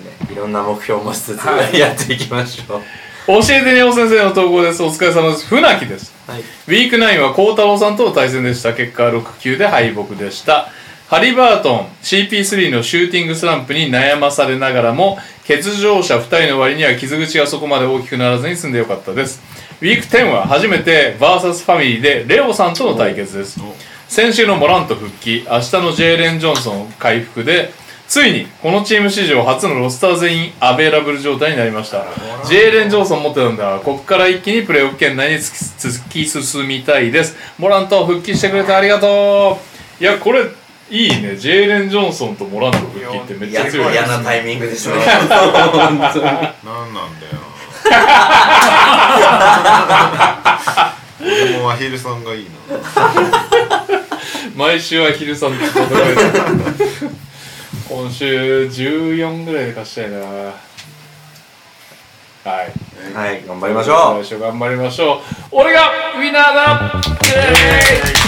[0.00, 1.44] ね、いろんな目標もしつつ、
[1.76, 2.82] やっていきましょう。
[3.26, 4.82] 教えてねお先生の投稿です。
[4.82, 5.46] お疲れ様です。
[5.46, 6.12] 船木です。
[6.26, 6.40] はい。
[6.40, 8.74] ウィーク9は孝太郎さんとの対戦でした。
[8.74, 10.68] 結果6級で敗北でした。
[11.08, 19.40] ハリバートン CP3 のシューティングスランプに悩まされながらも、欠場者2人の割には傷口がそこまで大きくならずに済んでよかったです。
[19.80, 23.60] ウィーク10は初めて VS ファミリーでレオさんとの対決です。
[24.14, 27.72] 先週のモラント復帰、明日のジェイレン・ジョンソン回復で、
[28.06, 32.04] ついにこのチーム史上初のロスター全員アベーラブル状態になりました。
[32.46, 33.80] ジェイレン・ジョンソン持ってたんだ。
[33.80, 37.36] ここから一気にプレーオフ圏内に突き進みたいです。
[37.58, 39.58] モラント復帰してくれてありがと
[40.00, 40.00] う。
[40.00, 40.42] いや、これ、
[40.90, 41.34] いいね。
[41.34, 44.94] ジェイレン・ジョンソンとモラント復帰ってめっちゃ強い嫌なタイミングですね。
[44.94, 45.46] なんなんだよ
[47.90, 47.94] な
[51.20, 52.50] 俺もアヒルさんがいいな
[54.54, 57.14] 毎週は昼さんと戦える
[57.88, 60.18] 今週14ぐらいで勝ちたいな。
[60.18, 60.54] は
[62.44, 62.72] い。
[63.14, 64.36] はい、頑張りましょう。
[64.36, 65.18] う頑張りましょう。
[65.50, 67.00] 俺がウィナーだ。
[67.24, 68.24] イエーイ。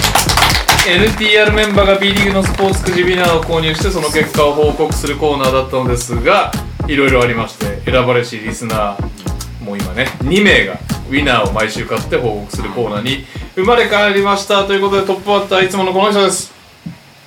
[0.87, 6.53] NTR メンバーが B リーグのスポーツくじウィナーを購入してその結果を報告するコーナーだったのですが
[6.87, 10.79] いろいろありまして選ばれしリスナーもう今ね2名が
[11.09, 13.25] ウィナーを毎週買って報告するコーナーに
[13.55, 14.67] 生まれ変わりました。
[14.67, 16.53] ということでトップバッターいつものこの人です。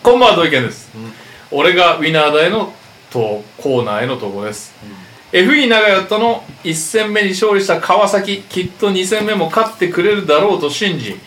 [0.03, 0.89] こんばんは土井健です、
[1.51, 2.73] 俺がウィナーだへの
[3.11, 4.73] 投コーナーへの投稿です、
[5.31, 11.19] FE 長与との1戦目に勝利した川崎きっと2戦目も勝ってくれるだろうと信じ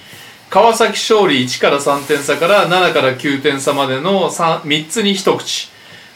[0.51, 5.71] 川崎勝利1から3点差から7から9点差までの 3, 3つに一口。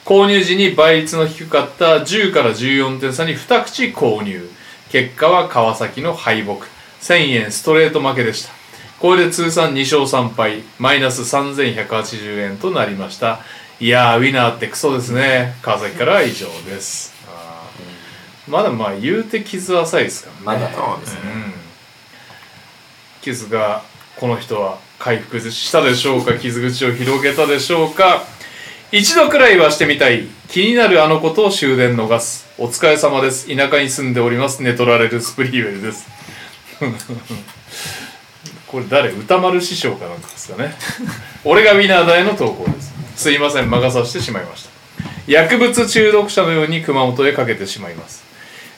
[0.05, 4.49] 購入時に倍率の低かった10から14点差に2口購入
[4.91, 6.67] 結果は川崎の敗北。
[7.01, 8.53] 1000円ストレート負けでした。
[8.99, 13.41] これで通算2勝3敗マイナス3180円となりました。
[13.79, 15.55] いやーウィナーってクソですね。
[15.61, 17.15] 川崎からは以上です。
[18.49, 20.61] まだまあ言うて傷浅いですからね。
[20.61, 21.21] まだそうですね。
[21.25, 21.53] うん。
[23.21, 23.83] 傷が
[24.17, 26.39] この人は回復したでしょうか？
[26.39, 28.23] 傷口を広げたでしょうか？
[28.93, 30.29] 一度くらいはしてみたい。
[30.49, 32.47] 気になるあのことを終電逃す。
[32.57, 33.49] お疲れ様です。
[33.49, 34.63] 田舎に住んでおります。
[34.63, 36.07] 寝取られるスプリーウェルです。
[38.69, 39.11] これ誰？
[39.11, 40.73] 歌丸師匠かなんかですかね。
[41.43, 42.95] 俺がウィナーだへの投稿です。
[43.17, 43.69] すいません。
[43.69, 44.71] 魔が差してしまいました。
[45.27, 48.23] 薬物中毒者のように熊本へかけてしまいます。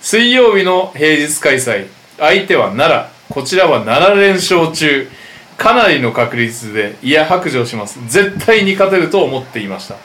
[0.01, 1.87] 水曜日の平日開催。
[2.19, 3.35] 相手は奈良。
[3.35, 5.11] こちらは7連勝中。
[5.59, 7.99] かなりの確率でいや白状します。
[8.07, 9.97] 絶対に勝てると思っていました。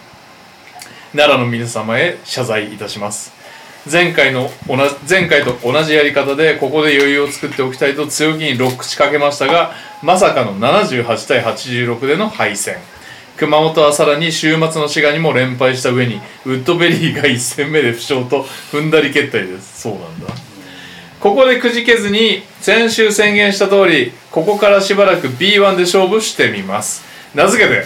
[1.12, 3.32] 奈良の皆様へ謝罪いたします。
[3.90, 12.78] 前回の同じ前回と同じやり方でここで余裕を作っておきたいと強気に6口かけましたがまさかの78対86での敗戦。
[13.38, 19.82] 熊本はさらに週末の滋賀にも連敗した上にウッドベリーが1戦目で負傷と踏んだり決体です。
[19.82, 20.34] そうなんだ。
[21.24, 27.02] ここでくじけずに先週宣言した通りここからしばらく B1 で勝負してみます。
[27.34, 27.86] 名付けて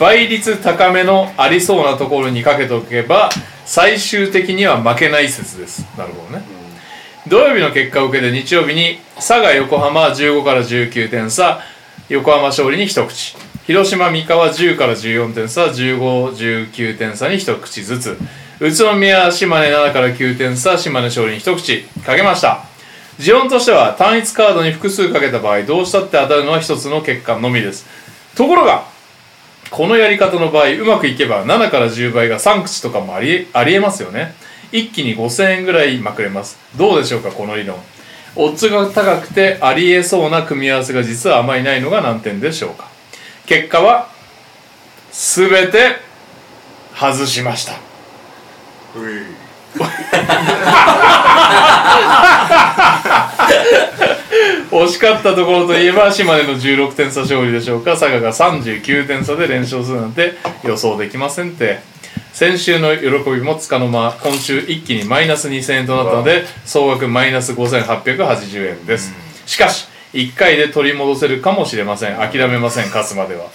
[0.00, 3.30] 倍率高めのありそうなところにかけておけば
[3.64, 5.86] 最終的には負けない説です。
[5.96, 6.42] なるほどね、
[7.28, 11.60] 土曜日の結果を受けて日曜日に佐賀横浜15から19点差
[12.08, 13.36] 横浜勝利に一口。
[13.64, 18.18] 広島三河10から14点差1519点差に一口ずつ。
[18.58, 21.84] 宇都宮島根7から9点差島根勝利に一口。
[22.04, 22.71] かけました。
[23.18, 27.86] 持論としては単一カードに複数かけた場合どうしたって当たるのは一つの結果のみです。
[28.34, 28.84] ところが
[29.70, 34.34] このやり方の場合うまくいけば7から10倍が3口とかもありありえますよね。
[34.72, 36.58] 一気に5000円ぐらいまくれます。
[36.76, 37.78] どうでしょうかこの理論。
[38.34, 42.88] オッズが高くてありえそうな組み合わせが実はあまりないのが難点でしょうか。
[43.46, 44.08] 結果は
[45.10, 45.96] 全て
[46.94, 47.74] 外しました。
[54.70, 57.92] 惜しかったところといえば島根の16点差勝利でしょうか。
[57.92, 60.34] 佐賀が39点差で連勝するなんて
[60.64, 61.80] 予想できませんって。
[62.32, 69.12] 先週の喜びもつかの間今週一気にマイナス2000円となったので総額マイナス5880円です。
[69.44, 72.16] しかし1回で取り戻せるかもしれません。
[72.16, 73.46] 諦めません勝つまでは。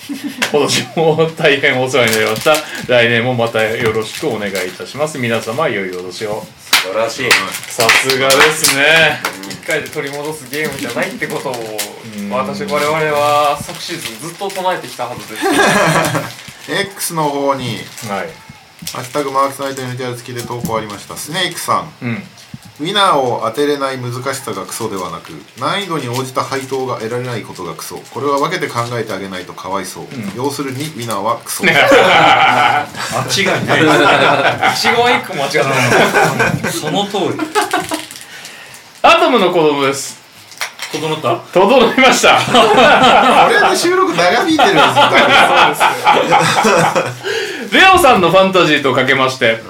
[0.51, 2.55] 今年も大変お世話になりました。
[2.87, 5.17] 来年もまたよろしくお願いいたします。
[5.17, 6.43] 皆様良いお年を
[6.87, 7.31] 素晴らしい。
[7.69, 9.19] さすがですね。
[9.49, 11.53] 一回で取り戻すゲームじゃないってことを
[12.31, 16.71] 私我々は昨シーズンずっと唱えてきたはずです。
[16.71, 18.29] X の方にはい。
[18.93, 21.17] ハッシュタグマークスナイト NTR 付きで投稿ありました。
[21.17, 22.05] スネークさん。
[22.05, 22.23] うん
[22.79, 27.97] ウィナーを当てれない難しさがクソではなく難易度に応じた配当が得られないことがクソ。
[28.13, 30.05] これは分けて考えてあげないとかわいそう、
[30.35, 31.63] 要するにウィナーはクソ。
[31.63, 33.81] 間違いない
[34.75, 35.51] 一言一句間違っ
[36.61, 37.39] てその通り。
[39.01, 40.17] アトムの子供です。
[40.91, 41.35] 整った？
[41.51, 42.37] 整いました。
[42.39, 42.51] こ
[43.51, 44.85] れで収録長引いてるんですよ。
[47.71, 49.61] レオさんのファンタジーとかけまして、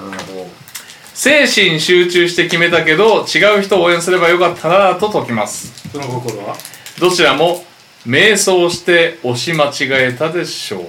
[1.18, 5.90] 精神集中して決めたけど違う人を応援すればよかったなと解きます。
[5.90, 6.56] その心は？
[7.00, 7.64] どちらも
[8.06, 10.84] 迷走して押し間違えたでしょう。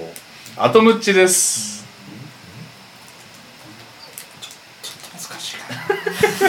[0.56, 1.84] アトムッチです。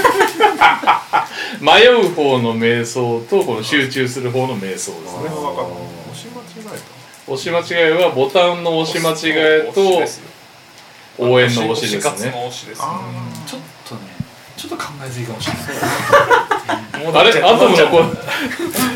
[1.59, 4.91] 迷う方の瞑想とこの集中する方の瞑想ですね。
[6.07, 6.43] 押し間違
[6.75, 6.79] え
[7.27, 10.03] 押し間違いはボタンの押し間違えと
[11.17, 12.31] 応援の押しですね。
[12.51, 13.01] すたあ
[13.47, 13.61] ちょっ
[14.61, 15.63] ちょっと考えずいかもしれない
[17.15, 18.03] あれアトムの子子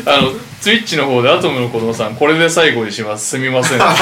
[0.08, 0.30] あの
[0.60, 3.94] ツイッチの方でアトムの子供さんこれで最後にしますすみませんあ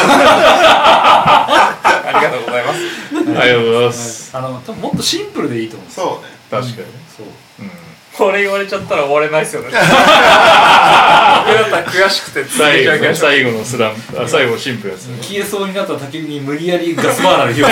[2.05, 2.81] ありがとうございます
[3.15, 6.87] りがとうございますあの多分もっとシンプルでいいと思うそうね確かに
[7.17, 7.27] そう
[8.17, 17.67] これ言われちゃったら終われないですよね僕だったら悔しくて最後最後のスランプあ最後シンプルですね消えそうになった竹に無理やりガスバーナーで火を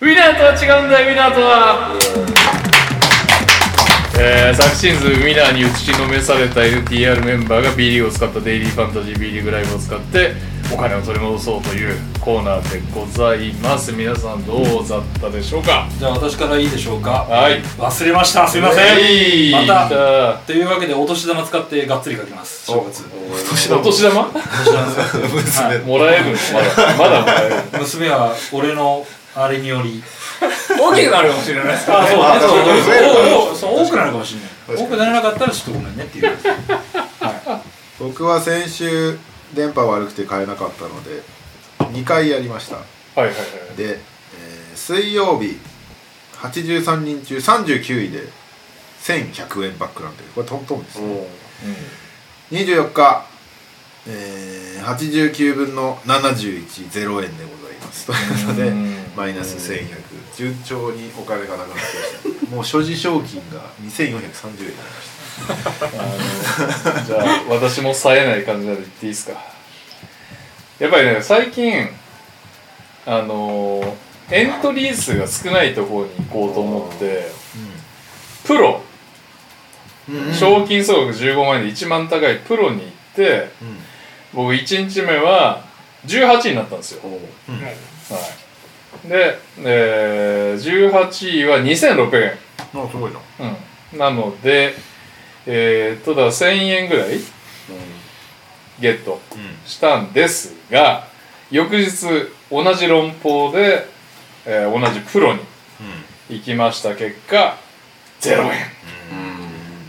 [0.00, 1.90] ウィナーとは違うんだよウィナーとは。
[4.22, 10.32] えー、昨シーズンウィナーに打ちのめされた LTR メンバーが B リーグを使ったデイリーファンタジー B リーグライブを使って
[10.72, 13.92] お金を取り戻そうというコーナーでございます。
[13.92, 15.86] 皆さんどうだったでしょうか？
[15.98, 17.10] じゃあ私からいいでしょうか？
[17.24, 17.60] はい。
[17.62, 18.46] 忘れました。
[18.46, 18.84] すいません。
[18.84, 20.38] はいまた。
[20.46, 22.66] というわけでお年玉使ってがっつりかけます。
[22.66, 23.04] 正月。
[23.32, 23.80] お年玉？
[23.80, 26.24] お年玉 もらえる？
[26.32, 27.78] のまだまだもらえる。
[27.80, 29.04] 娘は俺の
[29.34, 30.02] あれにより。
[30.78, 34.84] 大きくなるかもしれないですからあ、ねそうね、そう多くなるかもしれない。
[34.84, 36.26] 多くならなかったらちょっとごめんねっていう。
[36.26, 37.62] は
[37.98, 39.18] 僕は先週
[39.54, 41.22] 電波悪くて買えなかったので
[41.92, 42.76] 2回やりました。
[42.76, 42.82] は
[43.16, 43.32] いはいは
[43.74, 44.00] いで、えー
[44.76, 45.58] 水曜日
[46.38, 48.24] 83人中39位で
[49.02, 51.26] 1100円バックなんでこれトントンですね。
[52.50, 53.26] 24日、
[54.08, 57.59] えー、89分の710円でございます
[58.06, 58.94] ということでうん。
[59.16, 59.86] マイナス1100
[60.36, 62.54] 順調にお金がなくなってきました。
[62.56, 64.40] もう所持賞金が2430円になりまし
[66.94, 67.02] た。
[67.04, 69.32] じゃあ私も冴えない感じなので言っていいですか？
[70.78, 71.88] やっぱりね最近
[73.06, 73.96] あの
[74.30, 77.30] エントリー数が少ないところに行こうと思って
[78.46, 78.82] プロ。
[78.84, 78.90] うん
[80.34, 83.48] 賞金総額15万円で一番高いプロに行って
[84.34, 85.64] 僕1日目は
[86.06, 87.08] 18位になったんですよ、は
[89.04, 92.32] い、で、えー、18位は2600円。
[92.74, 93.18] あ、すごいな。
[93.92, 93.98] うん。
[93.98, 94.74] なので、
[95.46, 97.18] えー、とだ1000円ぐらい
[98.80, 99.68] ゲットうん。
[99.68, 101.06] したんですが、
[101.50, 102.06] 翌日
[102.50, 103.86] 同じ論法で、
[104.46, 105.40] えー同じプロに
[106.28, 107.56] 行きました結果、
[108.20, 108.80] 0円。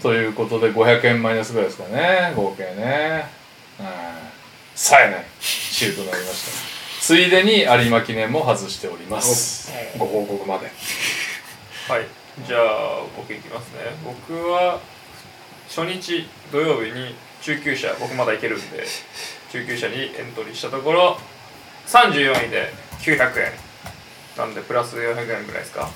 [0.02, 3.28] ということで500円マイナスぐらいですかね、合計ね。
[3.80, 4.31] うん。
[4.82, 7.04] さえないシュートになりました。
[7.04, 9.72] ついでに有馬記念も外しております。
[9.96, 10.72] ご報告まで。
[11.88, 12.08] はい。
[12.48, 13.78] じゃあ僕いきますね。
[14.04, 14.80] 僕は
[15.68, 17.14] 初日土曜日に
[17.44, 18.84] 中級者僕まだいけるんで
[19.52, 21.18] 中級者にエントリーしたところ
[21.86, 23.52] 34位で900円。
[24.36, 25.92] なんでプラス400円ぐらいですか。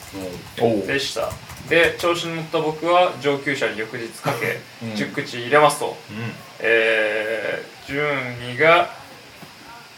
[0.85, 1.31] でした。
[1.69, 4.93] で調子に乗った僕は上級者に翌日かけ、うん。
[4.93, 6.31] 10口入れますと、うん。
[6.59, 8.05] えー、順
[8.53, 8.89] 位が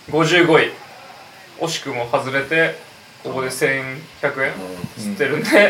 [0.09, 0.71] 55位。
[1.59, 2.75] 惜しくも外れて
[3.23, 3.97] ここで1100
[4.45, 4.53] 円
[4.97, 5.69] 釣ってるんで、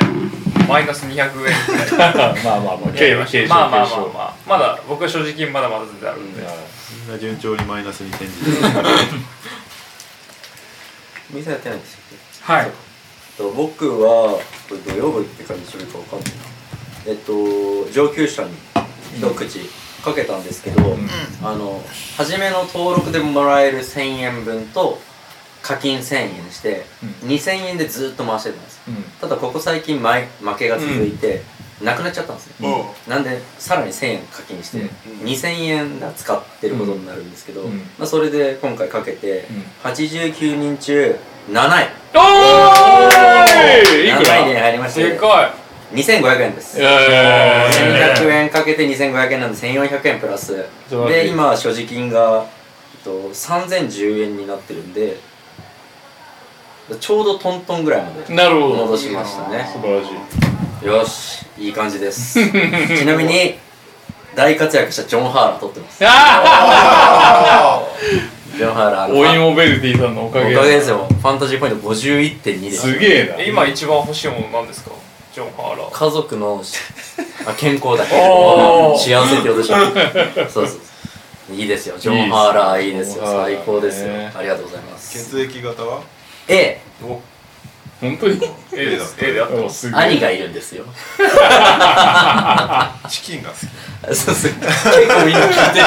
[0.67, 1.33] マイナス200円。
[1.33, 1.53] ぐらい
[2.43, 3.15] まあまあまあ、経
[3.47, 4.35] まあまあまあまあ。
[4.45, 8.57] まだ僕は正直まだまだ全然あるんで、みんな順調にマイナスに転じてる。
[11.31, 11.99] 店やってないんですよ。
[12.41, 12.71] はい。
[13.37, 16.37] と僕はこれ土曜日って感じするかわかんないな。
[17.07, 18.49] えっと上級者に
[19.17, 19.59] 一口
[20.07, 20.97] かけたんですけど、
[21.43, 21.83] あの
[22.15, 24.99] 初めの登録でもらえる1000円分と
[25.61, 26.15] 課金1000
[26.45, 26.85] 円して、
[27.25, 29.03] 2000円でずっと回してたんですうん。
[29.19, 31.41] ただここ最近前負けが続いて、
[31.81, 34.87] なくなっちゃったんですね、なんでさらに1000円課金して、うん。
[35.27, 37.79] 2000円が使ってることになるんですけど、うん。
[37.97, 39.47] まあ、それで今回かけて、
[39.85, 39.91] うん。
[39.91, 41.19] 89人中
[41.49, 45.53] 7位おーいい7くら位に入りましてでか
[45.93, 46.79] 2500円です。
[46.79, 50.65] いやいやいやいや1200円かけて2500円なんで1400円プラス。
[51.09, 52.45] で今所持金が
[52.95, 55.17] えっと3010円になってるんで
[56.99, 58.75] ちょうどトントンぐらいまでなるほど。
[58.85, 59.69] 戻しましたね。
[59.73, 60.09] 素晴らし
[60.83, 60.85] い。
[60.85, 62.39] よしいい感じです。
[62.97, 63.57] ちなみに
[64.35, 65.99] 大活躍したジョン・ハーラー取ってます。
[68.57, 70.55] ジョン・ハーラーオイモベルティさんのおかげ。
[70.55, 71.07] おかげですよ。
[71.09, 72.81] ファンタジーポイント51.2です。
[72.81, 73.43] すげえな。
[73.43, 74.91] 今一番欲しいものなんですか？
[75.45, 76.63] 家族の
[77.45, 78.15] あ健康だけ。
[78.97, 79.75] 幸せってことでしょ。
[80.49, 80.73] そうそ
[81.53, 81.95] ういいですよ。
[81.97, 83.23] ジョン・ハーラーいいですよ。
[83.25, 84.07] 最高ですよ。
[84.07, 85.13] ねありがとうございます。
[85.13, 86.01] 血液型は
[86.47, 86.81] ？A
[88.01, 88.39] 本当に
[88.73, 89.15] ？A です。
[89.19, 90.83] A であってます兄がいるんですよ。
[93.09, 93.67] チキンが好き。
[94.07, 95.79] 結構みんな聞いて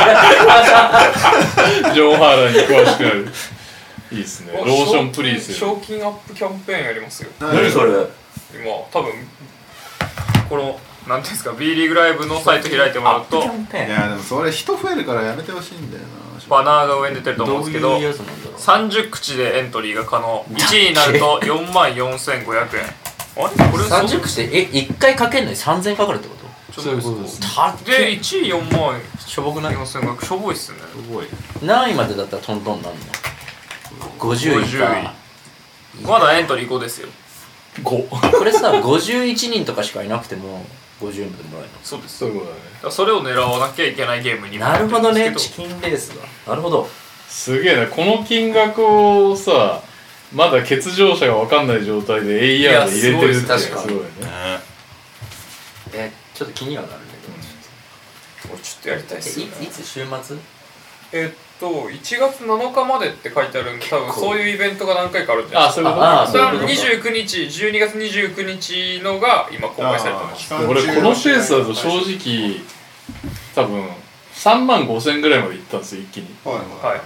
[1.95, 3.29] ジョン・ハーラーに詳しくなる。
[4.13, 4.53] いいっすね。
[4.55, 7.29] ロおーションプリース賞金アップキャンペーンやりますよ。
[7.41, 7.93] る何それ？
[8.53, 9.13] 今多分
[10.51, 10.79] この
[11.09, 16.09] なんていうんですか B リーグライブのサイト開いてもらうといや、でもそれ人増えるからやめてほしいんだよな。
[16.49, 18.55] バナーが上に出てると思うんですけどどういうやつなんだろう。
[18.55, 20.45] 30口でエントリーが可能。
[20.51, 22.85] 1位になると 4万4500円。
[23.37, 23.71] あれ？
[23.71, 26.35] これそう30口でえ1回かけるのに3000かかるってこ
[26.75, 26.83] と？
[26.83, 30.79] そういうことですたっで1位4万しょぼくない？4500しょぼいっすね。
[30.93, 31.27] すごい。
[31.63, 32.99] 何位までだったらトントンなんの
[34.19, 35.15] ？50位50か
[36.03, 37.09] まだエントリー5ですよ
[37.83, 40.65] 5これさ51人とかしかいなくても
[41.01, 42.19] 50円までもらえるそうです。
[42.19, 42.63] そういうことだね。
[42.75, 45.35] だからそれを狙わなきゃいけないゲームにのなるほどね。
[45.37, 46.51] チキンレースだ。
[46.51, 46.89] なるほど。
[47.29, 47.87] すげえな。
[47.87, 49.83] この金額をさ
[50.33, 54.11] まだ欠場者が分かんない状態で AER で入れてるっていやすごいね。
[55.93, 57.33] えちょっと気にはなるけど。
[58.43, 59.53] けど俺ちょっとやりたいっえすよね。
[59.61, 60.37] いいつ週末？
[61.13, 65.83] えっと1月7日までって書いてあるんで多分そういうイベントが何回かあるんじゃないですか。
[65.83, 67.37] あそういうことああそれはそういうこと29日
[67.69, 70.55] 12月29日のが今公開されてます。
[70.55, 72.61] 俺このペースだと正直
[73.55, 73.89] 多分
[74.35, 76.35] 3万5千ぐらいまでいったんですよ一気に。
[76.45, 76.97] はいはい。
[76.97, 77.01] はい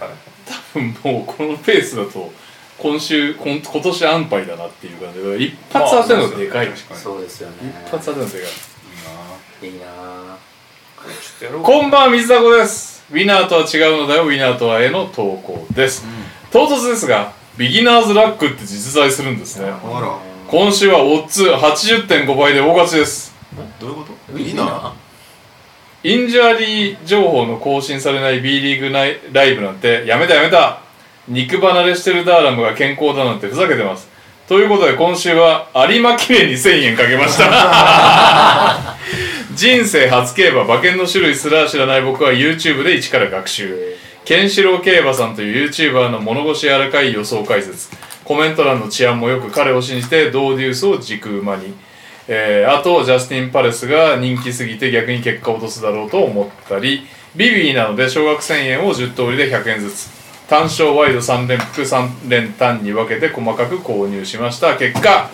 [0.46, 2.30] 多分もうこのペースだと
[2.78, 5.42] 今週今今年安牌だなっていう感じで。
[5.42, 7.00] 一発当てるのでかい、確かに。
[7.00, 7.56] そうですよね。
[7.86, 8.46] 一発当てるのでか
[9.62, 9.66] い。
[9.66, 10.36] いいなぁ。
[11.04, 16.04] ちょっとやろうこんばんは水田子ですウィナーとは違うのだよウィナーとはへの投稿です、
[16.50, 19.66] 唐突ですがビギナーズラックって実在するんですね。
[19.66, 19.70] あ
[20.00, 20.18] ら、
[20.48, 23.32] 今週はオッズ80.5倍で大勝ちです。
[23.80, 24.12] どういうこと？
[24.32, 24.92] ウィいいな。
[26.02, 30.80] インジャリー情報の更新されない B リーグナイライブなんてやめたやめた。
[31.28, 34.08] 肉離れしてるダーラムが健康だなんてふざけてます。
[34.48, 38.96] ということで今週は有馬記念に1000円かけました
[39.54, 43.96] 人生初競馬馬券の種類すら知らない僕は YouTube で一から学習。
[44.24, 47.88] ケンシロウ競馬さんという YouTuber の物腰柔らかい予想解説。
[48.24, 51.72] コメント欄の治安もよく彼を信じてドーデュースを軸馬に。
[52.26, 57.06] えーあとジャスティン・パレスが人気すぎて逆に結果を落とすだろうと思ったり。
[57.36, 60.08] ビビーなので小学1000円を10通りで100円ずつ。
[60.48, 64.76] 単勝ワイド3連複3連単に分けて細かく購入しました。
[64.76, 65.30] 結果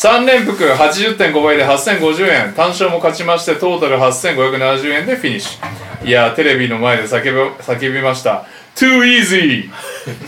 [0.00, 2.54] 3連複80.5倍で8050円。
[2.54, 6.06] 単勝も勝ちましてトータル8570円でフィニッシュ。
[6.06, 7.30] いやーテレビの前で叫び
[7.62, 8.46] 叫びました。
[8.74, 9.68] Too easy!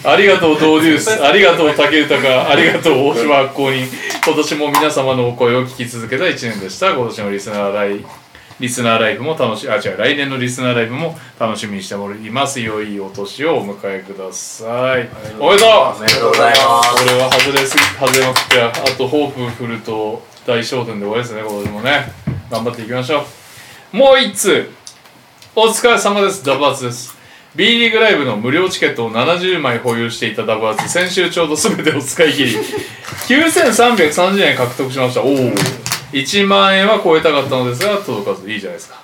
[0.04, 1.10] ありがとうドーデュース。
[1.24, 2.50] ありがとう竹豊。
[2.50, 3.88] ありがとう大島発行人
[4.26, 6.90] 今年も皆様のお声を聞き続けた1年でした。
[6.90, 8.04] 今年のリスナーライ
[8.62, 15.08] リスナーライブも楽しあ違う来年のリスナーライブも楽しみにしております良いお年をお迎えください。
[15.40, 15.96] おめでとう。
[15.96, 17.04] おめでとうございます。
[17.04, 22.12] これは外れすぎ外れまくってあとホープフルと大商店で終わりですね今年もね。
[22.52, 23.24] 頑張っていきましょ
[23.92, 23.96] う。
[23.96, 24.70] もう一通
[25.56, 26.44] お疲れ様です。
[26.44, 27.18] ダブアツです。
[27.56, 30.88] B リーグライブの無料チケットを70枚保有していたダブアツ。
[30.88, 32.56] 先週ちょうど全てを使い切り。
[33.26, 35.22] 9330円獲得しました。
[35.22, 35.81] おお
[36.12, 38.50] 1万円は超えたかったのですが届かず。
[38.50, 39.00] いいじゃないですか。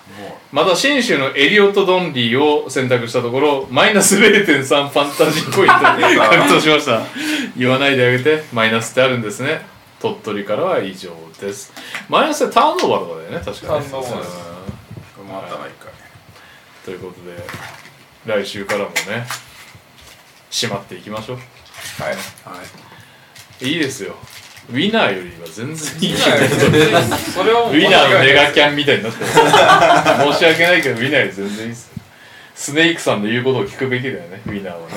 [0.52, 7.02] また信州のエリオット・ドンリーを選択したところマイナス0.3ファンタジーポイント獲得しました。
[7.56, 9.66] 言わないであげてマイナスってあるんですね。
[10.00, 11.10] 鳥取からは以上
[11.40, 11.72] です。
[12.08, 14.38] マイナスってターンオーバーとかだよね確かにターンオーバーです。
[15.20, 15.28] うん。
[15.28, 15.86] またないか
[16.84, 17.46] ということで
[18.26, 19.26] 来週からもね
[20.50, 21.36] 締まっていきましょう。
[22.02, 22.10] は
[23.60, 23.68] い。
[23.68, 24.14] いいですよ
[24.70, 29.34] ウィナーよりは全然いいウィナーのメガキンャンみたいになってます
[30.34, 31.98] 申し訳ないけどウィナーより全然いいです
[32.58, 34.42] スネークさんの言うことを聞くべきだよね。
[34.46, 34.94] ウィナーはね。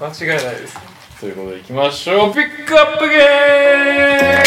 [0.00, 0.76] 間違いないです
[1.20, 2.34] ということでいきましょう。
[2.34, 4.42] ピックアップゲー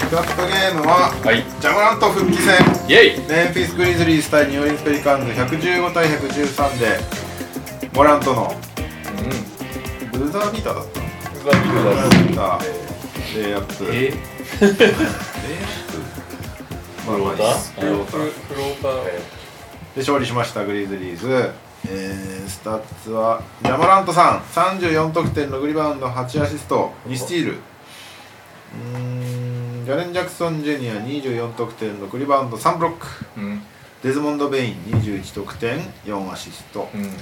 [0.00, 1.42] ピックアップゲームはムはい。
[1.60, 2.56] ジャムラント復帰戦。
[2.86, 3.26] イェイ。
[3.26, 6.98] メンフィス・グリズリース対ニューオーリンズ・ペリカンズ115対113で
[7.94, 8.54] モラントの
[10.14, 11.03] うブザービーターだった
[11.44, 14.12] のんブザービーターレイアップレイアッえ
[15.90, 16.00] プ
[17.10, 18.04] まあまあいいっすフロー
[18.80, 19.04] ター。
[19.04, 21.50] で勝利しましたグリズリーズ、
[21.86, 24.42] えー、スタッツはジャモラントさん。
[24.54, 26.92] 34得点6リバウンド8アシスト。
[27.08, 27.52] 2スティール。
[27.52, 28.98] うー
[29.82, 33.06] んジャレン・ジャクソン・ジュニア24得点6リバウンド3ブロック。
[33.36, 33.62] うん。
[34.02, 36.88] デズモンド・ベイン21得点4アシスト。
[36.94, 37.12] うん。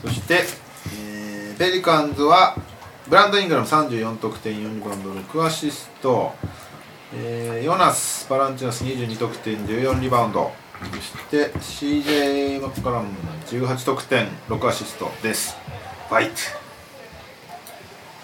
[0.00, 0.44] そして、
[0.94, 2.56] えーペリカンズは
[3.10, 6.32] ブランドン・イングラム34得点4リバウンド6アシスト、
[7.12, 10.52] えーヨナス・バランチナス22得点14リバウンド。
[10.94, 13.08] そして CJ マッカラム
[13.48, 15.56] 18得点6アシストです。
[16.08, 16.30] ファイ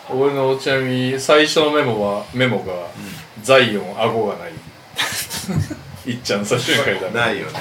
[0.09, 0.15] ト。
[0.15, 2.73] 俺のちなみに最初のメモはメモが、
[3.43, 4.53] ザイオン顎がない。
[6.09, 7.13] いっちゃん最初に書いたね。
[7.13, 7.59] ないよね。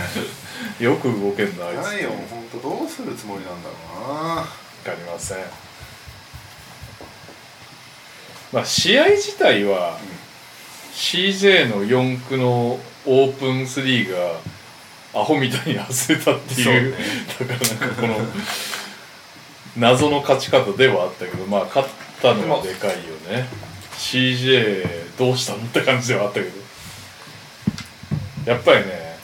[0.80, 1.86] よく動けんなあいつ。
[1.86, 4.36] ライオン本当どうするつもりなんだろうな。
[4.36, 4.46] わ
[4.82, 5.65] かりません
[8.52, 9.98] まあ試合自体は、
[10.92, 16.94] CJ の4区のオープン3がアホみたいに外れたっていう
[17.38, 18.16] だからなんかこの
[19.76, 21.88] 謎の勝ち方ではあったけどまあ勝っ
[22.22, 22.96] たのはでかいよ
[23.30, 23.46] ね。
[23.98, 26.66] CJ どうしたのって感じではあったけど。
[28.46, 29.18] やっぱりね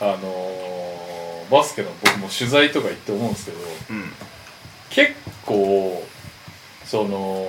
[0.00, 0.56] あのー
[1.50, 3.58] バスケの僕も取材とか行って思うんですけど
[3.90, 4.12] うん。
[4.90, 6.04] 結構
[6.84, 7.48] その、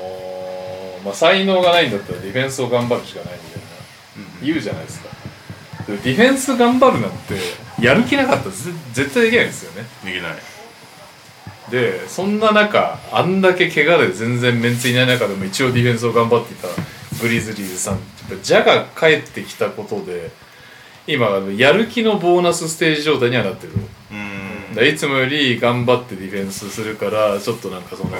[1.03, 3.67] まあ、才能がないんだったらディフェンスを頑張るしかないみたいな。
[4.41, 5.09] 言うじゃないですか。
[5.87, 7.35] でディフェンス頑張るなんて
[7.79, 9.87] やる気なかったらぜ絶対できないんですよね。
[10.03, 10.35] できない。
[11.71, 16.67] でそんな中あんだけ怪我で全然メンツいない中でも一応ディフェンスを頑張っていた
[17.21, 17.99] グリズリーズさん。
[18.41, 20.31] ジャが帰ってきたことで
[21.07, 23.73] 今やる気のボーナスステージ状態にはなってる。
[24.85, 28.11] いつもより頑張ってディフェンスするからちょっとなんかその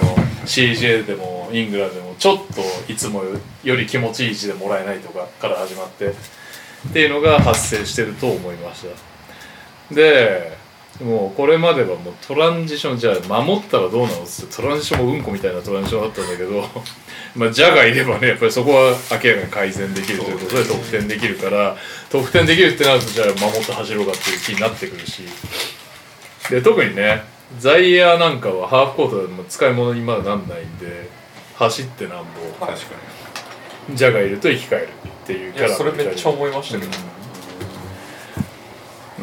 [0.48, 3.22] CJ でもイングランドでもちょっといつも
[3.62, 6.12] より気持ちいい位置でもらえないとかから始まってっ
[6.92, 8.86] ていうのが発生してると思いまし
[9.90, 9.94] た。
[9.94, 10.56] で
[11.04, 16.64] もうこれまではもうトランジションじゃあ守ったらどうなのっつってトランジションもうんこみたいなトランジションだったんだけど
[17.36, 21.76] まあジャがいればねやっぱりそこは明らかに改善できるということで得点できるから
[22.10, 25.22] 得点できるってなるとじゃあ守って走ろうかっていう気になってくるし。
[26.50, 27.22] で特にね
[27.58, 31.08] ザイヤーなんかはハーフコートでも使い物にまだなんないんで
[31.56, 32.26] 走ってなん
[32.58, 32.86] ぼ確か
[33.94, 34.90] ジャがいると生き返るっ
[35.26, 36.92] ていうキャラいやそれめっちゃい思いましたけど、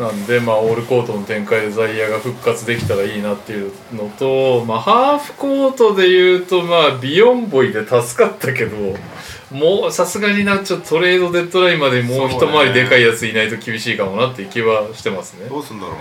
[0.05, 8.75] なんでまあオールコートの展開でザイヤーが復活できたらいいなっていうのと、まあ、ハーフコートで言うとまあビヨンボイで助かったけど
[9.51, 15.43] もうさすがになちょっとトレードデッドラインまでもう一回りでかいやついないと厳しいかもなっていう気はしてますね。
[15.43, 15.95] にどうすんだろう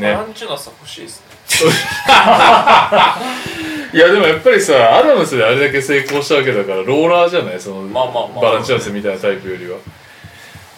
[0.00, 0.08] ね。
[0.08, 0.12] ね。
[0.12, 1.27] ランチュナス欲しいですね
[3.92, 7.60] いやでもやっぱりさアダムスであれだけ成功したわけだからローラーじゃない？
[7.60, 9.78] そのバランチャンスみたいなタイプよりは。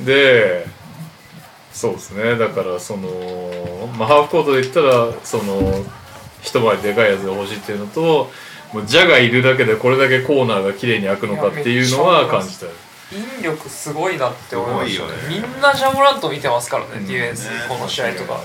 [0.00, 0.64] で
[1.72, 2.36] そうですね。
[2.36, 5.84] だからそのまあ、ハーフコートで言ったらその
[6.42, 8.30] 一回りでかいやつが欲しいっていうのと
[8.72, 12.72] もうジャがいるだけでこれだけコーナーが綺麗に開くのかっていうのは感じたよ。
[13.12, 15.10] 引力すごいなって思いましたね。
[15.10, 15.16] ね。
[15.28, 18.40] みんなジャモラント見てますからね、ディフェンスねこの試合とか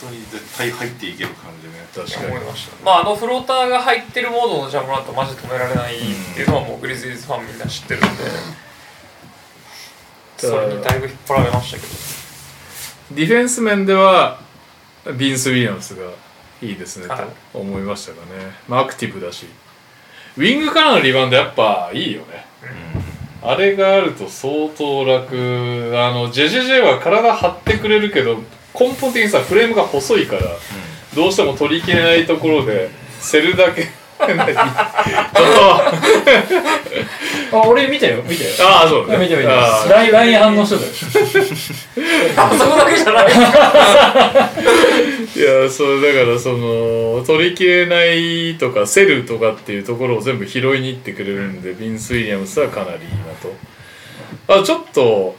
[0.00, 5.98] ペイントに絶対入っていける感じね確かに思いましたまああのフローターが入ってるモードのジャモラントマジで止められないっ
[6.34, 8.08] ていうのはもうグリズリーズファンみんな知ってるんで、
[10.38, 11.92] それにだいぶ引っ張られましたけど。
[13.12, 14.40] ディフェンス面では
[15.16, 16.10] ビンス・ウィリアムスが
[16.60, 17.26] いいですねはい。
[17.52, 19.46] と思いましたかね、まあ、アクティブだし。
[20.36, 22.46] ウィングからのリバウンドやっぱいいよね、
[23.42, 25.34] あれがあると相当楽。
[25.96, 28.40] あのジェジェジェは体張ってくれるけど
[28.78, 30.42] 根本的にさフレームが細いから、
[31.14, 32.90] どうしても取りきれないところで
[33.30, 33.88] 競るだけ
[34.18, 34.54] 何ちょっ
[37.50, 38.50] とあ、俺見たよ、見たよ。
[38.60, 39.50] ああそうね見た見た。
[39.88, 40.90] ラインライン反応してたよ。
[42.36, 43.26] あそこだけじゃない
[45.36, 53.54] いやそうだからその取りきれないとかセルとかっていうところを全部拾いに行ってくれるんで、ビンス・ウィリアムスはかなりいいなと
[54.60, 55.36] あちょっと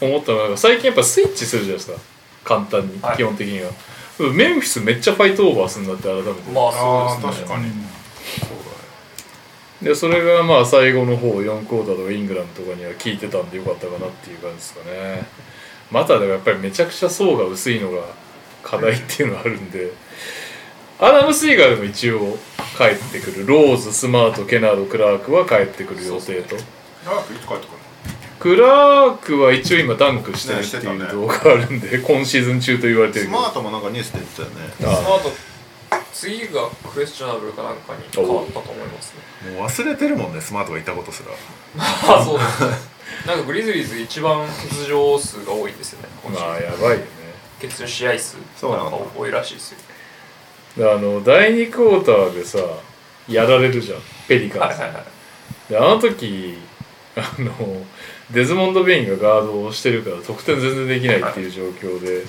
[0.00, 1.98] 思ったのが最近やっぱスイッチするじゃないですか
[2.44, 3.16] 簡単に、はい。
[3.16, 3.70] 基本的には。
[4.18, 7.46] メンフィスめっちゃファイトオーバーするんだって改めて、まああそうですね。
[7.46, 7.72] あ確かに。
[9.82, 15.26] でそれがまあ最後の方4クォーターとかイングランドとかには効いてたんでよかったかなっていう感じですかね。
[15.90, 18.02] またでもやっぱりめちゃくちゃ層が薄いのが
[18.62, 19.92] 課題っていうのがあるんで。
[21.00, 22.38] アダムス以外でも一応
[22.78, 23.44] 帰ってくる。
[23.44, 26.54] ローズスマートケナードクラークは帰ってくる予定と。
[27.04, 27.81] 長くいつ帰ってくる
[28.42, 33.38] クラークは一応今ダンクしてるっていう動画があるんで今シーズン中と言われてるけど。
[33.38, 34.74] のスマートもなんかニュースで言ってたよね。
[34.80, 35.30] その後
[36.12, 39.14] 次がクエスチョナブルかなんかに変わったと思います
[39.44, 39.52] ね。
[39.52, 41.30] もう忘れてるもんねスマートがいたことすら。
[41.78, 42.64] あそうです。
[42.64, 42.70] ね
[43.28, 46.08] なんかグリズリーズ一番欠場数が多いんですよね。
[46.24, 47.04] 今シまあーズンやばいよね。
[47.60, 49.78] 欠場試合数そうなんだか多いらしいですよ。
[50.78, 52.58] であの第2クォーターでさ
[53.28, 54.00] やられるじゃん。
[54.26, 54.80] ペリカンズ。
[54.80, 55.72] はいはいはい。
[55.72, 56.58] であの時
[57.14, 57.52] あの
[58.30, 62.24] デズモンド・ベインがガードをしてるから得点全然できないっていう状況で、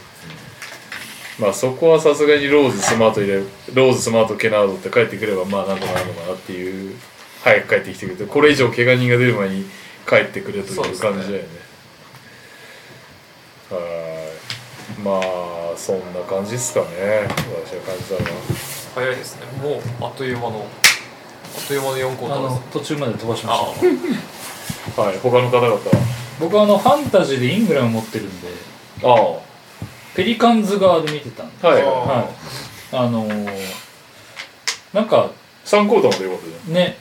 [1.39, 3.43] まあそこはさすがにローズスマート入れ
[3.73, 6.95] ローズスマートケナードって帰ってくればまあなんとかなるのかなっていう。
[7.43, 9.65] 早く帰ってきてくれてこれ以上怪我人が出る前に
[10.07, 11.49] 帰ってくれという感じだよね。
[13.69, 13.77] は
[14.97, 15.01] い。
[15.01, 16.87] まあそんな感じっすかね。
[17.65, 18.43] 私は感じたのは。
[18.95, 19.45] 早いですね。
[19.61, 23.81] もうあっという間のあっという間の4コーターです、途中まで飛ばしまあした。
[24.95, 25.79] はい他の方々は？
[26.39, 28.47] 僕はあの、ファンタジーでイングラム持ってるんで、
[29.03, 29.39] あ
[30.15, 31.83] ペリカンズ側で見てたんで、あはい。
[31.83, 32.29] は
[32.91, 32.95] い。
[32.95, 33.47] あのー、
[34.93, 35.31] なんか、
[35.65, 36.73] 3クォーターまでよかったじゃん。
[36.73, 36.97] ね、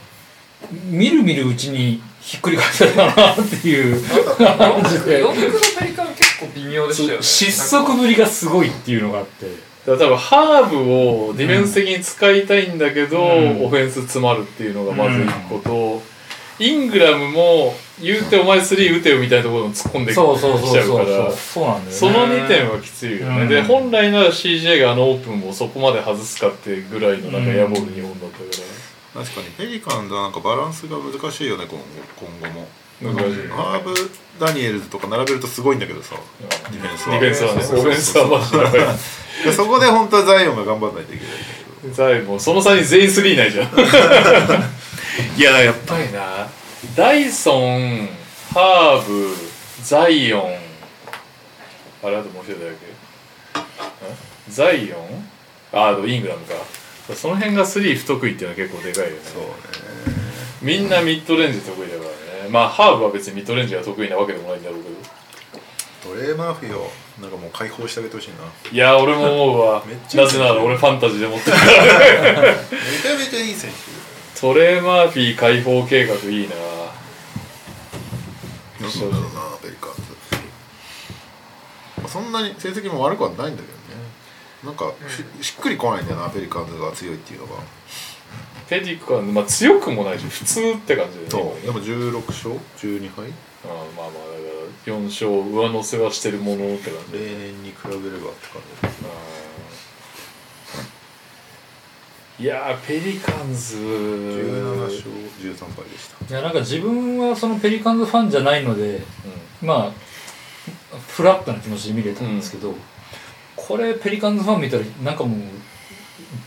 [0.85, 4.01] みるみるうちにひっくり返されたなっていう。
[4.03, 7.23] 感じで、4区のペリカン結構微妙でしたよね。
[7.23, 9.45] 失速ぶりがすごいっていうのがあって、
[9.85, 10.77] だから多分ハーブ
[11.29, 13.65] をディフェンス的に使いたいんだけど、うん。
[13.65, 16.01] オフェンス詰まるっていうのがまず一個と、
[16.63, 21.31] イングラムも言うてお前スリー打てよみたいなところに突っ込んできちゃそうそうそうそううから
[21.91, 23.49] その2点はきついよね、うん。
[23.49, 31.85] で本来なら CJ があのオープンをそこまで外すかってぐらいのなんかエアボール2本だったか確かにペリカンズはなんかバランスが難しいよね今後
[32.41, 32.67] 今後も
[33.01, 33.47] ら、難しい。
[33.49, 33.93] ハーブ・
[34.39, 36.15] ダニエルズとか並べるとすごいんだけどさ
[36.71, 37.19] ディフェンスは。
[37.19, 41.33] ディフェンスはねオフェンスはそこで本当はザイオンが頑張らないといけない。
[41.35, 41.43] んだ
[41.81, 43.69] けどザイもうその差に全員スリーないじゃん
[45.37, 46.47] いややっぱりな
[46.95, 48.07] ダイソン
[48.53, 49.35] ハーブ
[49.83, 50.41] ザイオン。
[52.03, 53.59] あれあともう一人だっけ。
[53.59, 53.63] ん
[54.49, 55.29] ザイオン？
[55.71, 56.53] ああとイングラムか。
[57.15, 59.17] その辺がスリー不得意っていうのは結構でかいよね。
[59.23, 59.47] そうね。
[60.61, 62.09] みんなミッドレンジ得意だから
[62.45, 62.49] ね。
[62.49, 64.95] まあハーブは別にミッドレンジが得意なわけでもないんだろうけど。
[66.03, 66.91] トレー・マーフィーを
[67.21, 68.35] なんかもう解放してあげてほしいな。
[68.71, 69.83] いや俺も思うわ。
[70.15, 71.71] なぜなら俺ファンタジーで持ってるから。
[71.71, 74.12] めちゃめちゃいい選手
[74.43, 76.55] トレー・マーフィー解放計画いいな。
[78.81, 80.01] なんだろうなペリカンズ、
[81.99, 83.63] まあ、そんなに成績も悪くはないんだけどね
[84.65, 84.91] なんか
[85.39, 87.53] ししっくりこないんだよなペリカンズが強いっていうのが
[88.67, 93.29] ペディクは、まあ、強くもないし普通って感じでねそうでも16勝12敗
[93.63, 97.99] ああまあまあだから4勝上乗せはしてるものって感じ例年に比べればっ
[98.35, 99.32] て感じですあ
[102.39, 103.77] いやーペリカンズ。
[103.77, 105.01] 17勝
[105.39, 106.33] 13敗でした。
[106.33, 109.01] いやなんか自分はそのペリカンズファンじゃないので
[109.61, 109.91] まあ
[111.09, 112.73] フラットな気持ちで見れたんですけど、
[113.55, 115.39] これペリカンズファン見たらなんかもう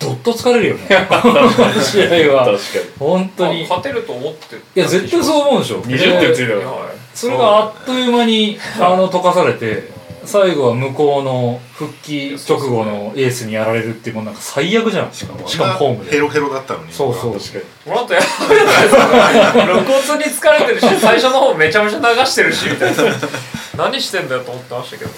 [0.01, 0.89] どっと疲れるよね。
[1.09, 1.51] この
[1.81, 2.47] 試合は。
[2.47, 2.63] 確か
[2.99, 3.61] 本当に。
[3.61, 5.77] い勝てると思ってや絶対そう思うでしょ。
[5.79, 9.89] に20点ついたでからはいそれがあっという間にあの溶かされて
[10.27, 15.13] 最後は向こうの復帰直後のエースにやられるっていうもうなんか最悪じゃん。
[15.13, 16.11] しかも、しかもホームで。
[16.11, 16.93] ヘロヘロだったのに。
[16.93, 17.33] そうそう。
[17.39, 17.65] 確かに。
[17.87, 19.53] モラントやばいじゃないですか。
[19.53, 23.03] 露骨に疲れてるし、最初の方めちゃめちゃ流してるし、みたいな。
[23.77, 25.11] 何してんだよと思ってましたけど。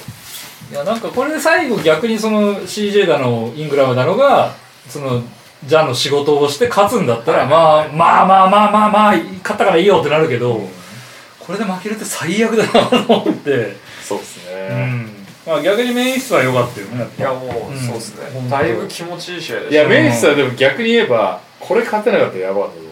[0.71, 4.55] いや、なんかこれで最後逆にその CJ だの、イングラムだのが、
[4.89, 5.23] その、
[5.65, 10.61] ジャンの仕事をして勝つんだったら、まあ、まあまあまあまあまあ、勝ったからいいよってなるけど、
[11.41, 13.77] これで負けるって最悪だなと思って、
[14.09, 14.87] そうですうね。
[14.87, 15.27] ん。
[15.47, 19.73] まあ逆にメイン室は良かったよね、いや、もう、うんそうですねだいぶ気持ちいい試合でした。
[19.73, 22.89] いや、メイスはでも逆に言えば、これ勝てなかったらやばかったぞ。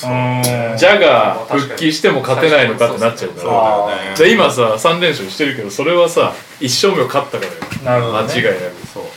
[0.00, 0.42] うん
[0.78, 3.96] ジャガー復帰しても勝てないのかってなっちゃうそうから。
[3.96, 4.16] だよね。
[4.16, 7.58] で今さ、3連勝してるけど、それはさ、1勝目を勝ったからよ。
[7.84, 8.28] なるほど、ね。
[8.32, 8.86] 間違いなく。
[8.94, 9.10] そうね。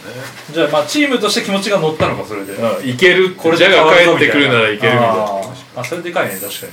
[0.51, 2.53] じゃあまあチームとして気持ちが乗ったのか、それで。
[2.53, 3.35] うんいける。
[3.35, 5.41] これジャガー帰ってくるならいけるみたいな。
[5.75, 6.71] あ、それでかいね、確かに。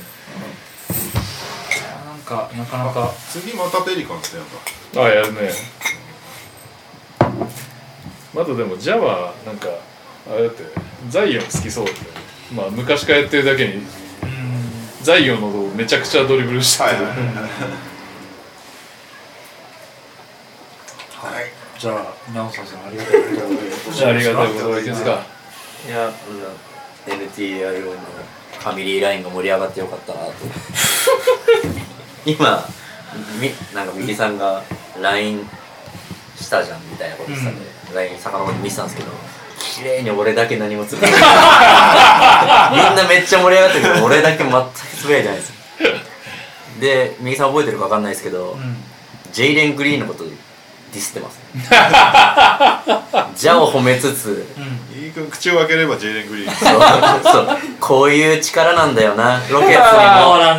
[2.29, 3.11] か、なかなか。
[3.31, 4.45] 次またペリカンズやん
[4.95, 5.01] だ。
[5.01, 5.51] ああやるね。
[8.33, 9.67] まだでもジャはなんか
[10.29, 10.63] あれだって
[11.09, 12.19] ザイオン好きそうだったよね。
[12.55, 13.81] まあ昔からやってるだけに。
[15.01, 17.01] ザイオンのことめちゃくちゃドリブルしてて、はいは
[21.41, 23.93] いじゃあ、ナオさんさん、ありがとうございます。
[23.93, 25.25] じゃあありがたいことですか。
[25.87, 26.13] いや、うん、
[27.13, 27.91] NTIO の
[28.59, 30.33] ファミリーラインが盛り上がってよかったなと
[32.25, 32.65] 今
[33.39, 34.63] みなんか右さんが
[35.01, 35.47] LINE
[36.35, 37.65] したじゃんみたいなこと言ってたんで、
[37.95, 39.11] LINE 遡って見てたんですけど
[39.59, 41.19] 綺麗に俺だけ何もつぶやいて
[42.75, 45.53] みんなめっちゃ盛り上がってるけど俺だけ全くつぶやいてないです
[46.79, 48.57] で右さん覚えてるか分かんないですけど、
[49.33, 50.23] ジェイレン・グリーンのこと
[50.91, 51.63] ディスってますね
[53.35, 54.45] ジャを褒めつつ
[54.93, 56.55] いい君口を開ければジェイレン・グリーン。
[56.55, 59.99] そうそうこういう力なんだよなロケッツそう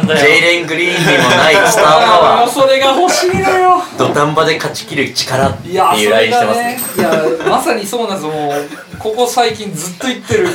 [0.00, 3.82] にもジェイレン・グリーンにもないスターパワーそれが欲しいのよ。
[3.98, 8.32] 土壇場で勝ち切る力っていや、そいうラインしてれがますねね、いや、まさにそうなんですよ。
[8.32, 10.48] もう、ここ最近ずっと言ってる。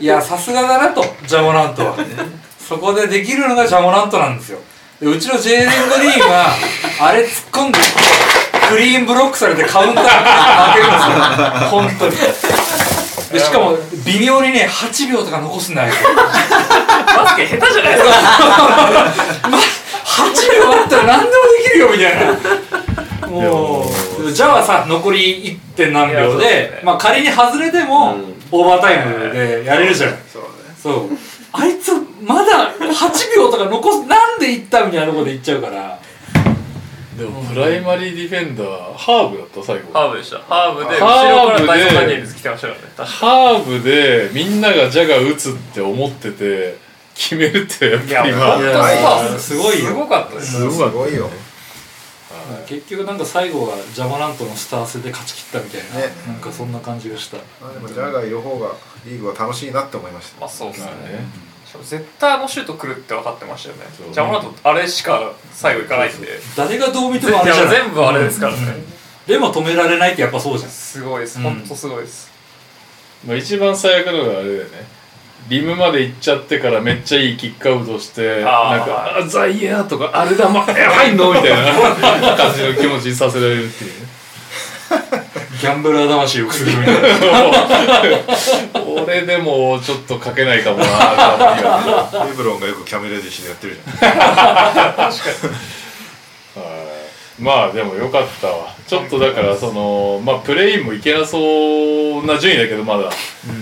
[0.00, 1.96] いや、さすがだなと、ジャモラントは。
[2.58, 4.60] そこでできるのがジャモラントなんですよ。
[5.00, 5.72] でうちのジェイレン・グ
[6.02, 6.54] リーンは、
[7.00, 7.78] あれ突っ込んで、
[8.68, 11.68] クリーンブロックされてカウンター負けるんですよ。
[11.70, 12.16] 本当に。
[13.32, 15.94] でしかも、微妙にね、8秒とか残すんだよ。
[17.16, 18.10] バスケ下手じゃないですか。
[20.10, 22.16] 8秒あったら何でもできるよみたい
[23.22, 23.86] なも
[24.18, 25.76] うじゃあさ残り 1.
[25.76, 30.48] 点何秒でねまあ仮に外れても、うんオーバータイムでやれるじゃんそうね。
[30.82, 31.16] そう
[31.52, 35.98] あいつまだ8秒とか残すなんで行ったみたいなとこで行っちゃうから
[37.20, 40.38] でもプライマリーディフェンダーハーブだった最後ハーブでした。
[40.38, 42.86] ハーブで、後ハーブでろからダイソン・ダニエルズ来てましたからね。
[42.96, 46.78] ハーブでみんながジャが打つって思ってて
[47.14, 48.26] 決めるってやっぱりいや
[49.30, 50.52] 今すごいよすごかったです。
[50.52, 51.28] すごいよ。
[52.66, 58.72] 結局なんか最後はジャマラントのスター性で勝ち切ったみたいな、ねなんかそんな感じがしたまあでもジャガーいる方が
[59.04, 60.40] リーグは楽しいなって思いました。
[60.40, 60.90] まあそうですね
[61.84, 63.84] 絶対あのシュート来るって分かってましたよね。
[64.12, 66.26] ジャモラントあれしか最後いかないんで。
[66.26, 68.60] い誰がどう見てもやあれじゃない全部あれですからね。
[69.26, 71.38] でも止められないってやっぱそうじゃんすごいです。
[71.38, 72.30] うんほんとすごいです。
[73.24, 74.99] まあ、一番最悪なのがあれだよね
[75.48, 78.76] リムまで行っちゃってからめっちゃいいキックアウトしてあー。
[78.78, 82.36] なんか「あザイヤー」とか「あれだまえ入んの?」みたいな。
[82.36, 83.90] 感じの気持ちにさせられるっていう。
[83.90, 83.96] ね
[85.60, 87.08] ギャンブラー魂をくすぐるみたいな。
[89.04, 92.16] 俺でもちょっと書けないかもなーって。
[92.16, 94.10] いうレブロンがよくキャメレディシでやってるじゃん。
[95.04, 95.10] は
[96.96, 96.99] い
[97.40, 98.74] まあでもよかったわ。
[98.86, 101.38] ちょっとだからそのまあプレインもいけなそ
[102.20, 103.10] うな順位だけどまだ、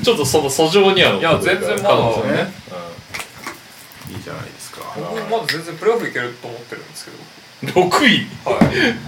[0.03, 2.53] ちょっとその訴状には乗ってるいや全然まだ可能性ね、
[4.11, 4.81] いいじゃないですか。
[4.97, 7.19] 僕もまだ全然プレーオフいけると思ってるんですけど。
[7.61, 8.27] うん、6位？
[8.45, 8.55] は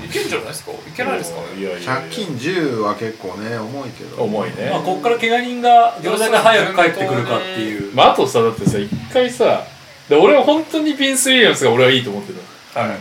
[0.02, 0.06] い。
[0.06, 0.72] いけんじゃないですか？
[0.72, 1.60] いけないですかね？
[1.60, 1.94] いやいやいや。
[2.00, 4.22] 借金10は結構ね、重いけど。
[4.22, 7.94] 重いね、まあこっから怪我人がどれだけ早く帰ってくるかっていう。
[7.94, 9.64] まあ、あとさだってさ一回さ
[10.08, 12.32] で俺は本当にビンス・ウィリアムスが俺はいいと思って
[12.74, 12.98] たはい。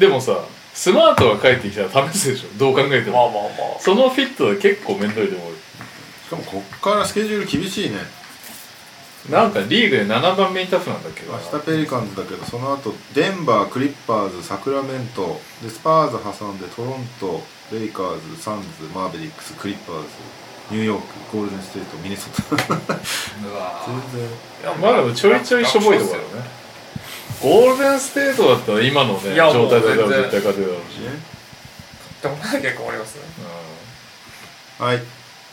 [0.00, 0.44] でもさ
[0.76, 3.80] スマートが帰ってきたら試すでしょどう考えても、まあまあまあ。
[3.80, 7.96] そのフィットは結構めんどいと思うしかもこっからスケジュール厳しいね。
[9.30, 17.42] なんかリーグで7番目にタフなんだっけどな明日ペリカンズだけど、その後デンバー、クリッパーズ、サクラメント、でスパーズ挟んでトロント、
[17.72, 20.08] レイカーズ、サンズ、マーベリックス、クリッパーズ、
[20.70, 22.42] ニューヨーク、ゴールデンステート、ミネソタ。
[22.52, 24.28] 全然。
[24.28, 26.65] いやまあでもちょいちょいしょぼいところだよね
[27.42, 31.10] ゴールデンステートだったら今のねいやもう状態だったら絶対勝てるだろうし、ね
[32.22, 33.16] でもなきゃ困ります？
[33.18, 33.24] ね。
[34.78, 35.02] はい。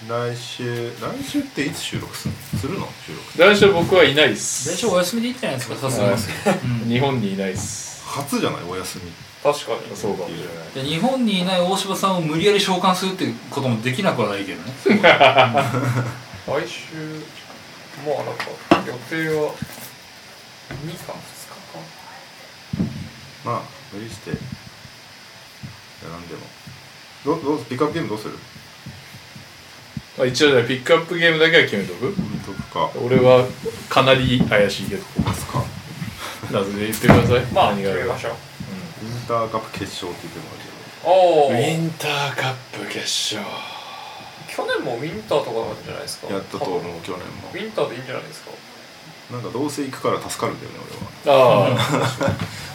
[0.07, 2.59] 来週、来週っていつ収録するの？
[2.59, 3.43] するの収録。
[3.43, 4.69] うん、来週僕はいないっす。
[4.75, 6.53] 来週お休みでいいんじゃないですかさすが
[6.85, 6.93] に。
[6.93, 8.03] 日本にいないっす。
[8.07, 8.63] 初じゃない？
[8.67, 9.11] お休み。
[9.43, 10.43] 確かにそうかもしれな
[10.83, 10.85] い。
[10.85, 14.73] で日本にいない大柴さんを無理やり召喚するっていうこともできなくはないけどね。
[14.85, 16.95] 来週
[18.05, 18.45] まあなんか
[18.87, 19.73] 予定は2か
[20.79, 21.13] 2日か？
[23.43, 23.61] まあ。
[23.93, 24.31] 無理して。
[24.31, 24.35] や
[26.11, 26.41] らんでも。
[27.25, 28.37] どどうピックアップゲームどうする？
[30.17, 32.07] まあ一応じゃあピックアップゲームだけは決めとく。
[32.19, 32.91] 見とくか。
[33.03, 33.45] 俺は
[33.89, 35.03] かなり怪しいけど。
[35.23, 35.63] ますか。
[36.51, 37.41] なぜで言ってください？
[37.53, 38.33] まあ何がある決めましょう。
[38.33, 40.45] インターカップ決勝って言っても
[41.05, 42.99] おおウィンターカップ決
[43.35, 43.41] 勝。
[44.47, 46.27] 去年もウィンターとかなんじゃないですか？
[46.31, 47.21] やったと思う去年
[47.53, 48.51] ウィンターでいいんじゃないですか？
[48.51, 50.79] もなんかどうせ行くから助かるんだよね
[51.25, 51.71] 俺は。
[51.71, 52.35] ああ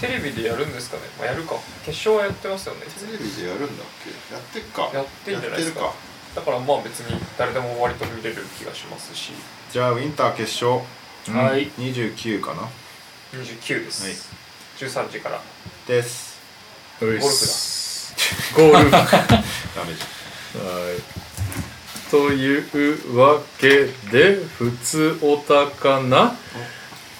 [0.00, 1.02] テレビでやるんですかね？
[1.18, 1.56] まあやるか。
[1.84, 2.82] 決勝はやってますよね。
[2.98, 4.10] テレビでやるんだっけ？
[4.34, 4.90] やってっか。
[4.92, 5.92] やってんじゃないですか。
[6.34, 9.32] だからまあ別に誰でも割と見れる気がしますし。
[9.72, 10.82] じゃあウィンター決勝。
[11.36, 11.70] はい。
[11.70, 12.68] 29かな。
[13.32, 14.28] 29です、
[14.78, 15.40] 13時から。
[15.88, 16.38] です。
[17.00, 18.90] ゴルフゴールフ。
[18.90, 20.00] ダメじ
[20.56, 21.00] はい。
[22.10, 26.36] というわけで、ふつおたかな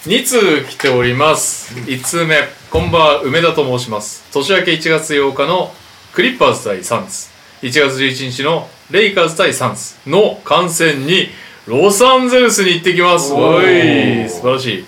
[0.05, 1.75] ?2 通来ております。
[1.75, 2.37] 1通目、
[2.69, 4.25] こんばんは、梅田と申します。
[4.33, 5.73] 年明け1月8日の
[6.13, 7.29] クリッパーズ対サンズ、
[7.63, 9.95] 1月11日のレイカーズ対サンズ。
[10.05, 11.29] の観戦に
[11.69, 13.33] ロサンゼルスに行ってきます。
[13.33, 14.73] おい、素晴らしい。
[14.73, 14.87] ゃんいいね。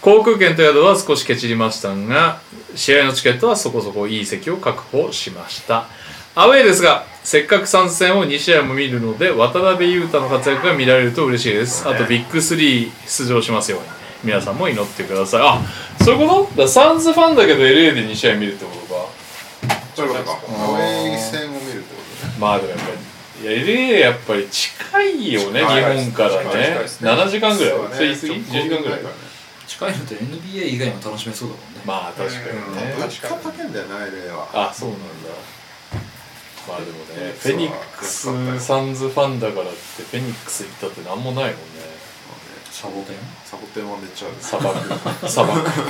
[0.00, 2.40] 航空券と宿は少しケチりましたが
[2.76, 5.88] 試合のチケットはそこそこいい席を確保しました。
[6.36, 11.88] アウェーですがせっかく参戦を2試合も見るので渡辺裕太の活躍が見られると嬉しいです。
[11.88, 13.78] あとビッグ3出場しますよ。
[13.78, 15.40] うに皆さんも祈ってください。
[15.42, 15.60] あ
[16.04, 16.62] そういうこと？
[16.62, 19.06] だサンズファンだけど LA で2試合見るってことか。
[19.94, 20.32] そういうことか。
[20.32, 26.44] アウェー戦を見るってことねまあでもやっぱりいや LA やっぱり近いよね日本からね。
[26.44, 26.78] ね。
[27.00, 27.72] 7時間ぐらい。
[27.74, 29.00] そうだそれ言い過ぎ10時間ぐらい。
[29.66, 31.80] 近いのって NBA 以外も楽しめそうだもんね。
[31.84, 32.94] まあ確かにね。
[32.98, 33.72] 物価高いん。
[33.72, 35.06] だよな LA はあそうなんだ。
[36.66, 38.28] まあでもねフェニックス
[38.60, 41.56] サンズファンだからってフェニックス行ったってなんもないもんね
[42.78, 43.16] サボテン？
[43.44, 44.36] サボテンはめっちゃある。
[44.38, 44.78] 砂漠
[45.28, 45.80] 砂漠フ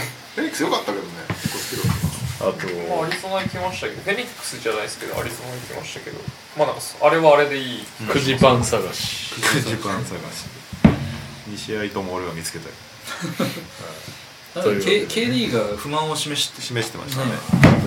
[0.41, 1.11] ェニックス良かったけどね。
[1.29, 4.01] 結構好きだったあとまあアリゾナ行きましたけど。
[4.03, 6.19] フェニックスじゃないですけどアリゾナ行きましたけど。
[6.57, 7.85] まあなんかあれはあれでいい。
[8.09, 9.35] くじパン探し。
[9.37, 10.49] ジパン探し。
[11.51, 12.75] 2試合とも俺が見つけたよ。
[14.83, 17.33] K, KD が不満を示して示してましたね。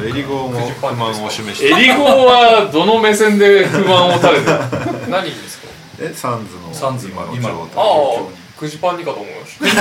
[0.08, 1.66] エリゴも不満を示して。
[1.74, 5.10] エリゴはどの目線で不満を垂れてる？
[5.10, 5.68] 何にですか？
[6.00, 9.66] えサンズのサンズ今の状態くじパンにかと思いました。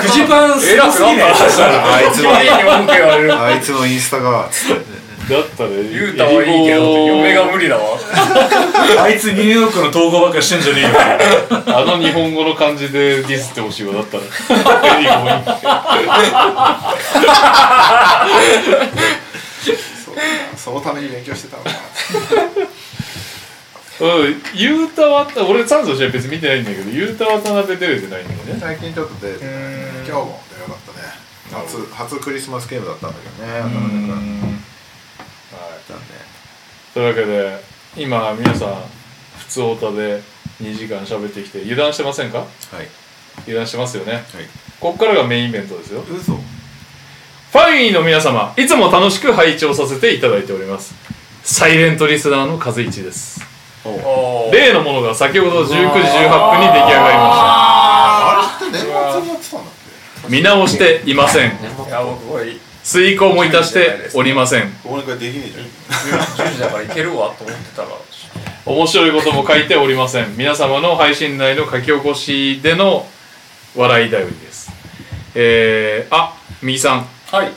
[0.00, 3.36] くじパンすごすぎねあいつの綺麗に文句言われる。
[3.36, 5.34] あいつのインスタがつって。
[5.34, 7.98] だったらユータはいいけど嫁が無理だわ。
[9.02, 10.90] あいつニューヨークの統合ばっかりしてんじゃねえよ。
[11.76, 14.22] あの日本語の感じでディスってほしいわだったら。
[20.04, 20.14] そう
[20.56, 21.76] そのために勉強してたのかな
[24.00, 28.56] うんユータは俺サンズの試合別に見てないんだけどユータ渡辺出れてないんだよね。
[28.60, 31.08] 最近ちょっと出て今日も出なかったね。
[31.52, 33.52] 初初クリスマスゲームだったんだけどね。
[33.52, 34.22] なかなかはい。
[35.86, 36.00] 残
[36.92, 37.60] というわけで
[37.96, 38.74] 今皆さん
[39.38, 40.20] 普通オタで
[40.60, 42.38] 2時間喋ってきて油断してませんか？
[42.72, 42.88] 念はい。
[43.42, 44.12] 油断してますよね。
[44.12, 44.22] はい。
[44.80, 46.02] ここからがメインイベントですよ。
[46.02, 50.94] 嘘ファインの皆様いつも楽しく拝聴させていただいております。
[51.44, 53.53] サイレントリスナーの和一です
[54.52, 57.30] 例のものが先ほど19時18分に出来上がりま
[58.40, 58.90] あれって年末
[59.22, 61.50] にやってたんだっした見直していません。
[61.50, 64.70] いや僕これ10遂行もいたしておりません。
[64.70, 66.20] け俺これできねえじゃん。
[66.52, 67.88] 時だからいけるわと思ってたら。
[68.66, 70.36] 面白いことも書いておりません。
[70.36, 73.06] 皆様の配信内の書き起こしでの
[73.74, 74.70] 笑い頼りです。
[75.34, 77.06] えー、あ右さん。
[77.30, 77.52] はい。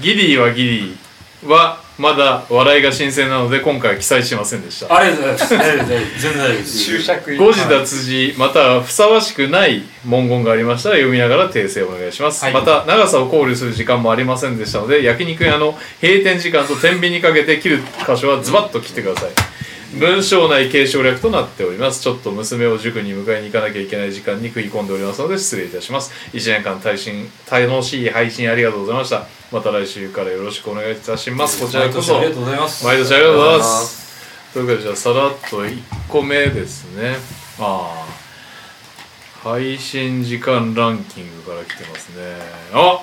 [0.00, 4.94] ギリーはギリーはまだ笑いが新鮮なので今回は記載しませんでした。
[4.94, 6.20] ありがとうございます。
[6.20, 6.84] 全然大丈夫です。
[6.84, 12.54] 注釈誤字脱字またはふさわしくない文言がありましたら読みながら訂正お願いします、はい。
[12.54, 19.30] また長さを考慮する時間もありませんでしたので焼肉屋の閉店時間と天秤にかけて切る箇所はズバッと切ってください
[19.98, 34.06] 文章内継承略となっておりますちょっと娘を塾に迎えに行かなきゃいけない時間に食い込んでおりますので失礼いたします1年間配信楽しい配信ありがとうございましたまた来週からよろしくお願いいたしますこちらこそありがとうございます毎年ありがとうございます。
[34.52, 37.16] というわけでじゃあさらっと1個目ですね。
[37.58, 38.26] ああ。
[39.48, 42.36] 配信時間ランキングから来てますね。
[42.72, 43.02] あ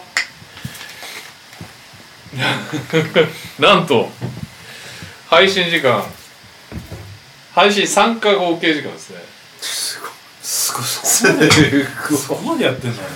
[3.59, 4.09] なんと、
[5.29, 6.03] 配信時間、
[7.53, 9.19] 配信参加合計時間ですね。
[9.61, 10.09] すごい。
[10.41, 10.81] すご
[11.45, 13.07] いそこまでやってんだね。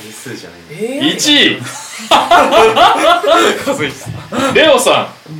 [0.00, 1.62] 回数じゃないえ1位。
[4.54, 5.32] レオさん。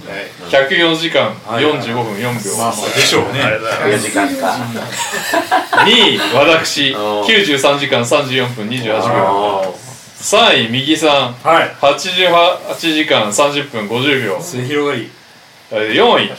[0.51, 2.56] 104時間45分4秒。
[2.56, 3.40] まあまあでしょうね。
[3.84, 4.59] 4時間か。
[5.84, 6.94] 2位私。
[6.94, 7.59] おー。
[7.59, 9.62] 93時間34分28秒。
[9.64, 9.68] あ
[10.20, 11.34] 3位右さん。
[11.42, 11.76] はい。
[11.80, 14.38] 88時間30分50秒。
[14.42, 15.10] 末広がり。
[15.70, 16.32] 4位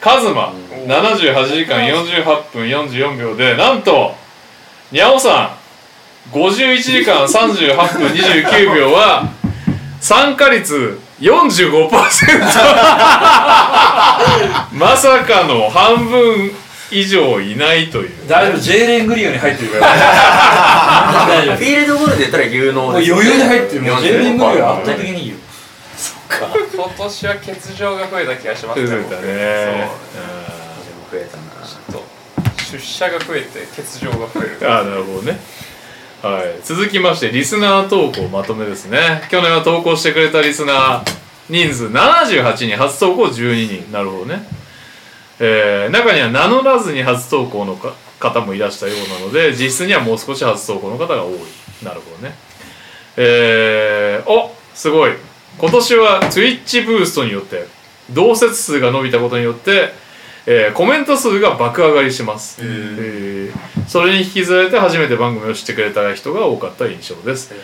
[0.00, 0.52] カズマ。
[0.86, 4.14] 78時間48分44秒でなんと
[4.92, 5.66] にゃおさん。
[6.32, 9.28] 51時間38分29秒は
[10.00, 11.88] 参加率45%
[14.72, 16.50] まさかの半分
[16.90, 18.10] 以上いないという。
[18.28, 19.86] 大丈夫、J レーングリーンに入ってるから。
[21.26, 22.92] 大丈フィールドゴールで言ったら有能夫。
[22.92, 23.82] もうです余裕で入ってる。
[23.82, 25.35] もう J レーングリーンは圧倒的にい
[26.26, 26.48] いよ。
[26.74, 29.90] 今年は欠場が増えた気がしますね増えたね。
[31.10, 31.42] 増えたな
[31.90, 32.02] そう
[32.72, 34.58] 出社が増えて欠場が増える。
[34.70, 35.38] ああなるほどね。
[36.22, 36.60] はい。
[36.64, 39.26] 続きましてリスナー投稿まとめですね。
[39.30, 41.02] 去年は投稿してくれたリスナー
[41.48, 43.92] 人数78人初投稿12人。
[43.92, 44.42] なるほどね。
[45.38, 51.32] えー中には名乗らずに初投稿のか方もいらしたようなので実質にはもう少し初投稿の方が多い。
[51.82, 52.34] なるほどね。
[53.18, 55.12] えー、おすごい
[55.58, 57.66] 今年は Twitch ブーストによって
[58.10, 59.90] 同説数が伸びたことによって、
[60.46, 67.54] えーコメント数が爆上がりします、えーそれに引きずられて初めて番組を知ってくれた人が多かった印象です。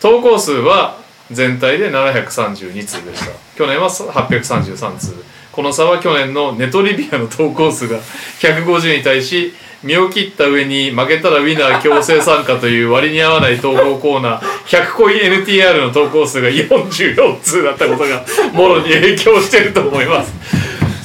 [0.00, 0.98] 投稿数は
[1.30, 3.32] 全体で732通でした。
[3.56, 5.24] 去年は833通。
[5.52, 7.98] この差は去年のネトリビアの投稿数が
[8.40, 20.32] 150に対し身を切った上に負けたらウィナー強制参加という割に合わない投稿コーナー100個 NTR の投稿数が44通だったことがもろに影響してると思います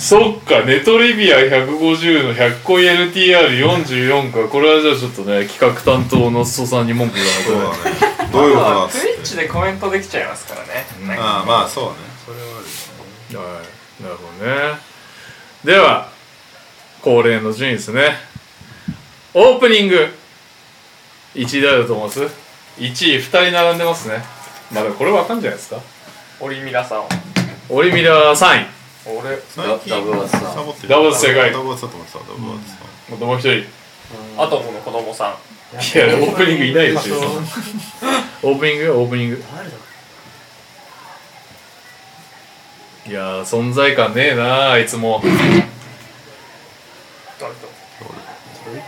[0.10, 7.24] そっかネトリビア150の100個 NTR44 かこれはじゃあちょっとね企画担当の裾さんに文句言
[7.56, 8.14] わないとねそうだね。
[8.34, 11.98] どういうことなんですツイッチでコメントできちゃいますからね、なんかああ、まあそうね。
[12.26, 12.62] それはあ
[13.30, 13.48] るよね。
[13.48, 14.80] はい、なるほどね。
[15.64, 16.10] では、
[17.04, 18.16] 恒例の順位ですね。
[19.35, 20.07] オープニング、
[21.34, 22.27] 1位誰だと思います ?1
[22.80, 24.22] 位2人並んでますね。
[24.72, 25.81] まあでもこれわかんじゃないですか。
[26.39, 27.03] オリミラさん
[27.69, 28.65] オリミラ3位。
[29.05, 33.15] 俺最近ダブルワッツさんサボってるダブルワッツ正解ダブルワッツだと思ってた、ダブルワッツさん。
[33.15, 33.84] あともう一人。
[34.38, 35.34] アトムの子供さん
[35.73, 37.18] いや、オープニングいないですよ。
[38.43, 39.43] オープニングよ、オープニング。
[43.07, 45.22] いやー、存在感ねえなあいつも。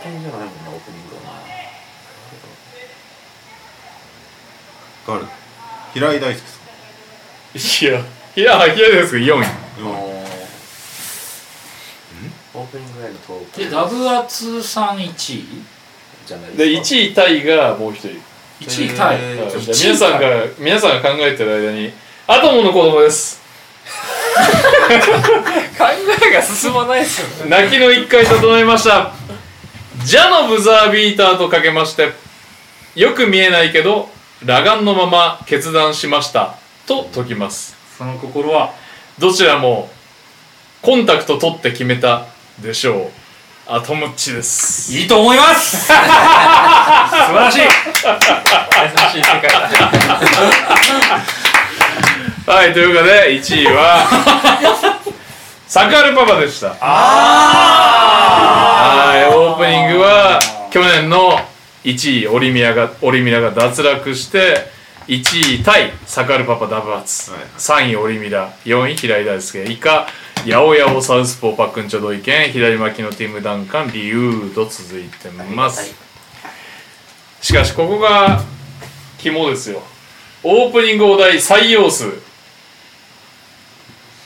[0.06, 1.20] 誰とそういう点じゃないもんなオープニングは
[5.06, 5.24] 誰
[5.94, 6.56] 平井大輔さ
[7.56, 8.00] いや、
[8.36, 9.38] いや、いやですけど4位。
[9.38, 9.42] ん。
[9.42, 9.48] な
[12.54, 15.44] オープニングへのトークで、ダブアツさん1位
[16.26, 18.20] じゃないで、ですか1位タイがもう一人。
[18.60, 19.16] ?1 位タイ。
[19.16, 20.28] へーはいじゃあ皆さんが
[20.58, 21.92] 皆さんが考えてる間に
[22.26, 23.40] アトムの子供です
[25.78, 25.84] 考
[26.28, 29.12] えが進まないですよね泣きの一回整えました
[30.06, 32.12] ジャのブザービーターとかけまして
[32.94, 34.08] よく見えないけど
[34.38, 36.54] 裸眼のまま決断しました
[36.86, 37.74] と解きます。
[37.98, 38.72] その心は、
[39.18, 39.90] どちらも
[40.80, 42.24] コンタクト取って決めた
[42.62, 43.10] でしょう。
[43.66, 44.96] アトムッチです。
[44.96, 45.76] いいと思います。
[45.88, 45.98] 素晴
[47.34, 47.62] らしい。
[47.62, 47.72] 優し
[49.18, 49.68] い世界だ
[52.46, 54.06] はいというかで1位は
[55.68, 56.74] サカールパパでした。
[56.74, 56.78] は
[59.18, 60.38] いオープニングは
[60.70, 61.40] 去年の
[61.82, 64.68] 1位オリミラがオリミラが脱落して
[65.08, 67.40] 1位タイサカールパパダブアツ、はい。
[67.58, 69.64] 3位オリミラ4位平井大輔。
[69.64, 70.06] 以下
[70.44, 75.96] 八百屋をサウスポーパックンチョドイケン左巻きのティム・ダンカンリュウと続いてます。
[77.40, 78.40] しかしここが
[79.18, 79.82] 肝ですよ。
[80.44, 82.04] オープニングお題採用数。
[82.04, 82.08] う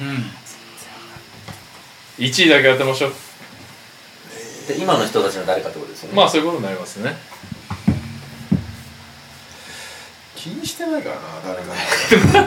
[0.04, 0.22] ん。
[2.20, 3.12] 1位だけ当てましょう。
[4.68, 6.16] で今の人たちの誰かってことですよね。
[6.16, 7.16] まあそういうことになりますね。
[10.36, 11.22] 気にしてないからな、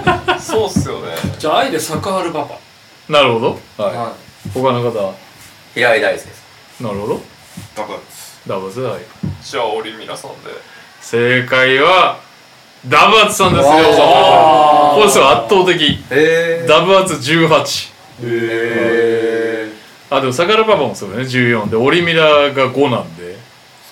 [0.05, 0.37] 誰か。
[0.41, 1.15] そうっすよね。
[1.37, 2.57] じゃあ、あえてサカールパパ。
[3.09, 3.59] なるほど。
[3.77, 4.13] はい、は
[4.53, 5.13] 他の方は？
[5.73, 6.43] 平井大輔です。
[6.79, 7.21] なるほど。
[7.75, 7.99] ダブル
[8.47, 9.01] ダブアツはい。
[9.43, 10.51] じゃあオリミラさんで。
[11.01, 12.19] 正解は
[12.87, 13.71] ダブアツさんですよ。
[13.71, 16.03] これですよ圧倒的。
[16.11, 17.91] へダブアツ18
[18.23, 19.52] え
[20.15, 21.23] あでもサカルパパもそうだね。
[21.23, 23.33] 14でオリミラが5なんで。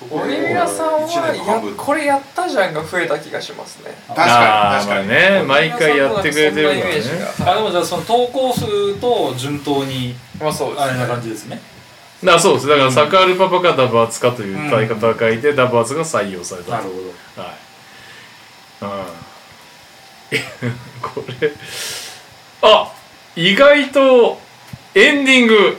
[0.09, 3.91] オリミラさんはやこれやったじゃんが増えた気がしますね。
[4.07, 5.07] 確かに、確かに。
[5.07, 7.01] まあね毎回やってくれてるからね。
[7.45, 11.61] あ、でもじゃあその投稿数と順当に、まあそうあれな感じですね。
[12.23, 12.67] だそうです。
[12.67, 16.89] だからサカールパパかダブアツかという歌い方が書いて、ダブアツが採用されたと、なるほ
[18.81, 18.87] ど。
[18.87, 19.05] は
[20.31, 20.37] い、
[21.01, 21.51] これ。
[22.63, 22.91] あ
[23.35, 24.39] 意外と
[24.93, 25.77] エンディング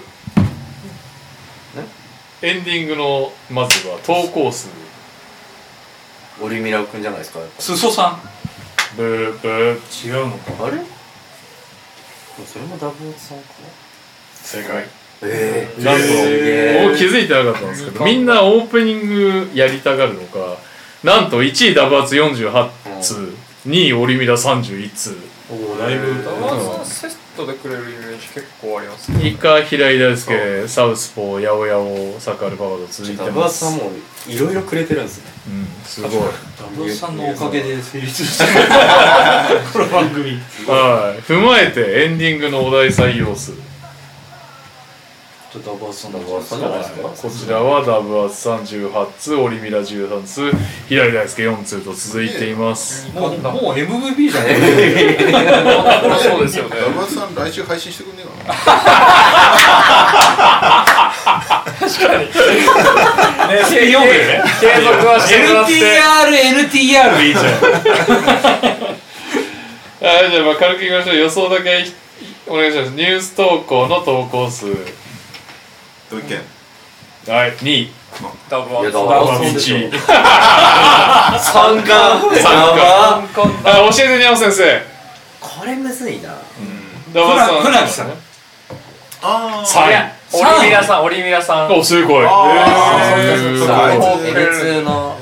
[2.42, 4.68] エンディングのまずは投稿数。
[6.42, 8.96] オリミラくんじゃないですかすそさん。
[8.96, 10.08] ブーブー。
[10.08, 10.50] 違うのか。
[10.58, 10.78] ぱあれ？
[12.44, 13.44] それもダブルさんか
[14.34, 14.84] 正解。
[15.24, 20.56] ええなんと、え僕気づいてなかったんですけどみんなオープニングやりたがるのか
[21.04, 23.32] なんと1位ダブアツ48通
[23.68, 25.16] 2位オリミラ31通。
[25.48, 26.24] おだいぶ。
[26.24, 29.26] ダバーさんセットでくれるイメージ結構ありますね。
[29.26, 33.90] 以下平井大輔サウスポー八百屋をサカールパパと続いてダブアツますさんも
[34.28, 35.32] いろいろくれてるんですね。
[35.48, 36.10] うんすごい。
[36.58, 38.44] ダブさんのおかげで成立した。
[39.72, 40.32] この番組。
[40.66, 41.22] はい。
[41.22, 43.52] 踏まえてエンディングのお題採用数
[45.60, 47.08] ダバさんダブアツさんじゃないですか？
[47.08, 50.50] こちらはダブアツ38通オリミラ13通
[50.88, 53.06] 平井大輔4通と続いています。
[53.14, 54.44] もう、もう MVP じゃん。
[56.18, 56.76] そうですよね。
[56.80, 58.30] ダバさん来週配信してくんねえか
[61.76, 63.48] な。
[63.48, 64.42] ね、スピ4でね。
[64.58, 65.72] 継続はしてもらって。
[65.74, 66.32] NTR、
[66.64, 67.44] NTR でいいじゃん。
[70.02, 71.16] はいじゃあまあ軽くいきましょう。
[71.16, 71.84] 予想だけ
[72.48, 72.90] お願いします。
[72.92, 74.66] ニュース投稿の投稿数
[76.12, 76.38] どういけん
[77.34, 77.90] はい2位
[78.50, 79.90] ダブアツいやダブアツでしょ1位
[81.40, 82.36] 三冠。
[82.38, 83.64] 三冠。
[83.64, 84.82] 教えてにゃお先生。
[85.40, 86.36] これむずいな。
[87.14, 88.12] ダバさん船木さん。
[89.22, 91.72] あ3位オリミラさんオリミラさん。
[91.72, 92.26] おすごい。
[92.26, 92.28] あ
[93.16, 93.58] へー。
[93.58, 95.16] そうかあいつ N2 の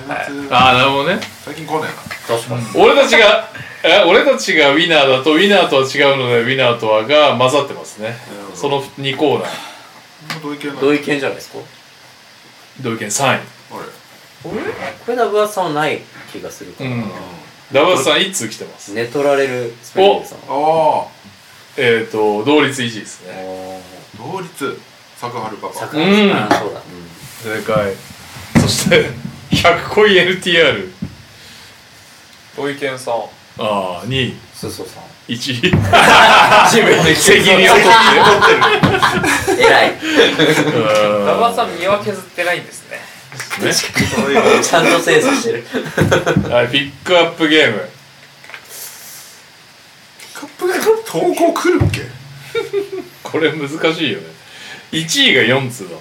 [0.50, 1.20] あーなるほどね。
[1.44, 1.88] 最近来ね
[2.26, 2.62] 確かに。
[2.74, 3.48] 俺たちが
[3.84, 8.16] え俺たちがウィナーだとウィナーとは違うのでウィナーとはが混ざってますね。
[8.54, 9.69] その2コーナー
[10.32, 11.58] えなどういけんな同意見じゃないですか？
[12.80, 13.28] 同意見3位。
[13.28, 13.42] あれ？
[14.42, 14.52] こ
[15.08, 16.00] れダブアツさんはない
[16.32, 17.04] 気がするからうん。
[17.72, 18.92] ダバさん1通来てます？
[18.92, 20.38] 寝取られるスペインさん。
[20.48, 21.04] あ
[21.76, 23.32] えっ、と同率1位ですね。
[24.16, 24.78] あ同率。
[25.18, 25.74] 作春パパ。
[25.74, 26.04] 坂うん。
[26.04, 26.30] そう
[26.74, 26.80] だ。
[27.42, 27.94] 正解。
[28.62, 29.10] そして
[29.50, 30.88] 100恋 NTR
[32.56, 33.14] ご意見さん。
[33.14, 34.36] ああ2位。
[34.54, 35.04] すそさん。
[35.28, 35.72] 1位。
[36.70, 37.90] 自分で責任を取って。
[39.49, 39.49] 偉
[40.42, 41.26] いうん。
[41.26, 42.98] ダバーさん身は削ってないんですね。
[43.64, 43.72] ね。
[44.62, 45.64] ちゃんと精査してる。
[46.50, 47.88] はいピックアップゲーム。
[50.34, 50.74] カップが
[51.06, 52.00] 投稿来るっけ？
[53.22, 54.26] これ難しいよね。
[54.92, 55.96] 1位が4通だ。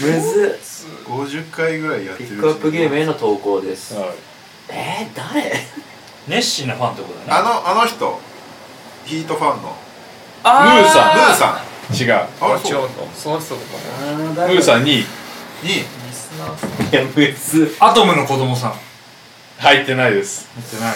[0.00, 0.58] むず
[1.04, 2.16] 50回ぐらいやっ。
[2.16, 3.94] てるピックアップゲームへの投稿です。
[3.94, 4.08] はい。
[4.70, 5.52] えー、誰？
[6.28, 7.32] 熱心なファンってことだね。
[7.32, 8.20] あのあの人？
[9.04, 9.76] ヒートファンの
[10.46, 10.82] ムー。
[10.82, 11.60] ムさーさ
[11.90, 11.94] ん。
[11.94, 12.12] 違う。
[12.14, 12.22] んあ
[12.54, 13.72] れ違そうその人とか
[14.06, 14.14] ね。
[14.54, 15.04] ムーさん2位に。
[17.80, 18.74] アトムの子供さん。
[19.58, 20.48] 入ってないです。
[20.56, 20.94] 見てない。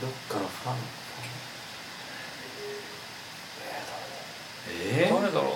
[0.00, 0.74] どっかのファン？
[4.96, 5.52] え誰だろう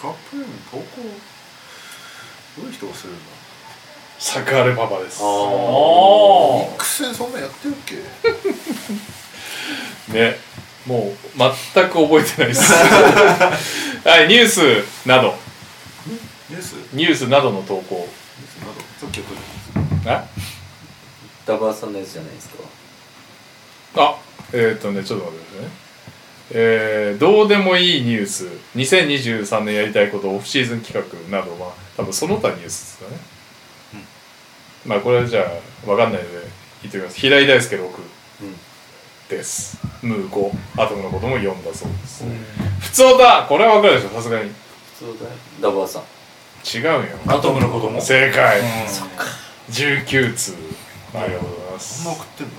[0.00, 0.84] カップゲーム投稿
[2.56, 3.22] どういう人がするんだ
[4.22, 5.20] サクハレパパです。
[5.20, 6.76] あおー。
[6.78, 7.96] 苦戦そんなやってるっけ？
[10.14, 10.38] ね。
[10.86, 11.38] もう
[11.74, 12.62] 全く覚えてないです。
[12.72, 14.60] はいニュース
[15.08, 15.34] など。
[16.48, 16.74] ニュース？
[16.92, 17.96] ニニュースなどの投稿。
[17.96, 18.80] ュースなど。
[19.00, 19.10] さっ
[21.44, 22.54] ダバーさんのやつじゃないですか。
[23.96, 24.16] あ
[24.52, 25.70] えっ、ー、とねちょっと待ってくださいね。
[26.52, 28.46] えー、どうでもいいニュース。
[28.76, 33.16] 2023年やりたいことオフシーズン企画などまあ多分その他ニュースですかね、
[34.86, 36.38] まあこれはじゃあ分かんないので
[36.82, 37.18] 言っておきます。
[37.18, 38.56] 平井大輔6うん。
[39.28, 39.78] です。
[40.02, 42.24] ムー5アトムのことも4だそうです、
[42.80, 43.46] 普通だ。
[43.48, 44.10] これは分かるでしょ。
[44.10, 44.50] さすがに。
[44.98, 45.30] そうだよ。
[45.60, 46.02] ダバーさん。
[46.64, 47.18] 違うよ。
[47.26, 48.00] アトムの子供。
[48.00, 48.66] 正解、うん。
[49.70, 50.54] 19通。
[51.14, 52.02] ありがとうございます。
[52.02, 52.52] そんな送ってんの？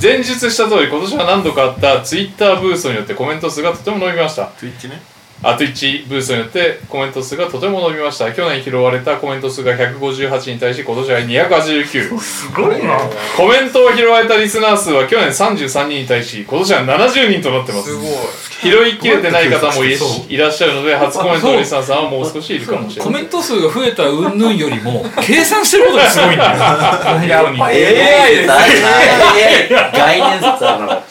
[0.00, 4.44] 前述した通り今年は何度かあったツイッターブーストによってコメント数がとても伸びました。
[4.58, 5.02] Twitch ね
[5.42, 8.32] あ Twitch ブーストによってコメント数がとても伸びました。
[8.32, 12.98] 去年拾われたコメント数が158に対し今年は289すごいな。
[13.36, 17.90] コメントを拾われたリスナー数は去年33人に対し今年は70人となってます。
[17.90, 18.52] すごい。
[18.62, 19.92] 拾いきれてない方もい
[20.28, 26.58] いらっしゃるので初コメントのリスナーさんはもう少しいるかもしれないコメント数が増えた云々よりも、計算してることがすごいんだよ。
[27.26, 31.02] やっぱ AI です AI 概念説あるの。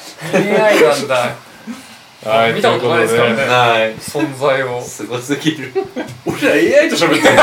[0.63, 1.50] AI なんだ
[2.23, 3.23] はい見たことないですか？
[3.23, 3.95] らねというはい。
[3.95, 4.81] 存在を。
[4.81, 5.73] すごすぎる。
[6.25, 7.35] 俺ら AI と喋ってる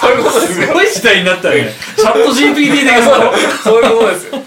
[0.00, 1.72] そういうことすごい時代になったよね。
[1.96, 3.02] チャット GPT 的な
[3.62, 4.42] そういうことですよ。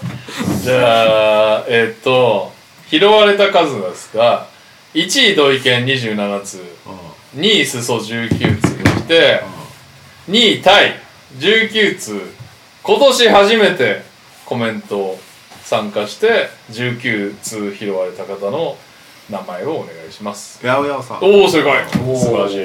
[0.62, 2.52] じゃあえっと
[2.90, 4.46] 拾われた数ですが
[4.94, 6.58] 1位同意見27通。
[7.36, 9.42] 2位裾19通が来て、
[10.28, 10.96] 2位タイ
[11.38, 12.20] 19通。
[12.82, 14.02] 今年初めて
[14.44, 15.20] コメントを
[15.70, 18.76] 参加して19通拾われた方の
[19.30, 20.66] 名前をお願いします。
[20.66, 21.18] やおやおさん。
[21.18, 22.58] おお正解素晴らしい。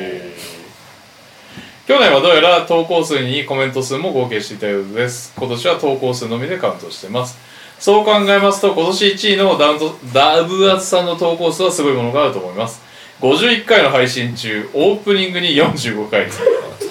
[1.85, 5.35] 去年はどうやら投稿数にコメント数も合計していたようです。
[5.37, 7.37] 今年は投稿数のみでカウントしてます。
[7.77, 12.81] そう考えますと今年1位のダウントダブアツさんの投稿数はすごいものがあると思います
[13.21, 16.27] 51回の配信中オープニングに45回。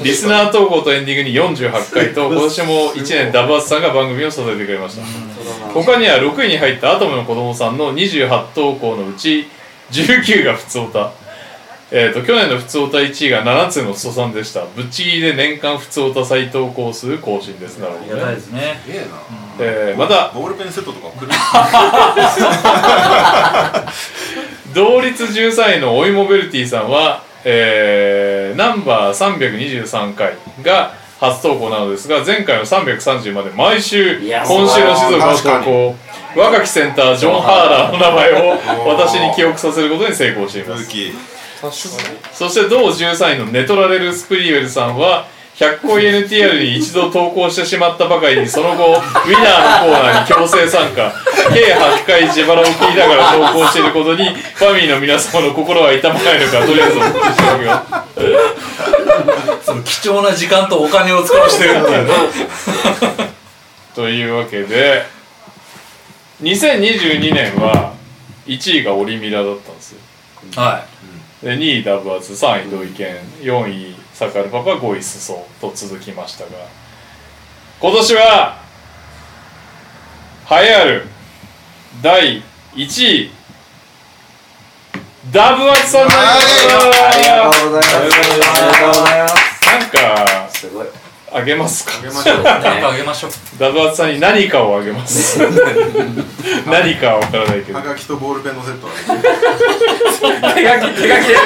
[0.02, 5.02] リスナー投稿とエンディングに48回と今年も1年ダブアツさんが番組を支えてくれました。
[5.72, 9.46] 他には6位に入ったアトムの子供さんの28投稿のうち
[9.92, 11.12] 19が普通歌
[11.90, 14.64] えー、と去年の普通歌1位が7つのクソさんでした。
[14.74, 17.78] ぶっちぎりで年間普通歌再投稿数更新です。
[17.78, 18.80] なるありがたいほどね、ですね。
[18.86, 19.06] すげえな。
[19.60, 21.30] えーまたボールペンセットとか来る？
[24.74, 34.38] 同率13位のオイモベルティさんは、えーナンバー323回が初投稿なのですが前回の330まで毎週今
[34.68, 35.94] 週の静岡の投稿。
[36.36, 38.58] 若きセンタージョン・ハーラーの名前を
[38.88, 40.84] 私に記憶させることに成功しています。
[42.32, 45.26] そして同13位のネトラレル・スプリーウェルさんは
[45.56, 51.12] 100個 NTR に一度投稿してしまったばかりにその後 ウィナーのコーナーに強制参加。
[51.52, 57.24] 計8回自腹を切りながら投稿していることにファミリーの皆様の心は痛まないのかとりあえず思ってし
[59.64, 62.12] その貴重な時間とお金を使わしてるっていうね。
[63.94, 65.06] というわけで
[66.42, 67.92] 2022年は
[68.46, 69.98] 1位がオリミラだったんですよ。
[70.56, 70.84] は
[71.44, 76.50] で2位ダブアツ3位土井健4位サカルパパ5位スソと続きましたが
[77.78, 78.62] 今年は
[80.50, 81.06] 栄えある
[82.02, 82.42] 第
[82.74, 83.30] 1位
[85.30, 86.38] ダブアツさんであ
[87.18, 87.96] りがとうございます。
[87.96, 89.66] ありがとうございます。
[89.66, 90.86] なんかすごい
[91.36, 91.92] あげますか？
[91.98, 92.40] あげましょう。
[92.40, 92.44] い。
[92.44, 93.30] なんかあげましょう。
[93.58, 95.38] ダブアツさんに何かをあげます
[96.66, 101.42] 何かは分からないけどはがきとボールペンのセット手書き、手書きで、G メール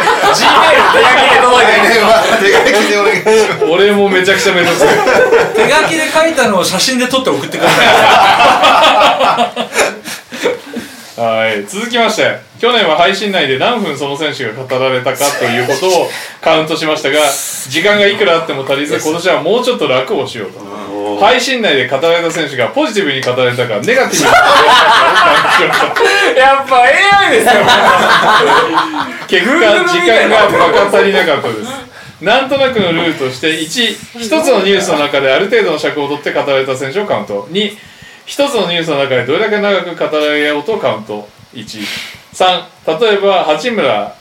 [0.93, 1.73] 手書きで届いて
[2.43, 3.65] 手書きでお願いします。
[3.65, 4.89] 俺もめちゃくちゃめんどくさい
[5.55, 7.75] 手書きで書いたのを写真で撮って送ってくださ
[11.19, 11.67] はい。
[11.67, 16.09] 続きまして去年は配信内で何分その選手が語られたかということを
[16.41, 17.19] カウントしましたが
[17.69, 20.79] 時間がいくらあっても足りず今年はもうちょっと楽をしようと。
[21.21, 24.45] 配信内で語られた選手がポジティブに語られたかネガティブに語ら
[25.61, 26.03] れたか
[26.39, 27.53] やっぱ AI ですよ。
[29.27, 29.59] 結果
[29.89, 31.89] 時間がバカ足りなかったです。
[32.21, 37.49] なんとなくのルールとして1一つのニュースの中である程度の尺を取って語られた選手をカウント。
[37.51, 37.77] 2
[38.29, 41.27] 一つのニュースの中でどれだけ長く語られようとカウント。
[41.55, 44.15] 13例えば八村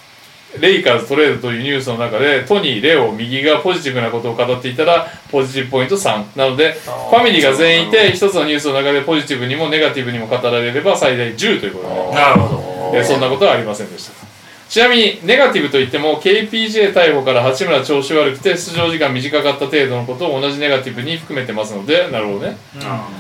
[0.62, 12.14] レイカーズトレードというニュースの中でトニー、レオ、右がポジティブなことを語っていたらポジティブポイント3なのでファミリーが全員いて一つのニュースの中でポジティブにもネガティブにも語られれば最大10ということになります。
[12.14, 12.16] い。
[12.16, 12.98] なるほど。
[12.98, 14.27] えーそんなことはありませんでした
[14.70, 22.58] ちなみにネガティブといっても KPJ 逮捕から八村調子悪くて出場時間短かった程度のことを同じネガティブに含めてますのでなるほどね。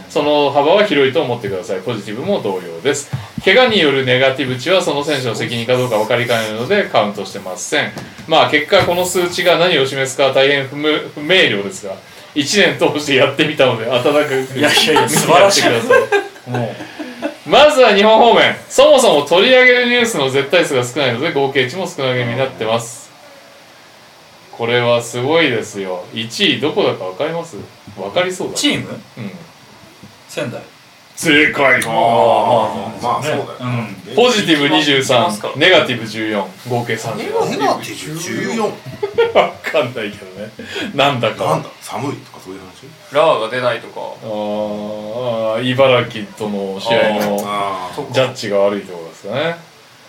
[0.09, 1.81] その幅は広いと思ってください。
[1.81, 3.09] ポジティブも同様です。
[3.45, 7.91] 怪我によるネガティブ値はその選手の責任かどうか分かりかねるのでカウントしてません。
[8.27, 11.95] まあ結果この数値が何を示すかは大変不明不明瞭ですが
[12.35, 15.63] 1年通してやってみたので温かくいやいやいや素晴らしい。
[15.63, 16.51] 見てやってください。
[16.51, 16.75] も
[17.47, 18.55] まずは日本方面。
[18.69, 23.09] そもそも取り上げるニュースの絶対数が少ないので合計値も少なめになってます。
[24.51, 26.03] これはすごいですよ。
[26.13, 27.57] 1位どこだか分かります？
[27.95, 28.57] 分かりそうう、だ。
[28.57, 28.89] チーム？
[28.89, 29.31] うん。
[30.27, 30.61] 仙台。
[31.17, 34.15] 正解ああ、まあそうだようん。
[34.15, 35.47] ポジティブますか。
[35.49, 37.25] 23ネガティブ14合計30ネ
[37.57, 38.71] ガティブ14
[39.33, 40.51] 分かんないけどね。
[40.93, 41.45] なんだか。
[41.45, 41.69] なんだ？
[41.81, 42.85] 寒いとかそういう話？
[43.13, 43.99] ラーが出ないとか。
[43.99, 49.55] あーあー茨城との試合のあジャッジが悪いところですかね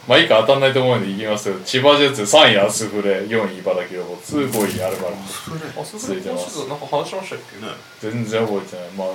[0.09, 7.73] まあいいか当たんないと思うんでいきますけど千葉ジェッツ3位アスフレ4位茨城ロボッツ5位アルバルクあそ続いてますなんか話しましたっけね？
[8.01, 8.89] 全然覚えてない。
[8.97, 9.09] まあ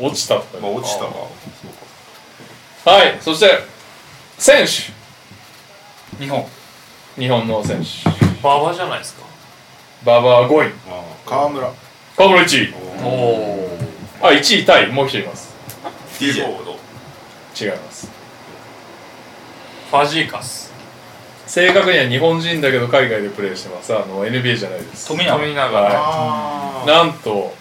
[0.00, 0.60] 落ちたとかね。
[0.62, 1.10] まあ落ちたわ
[2.96, 3.58] はいそして
[4.38, 4.90] 選手。
[6.24, 6.46] 日本。
[7.18, 8.08] 日本の選手。
[8.42, 9.24] ババじゃないですか。
[10.04, 10.72] 馬場5位。
[10.88, 11.70] ああ川村。
[12.16, 12.74] 川村1位。
[13.04, 13.78] おお
[14.22, 14.86] あ1位タイ。
[14.86, 15.52] もう一人います。
[16.20, 16.78] ディフォード。
[17.60, 18.17] 違います
[19.90, 20.72] ファジーカス。
[21.46, 23.94] 正確には日本人だけど海外でプレーしてます。
[23.94, 25.08] あの NBA じゃないです。
[25.08, 25.38] 富永。
[25.38, 25.60] 富永。
[25.72, 27.54] はあなんと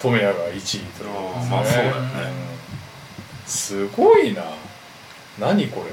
[0.00, 2.00] 富永が1位というあーまあそうだよね。
[2.00, 3.50] うん。
[3.50, 4.42] すごいな。
[5.38, 5.90] 何これ？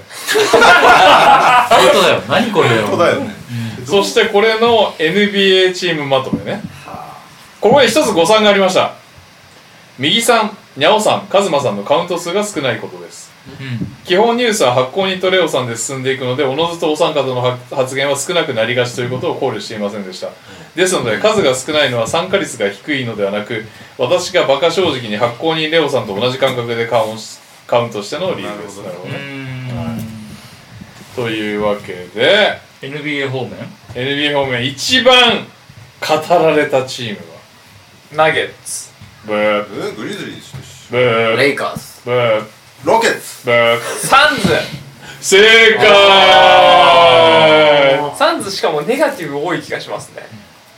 [1.70, 2.22] 本当だよ。
[2.28, 2.88] 何これよ。
[2.88, 3.36] 本当だよね。
[3.86, 6.62] そしてこれの NBA チームまとめね。
[7.62, 8.94] ここに一つ誤算がありました。
[9.98, 13.27] 右さん、にゃおさん、カズマさんのカウント数が少ないことです。
[13.27, 13.27] うん。
[14.06, 20.30] 基本ニュースは発行人とレオさんで進んでいくのでおのずとお三方のは発言は少なくなりがちということを考慮していませんでした。
[20.76, 23.66] ですので数が少ないのは参加率が低いのではなく
[23.98, 27.18] 私が馬鹿正直に発行人レオさんと同じ感覚でカウン
[27.66, 28.82] カウントしての理由です。
[28.82, 29.18] なるほどうね。
[29.18, 30.02] ん。
[31.16, 33.54] というわけで NBA 方面
[33.94, 35.46] ？NBA 方面一番
[36.00, 37.38] 語られたチームは
[38.14, 38.92] ナゲッツ。
[39.26, 39.90] ブー。
[39.90, 41.36] うん、グリズリーズでしブー。
[41.36, 42.02] レイカーズ。
[42.06, 42.42] ブー。
[42.44, 42.57] ょ。
[42.84, 43.46] ロケッツ。
[43.46, 44.44] ブーサンズ。
[45.22, 45.38] 正
[45.78, 45.88] 解。
[48.16, 50.24] サンズしかもネガティブ多い気がしますね。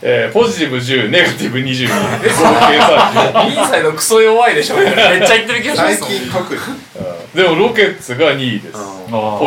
[0.02, 1.90] えー、ポジティブ10ネガティブ22合
[2.22, 4.76] 計30インサイドクソ弱いでしょ。
[4.76, 6.60] めっちゃ言ってる気がします最近特に。
[7.34, 8.72] でもロケッツが2位です。
[8.72, 8.78] ポ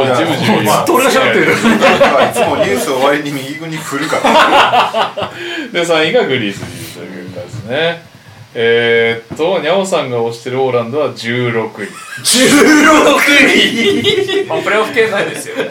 [0.06, 1.54] ジティブ14まあ俺が喋ってる？
[1.54, 5.32] いつもニュース終わりに右軍に振るから。
[5.74, 8.13] で3位がグリズリーという結果ですね
[8.56, 11.54] えー、っとニャオさんが推してるオーランドは16
[11.84, 11.90] 位。
[14.48, 15.56] まあ、プレーオフ圏内ですよ。
[15.56, 15.62] ニ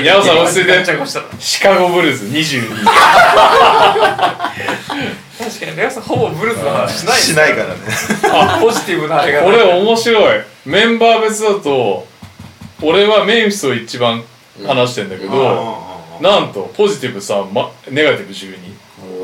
[0.00, 1.20] ャオさん落ち着いめっちゃて越した。
[1.20, 1.26] ら。
[1.38, 2.84] シカゴブルーズ22位。
[5.36, 7.74] 確かに、レオさんほぼブルーズの話しないしないからね。
[8.32, 9.42] あ、ポジティブなあれが。
[9.42, 9.50] ない。
[9.50, 10.40] これ面白い。
[10.66, 12.06] メンバー別だと
[12.82, 14.24] 俺はメンフィスを一番
[14.66, 15.78] 話してんだけど、
[16.20, 18.74] なんとポジティブ3、ま、ネガティブ12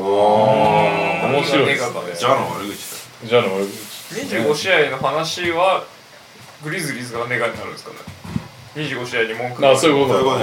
[0.01, 1.99] 面白いですね。
[2.17, 2.90] じゃあの悪口
[3.25, 5.83] じゃあの俺25試合の話は、
[6.63, 7.97] グリズリーズがネガになるんですかね。
[8.75, 10.15] 25試合に文句あそういうだ。
[10.15, 10.39] こと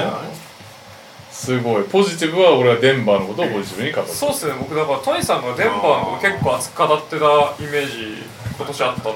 [1.32, 1.84] すごい。
[1.84, 7.26] ポジティブは俺はデンバーのことをポジティブに語ってそうっすね、僕だからトニーさんがデンバーのこと結構熱く語ってた
[7.62, 8.22] イメージ、
[8.56, 9.12] 今年あったんで、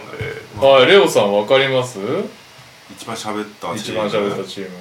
[0.67, 1.99] はいレオさんわかります？
[2.91, 4.77] 一番喋った一番喋ったチーム。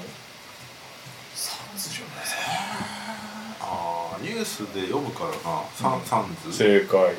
[3.60, 5.64] あーニュースで読むからな。
[5.76, 6.56] サンサンズ。
[6.56, 7.16] 正解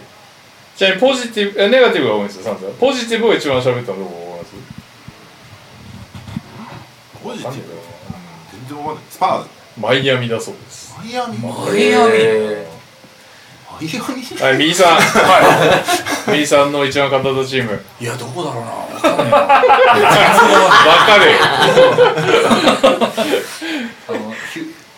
[0.76, 4.52] ちなみにポジティブえネガティブが多いんですよサンズはポジティブが一番喋ったのどこ思います？
[7.22, 7.58] ポジティブ。
[7.58, 7.82] なんだろう
[8.52, 9.04] 全然わかんない。
[9.10, 9.48] スパーズ。
[9.78, 11.38] マイアミだそうですマイアミ？
[11.38, 12.14] ママイアミ。
[12.14, 12.66] え
[13.80, 14.22] イアミ？
[14.40, 15.00] はい右さんは
[16.28, 18.70] い右さんの一番語ったチームいや、どこだろうな。
[18.70, 19.48] わかんないなわ
[21.06, 21.22] かる
[24.08, 24.32] あの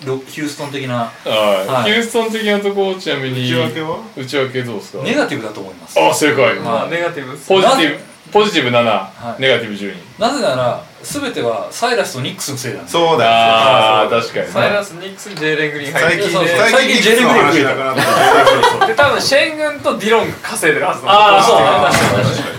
[0.04, 0.94] ヒュロヒューストン的な。
[0.94, 1.92] はい、はい。
[1.92, 3.98] ヒューストン的なところちなみに内訳は？
[4.16, 5.02] 内訳どうですか？
[5.02, 5.98] ネガティブだと思います。
[5.98, 6.56] あ正解。
[6.60, 9.40] まあ、ネガティブポジティブポジティブ7、い。
[9.40, 12.90] ネガティブ12なぜなら、すべてはサイラスとニックスのせいなんで。
[12.90, 13.30] そうだよ。
[13.30, 14.52] ああ確かにね。
[14.52, 17.96] サイラス・ニックスにジェイレン・グリーン入って最近最近ニックスの話なくなっ
[18.80, 18.86] た。
[18.86, 21.58] で、多分シェーン軍とディロンが稼いでるはずああそう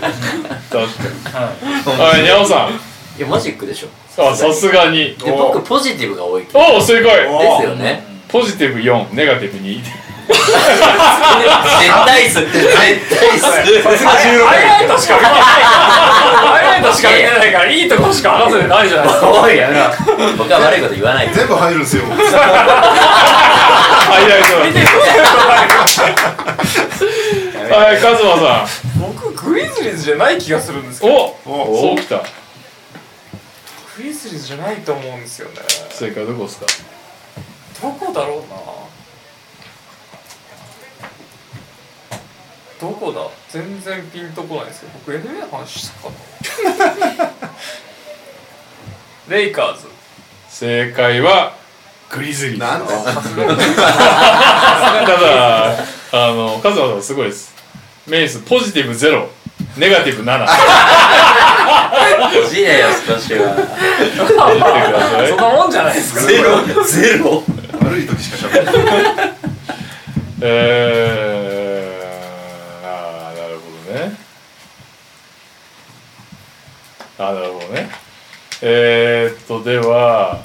[0.00, 0.86] かに。
[0.86, 2.00] 確かに。
[2.00, 2.72] はいニャオさん。
[3.18, 5.14] いやマジックでしょあさすがに。
[5.16, 8.02] で僕ポジティブが多いおお正解おですよね。
[8.28, 9.80] ポジティブ4ネガティブ2
[10.26, 13.14] 絶対っす絶対っす
[13.46, 13.52] ハ
[14.58, 15.32] イライトしか見てない。
[15.32, 19.30] からハイライトしか見てないからいいとこしか話せてないじゃないですか。
[19.30, 19.84] おいやめろ
[20.36, 21.30] 僕は悪いこと言わない。
[21.32, 22.02] 全部入るんですよ。
[22.06, 22.10] ハ
[24.20, 24.48] イライト
[27.70, 28.66] だはいカズマさ
[28.98, 31.36] 僕グリズリーズじゃない気がするんですけんど。
[31.46, 32.22] おおそうきた
[33.96, 35.56] グリズリーズじゃないと思うんですよね。
[35.90, 36.66] 正解どこですか？
[37.82, 38.46] どこだろうな。
[42.80, 43.20] どこだ？
[43.50, 46.10] 全然ピンとこないですけど僕 NBA の話したか
[47.30, 47.32] な。
[49.28, 49.86] レイカーズ。
[50.48, 51.54] 正解は
[52.10, 52.54] グリズリー。
[52.54, 53.02] ズなんだよ。
[53.02, 53.12] た
[55.20, 55.76] だ
[56.12, 57.54] あのカズマさんすごいです。
[58.06, 59.26] メイスポジティブ0
[59.76, 60.46] ネガティブ7
[62.34, 62.64] 欲し
[64.16, 64.24] そ
[65.34, 66.22] んなもんじゃないですか。
[66.22, 67.42] ゼロゼロ。
[67.82, 69.34] 悪い時しか喋らない。
[70.40, 73.60] えー、ああなるほ
[73.92, 74.16] どね。
[77.18, 77.90] あーなるほどね。
[78.62, 80.40] えー、っとでは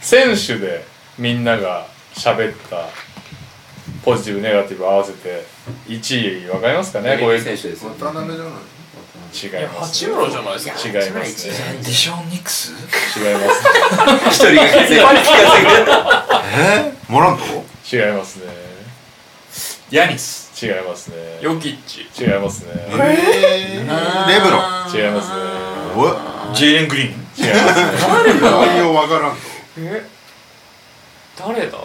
[0.00, 0.84] 選手で
[1.18, 2.88] みんなが喋った
[4.04, 5.55] ポジティブネガティブ合わせて
[5.88, 7.18] 1位分かりますかね？
[7.18, 8.66] こういう違い選手ですよ渡辺じゃないます。
[9.38, 10.72] 八村じゃないですか？
[10.88, 11.48] 違います。
[11.48, 12.74] ねディション・ニックス違
[13.32, 13.40] いま
[14.30, 15.02] す一人が稼いで
[16.56, 16.92] え？
[17.08, 17.42] モラント
[17.96, 18.36] 違います。
[18.38, 18.46] ね
[19.90, 20.46] ヤニス。
[20.60, 21.16] 違いますね。
[21.42, 22.06] ヨキッチ。
[22.24, 22.72] 違いますね。
[22.74, 24.60] えー、レブロン。
[24.92, 25.36] 違いますね。
[25.94, 26.08] お
[26.52, 26.56] い。
[26.56, 27.10] ジェイレン・グリーン。
[27.10, 27.80] 違います
[28.32, 29.38] ね内容わからんと。
[29.78, 30.02] え？
[31.38, 31.78] 誰だ？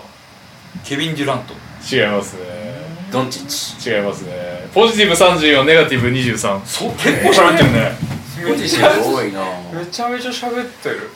[0.85, 1.53] ケビン・デュラント。
[1.93, 2.41] 違いますね
[3.11, 3.45] ドンチッ
[3.81, 3.89] チ。
[3.91, 4.31] 違いますね。
[4.73, 7.91] ポジティブ34ネガティブ23そう、結構喋ってるね。
[8.47, 9.41] ポジティブ多いな。
[9.73, 11.09] めちゃめちゃ喋ってる。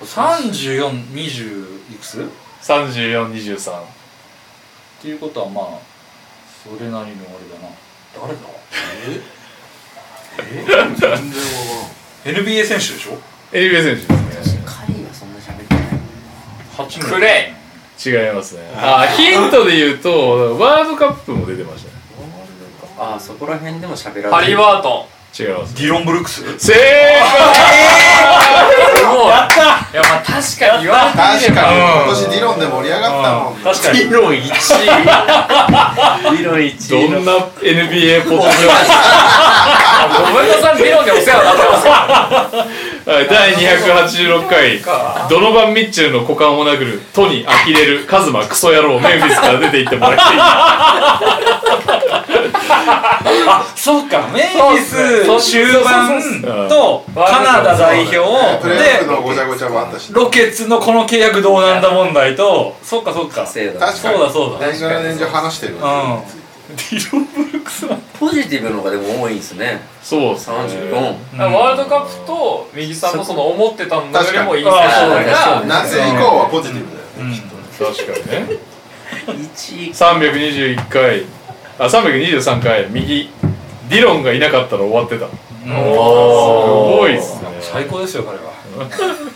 [0.00, 2.20] 34、20いくつ？
[2.20, 2.24] っ
[2.62, 3.82] 34、23。
[5.02, 5.64] ていうことはまあ、
[6.64, 7.68] それなりのあれだな。
[8.20, 8.40] 誰だ？
[10.36, 11.16] 全然わ
[12.24, 13.18] ?NBA 選手でしょ
[13.52, 14.00] ？NBA 選手
[14.34, 14.62] ですね。
[14.64, 15.82] カリーはそんな喋ってない。
[16.76, 17.54] 八クレ
[18.04, 18.60] 違いますね。
[18.76, 21.96] あ、ヒントで言うと、ワールドカップも出てましたね。
[22.98, 25.06] ああそこら辺でも喋らハリー・バート。
[25.38, 25.74] 違います。
[25.76, 26.42] ディロン・ブルックス？
[26.58, 26.80] 正解。
[29.04, 29.56] ンもうやった。
[29.92, 31.60] いやまあ確かに言われてみれば。
[31.60, 31.76] 確かに。
[31.76, 33.54] 今年ディロンで盛り上がったもん。
[33.60, 33.98] 確かに。
[33.98, 34.40] 理論1位。
[36.38, 37.16] 理論1位の。
[37.16, 38.64] どんな NBA ポッドキャス
[40.32, 40.74] ごめんなさい。
[40.82, 42.64] 理論でお世話になってます
[43.06, 44.82] 第286回
[45.30, 50.40] ドノバン・ミッチェルの股間を殴るトニー・アキレル・カズマ・クソ野郎メンフィスから出ていってもらっていい。
[53.76, 56.20] そうか、メンフィス終盤
[56.68, 58.16] とカナダ代表
[58.68, 59.04] で、
[60.12, 63.46] ロケッツのこの契約どうなんだ問題と、そっかそっか。
[64.02, 64.66] そうだそうだ。
[64.66, 65.74] 年がら年中話してる。
[65.74, 65.80] うん。
[66.76, 69.80] わディロン・ブルックスはポジティブの方がでも多いんですね。
[70.02, 70.56] そうですね。
[70.56, 77.30] 34ワールドカップと右さんのその思ってたのよりもいい選手が夏以降はポジティブだよ。
[77.30, 77.42] ね
[77.78, 78.58] 確かにね。
[79.26, 79.90] 1位。
[79.90, 81.24] 321回。
[81.78, 82.86] あ323回。
[82.90, 83.30] 右。
[83.88, 85.26] ディロンがいなかったら終わってた。
[85.26, 85.32] す
[85.66, 87.48] ごいっすね。
[87.60, 88.56] 最高ですよ、彼は。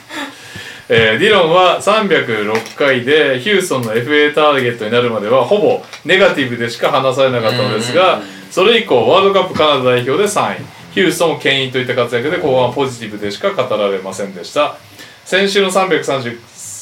[0.93, 14.77] えーディロンは306回でヒューストンの FA ターゲットになるまではほぼネガティブでしか話されなかったのですがそれ以降ワールドカップカナダ代表で3位ヒューストンを牽引といった活躍で後半はポジティブでしか語られませんでした。
[15.25, 16.41] 先週の330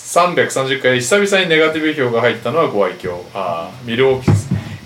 [0.09, 3.21] 330回で久々にネガティブ票が入ったのはご愛嬌。
[3.35, 4.35] あーミルウォーキー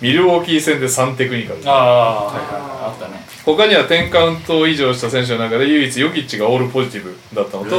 [0.01, 1.61] ミルウォーキー戦で3テクニカル。
[1.65, 2.61] ああ、はいはいはい。
[2.61, 3.24] あったね。
[3.44, 7.78] 他には10カウント以上した選手の中で唯一ヨキッチがオールポジティブだったのと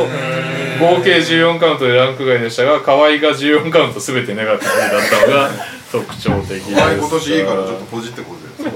[0.79, 5.51] 合計14カウントでランク外でしたが河合が14カウント全てネガティブだったのが
[5.91, 6.71] 特徴的です。
[6.71, 8.71] お前今年いいからちょっとポジってこうぜ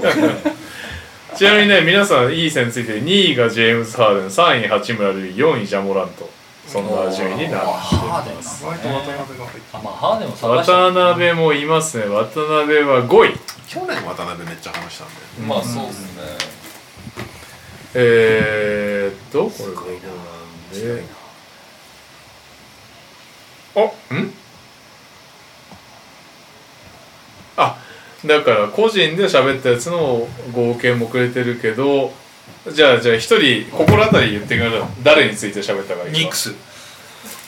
[1.36, 6.28] ちなみにね皆さんいい線ついて2位がジェームズ・ハーデン3位八村塁4位ジャモラント。
[6.66, 12.04] そんな順位になってハーデンます意外と渡辺が入っあ、まあ、ハーデンも探して渡辺もいますね。
[12.04, 13.32] 渡辺は5位。
[13.32, 16.57] た去年渡辺めっちゃ話したんだよまあそうですね
[17.94, 20.28] えー、っとこれどうな。
[20.78, 21.04] んで
[23.74, 23.80] あ
[24.14, 24.34] ん？
[27.56, 27.76] あ
[28.26, 32.12] だから個人で喋ったやつの合計もくれてるけど
[32.70, 36.54] じゃあじゃあ一人心当たり言ってくれた誰について喋ったかいいかニックス。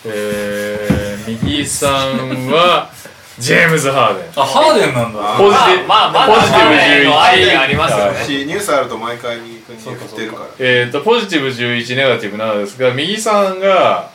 [0.07, 2.91] えー、右さんは
[3.39, 4.27] ジェームズ・ハーデン。
[4.37, 5.21] あ、ハーデンなんだ。
[5.39, 8.25] ポジティブ、まあまあポジティブ11のアイデアありますよね。
[8.25, 10.39] しニュースあると毎回右君に振ってるか。
[10.41, 14.11] らえー、とポジティブ11ネガティブ7ですが右さんが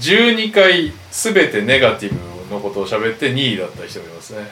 [0.00, 4.46] 12回全てネガティブのことを喋って2位だった人がいますね。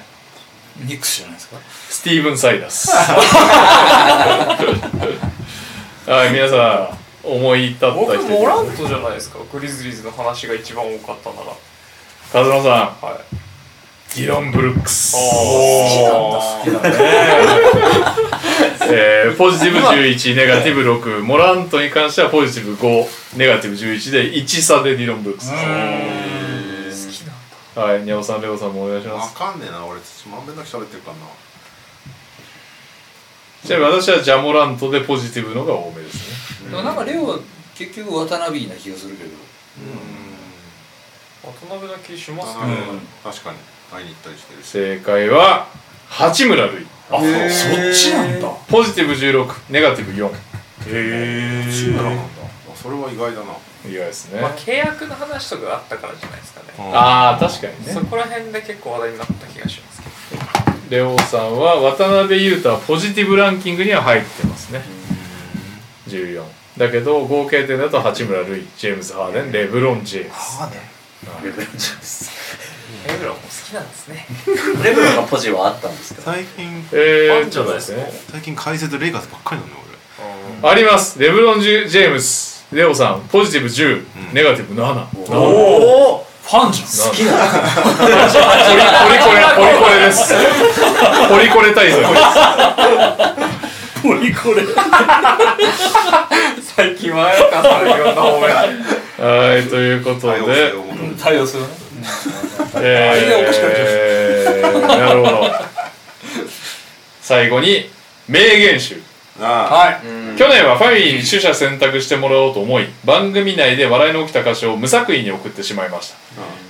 [0.85, 1.56] ニックスじゃないですか？
[1.90, 2.89] スティーブン・サイダス。
[6.06, 6.98] はい皆さん
[7.28, 9.39] 思い立った僕人モラントじゃないですか？
[9.52, 11.52] グリズリーズの話が一番多かったなら
[12.32, 12.73] 風間さん。
[13.06, 13.36] はい
[14.14, 15.16] ディロン・ブルックス。
[15.16, 16.43] おー。
[18.94, 25.51] えー、ポジティブ11ネガティブ6モラントに関してはポジティブ5ネガティブ11で1差でディロン・ブルックス。
[27.74, 29.86] はいニャオさんレオさんもお願いしまわすかんねえな。
[29.86, 29.98] 俺
[30.30, 31.22] まんべんなく喋ってるからな。
[33.64, 36.70] ちなみに私はジャモラントでポジティブのが多めですね。
[36.70, 37.39] でもなんかレオは
[37.74, 39.30] 結局渡辺な気がするけど。
[41.43, 42.76] 渡辺な気しますあね
[43.24, 43.59] 確かに
[43.93, 44.66] 会いに行ったりしてるし。
[44.66, 45.69] 正解は
[46.09, 46.86] 八村塁。
[47.10, 48.48] あ、そっちなんだ。
[48.69, 50.31] ポジティブ16ネガティブ4
[50.89, 52.23] へ志村なんだ。
[52.23, 53.52] あそれは意外だな。
[53.85, 56.66] 意外ですね、まあ契約の話とかがあったからじゃないですかね。
[56.94, 57.93] ああ確かにね。
[57.93, 60.43] そこら辺で結構話題になった気がしますけど。
[60.89, 64.82] レオさんは渡辺裕太はポジティブランキングには入ってますね。
[66.09, 66.44] 14
[66.78, 70.35] だけど合計点だと八村塁ジェームズ・ハーデンレブロン・ジェームズ。
[70.35, 71.44] ハーデン。
[71.44, 72.41] レブロンジェームズ
[73.09, 74.27] レブロンも好きなんですね。
[74.85, 77.99] レブロンがポジはあったんですか最近えー、あんじゃないですか？
[77.99, 79.83] ちょっと最近解説レイガーズばっかりなんだよね
[80.70, 81.19] あります。
[81.19, 83.23] レブロン・ジェジェームズレオさん。
[83.31, 84.07] ポジティブ10、ん。
[84.33, 87.09] ネガティブ7おおファンじゃん。
[87.09, 87.33] 好きな
[87.99, 90.35] ポリコレポリコレです。
[91.29, 94.03] ポリコレ対策です。
[94.03, 94.62] ポリコレ。
[96.77, 100.73] 最近はやかさんいろんな方面はいということで。
[101.23, 101.69] 対応するね。
[102.77, 105.51] えー、なるほど。
[107.20, 107.91] 最後に
[108.29, 109.01] 名言集。
[109.41, 110.39] あはい。
[110.39, 116.16] 去年はファミリーに取捨選択してもらおうと思い番組内で笑いの起きた箇所を無作為に送ってしまいました。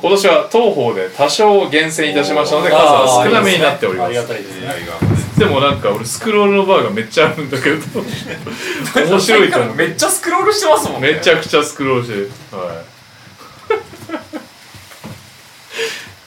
[0.01, 4.07] 今年は当方で多少厳選いたしましたので数は少なめになっております。
[4.07, 4.61] ありがたいです。
[4.61, 4.69] ね。
[5.39, 7.77] でもなんか俺スクロールのバーがめっちゃあるんだけど
[9.07, 9.75] 面白いと思う。
[9.75, 11.15] めっちゃスクロールしてますもんね。
[11.15, 12.31] めちゃくちゃスクロールしてる。
[12.53, 12.91] はい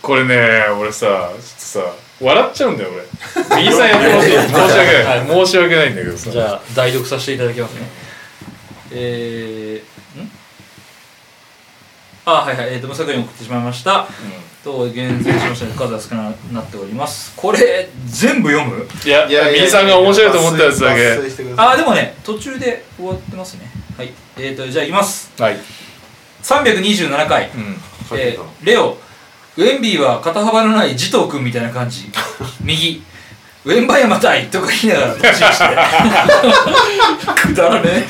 [0.06, 0.36] これね
[0.80, 1.80] 俺さちょっとさ
[2.22, 2.90] 笑っちゃうんだよ
[3.50, 7.82] 俺右さんやってほしい申し訳ない申し訳ないんだけどさじゃあ、代読させていただきますね。
[8.92, 10.32] えー、ん？
[12.26, 12.74] あ、はいはい。
[12.74, 14.08] えっ、と、無作為に送ってしまいました。
[14.64, 17.34] と、厳選しましたので数が少なくなっております。
[17.36, 18.88] これ、全部読む？
[19.06, 21.20] いや右さんが面白いと思ったやつだけ
[21.58, 23.70] あ、でもね、途中で終わってますね。
[23.98, 24.14] はい。
[24.38, 25.32] えっ、と、じゃあ、いきます。
[25.42, 25.58] はい、
[26.42, 27.52] 327回。
[27.54, 27.78] うん、
[28.18, 28.98] えーレオ、
[29.58, 32.10] ウェンビーは肩幅のない慈瞳君みたいな感じ。
[32.62, 33.02] 右、
[33.64, 35.66] ウェンバヤマ対とか言いながら突進して。
[37.48, 38.06] くだらねえ。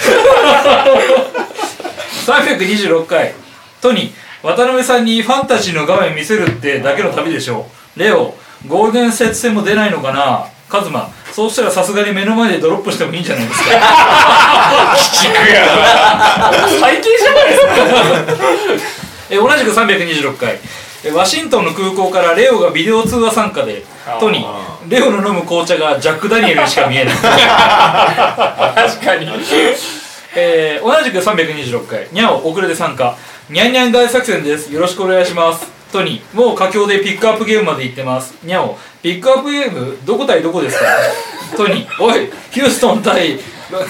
[2.26, 3.34] 326回、
[3.82, 8.00] トニー、渡辺さんにファンタジーの画面見せるってだけの旅でしょう。
[8.00, 8.34] レオ、
[8.68, 13.70] ゴールデンセット戦も出ないのかなカズマ、そうしたらさすがに目の前でドロップしてもいいんじゃないですか。
[16.80, 17.72] 最低じゃないですか。
[19.30, 20.60] え同じく326回え
[21.14, 23.84] ワシントンの空港からレオがビデオ通話参加で
[24.20, 27.16] トニーレオの飲む紅茶がジャック・ダニエルにしか見えない。
[27.16, 27.32] 確
[29.06, 29.28] かに、
[30.36, 32.08] えー同じく326回。
[32.12, 33.18] ニャオ遅れて参加。
[33.50, 34.72] ニャンニャン大作戦です。
[34.74, 35.66] よろしくお願いします。
[35.92, 38.36] トニーもう佳境でピックアップゲームまで行ってます。
[38.44, 40.86] ニャオピックアップゲームどこ対どこですか？
[41.58, 43.40] トニーおいヒューストン対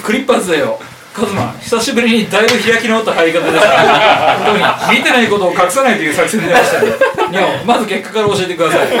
[0.04, 0.78] クリッパーズだよ
[1.16, 6.90] カズマ久しぶりにだいぶ開き直った入り方ですからトニー見てないことを隠さないという作戦で出ましたね
[7.30, 8.88] ニャオまず結果から教えてください。
[8.88, 8.94] ト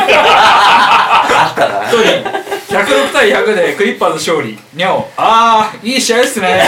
[1.98, 4.58] ニー106対100でクリッパーズ勝利。
[4.74, 6.62] ニャオあーいい試合っすね。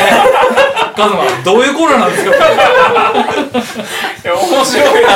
[0.95, 2.31] カズマどういうコーナーなんですか？
[2.31, 2.37] い
[4.25, 5.11] や面白いな。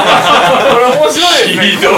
[0.72, 1.62] これ面白いですね。
[1.62, 1.92] ひどい。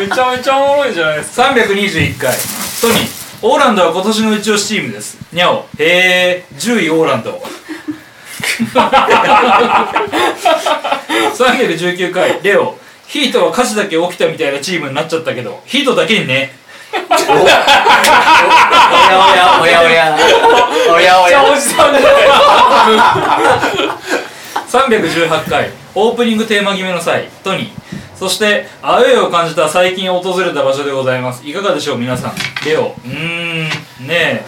[0.00, 1.44] めちゃめちゃおもろいじゃないですか。
[1.44, 2.34] 321回。
[2.82, 5.16] トニーオーランドは今年の一押しチームです。
[5.32, 7.40] ニャオへえ10位オーランド。
[11.36, 12.76] 319回レオ。
[13.06, 15.62] ヒートは火事だけ起きたみたいなチームになっちゃったけど。
[15.66, 16.56] ヒートだけにね。
[16.92, 17.30] おや
[19.60, 20.18] おやおやおや。
[20.92, 21.44] おやおや。
[21.44, 22.12] おじさんじゃない
[24.68, 27.70] 318回オープニングテーマ決めの際トニー
[28.14, 31.44] そしてアウェーを感じた最近訪れた場所でございます。
[31.44, 32.32] いかがでしょう皆さん。
[32.64, 32.94] レオ。
[33.04, 34.06] うーん。
[34.06, 34.44] ね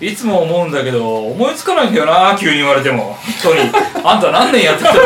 [0.00, 0.06] え。
[0.06, 3.16] いつも思うんだけど思いつかないんだよな急に言われても。
[3.42, 4.08] トニー。
[4.08, 5.00] あんた何年やってたの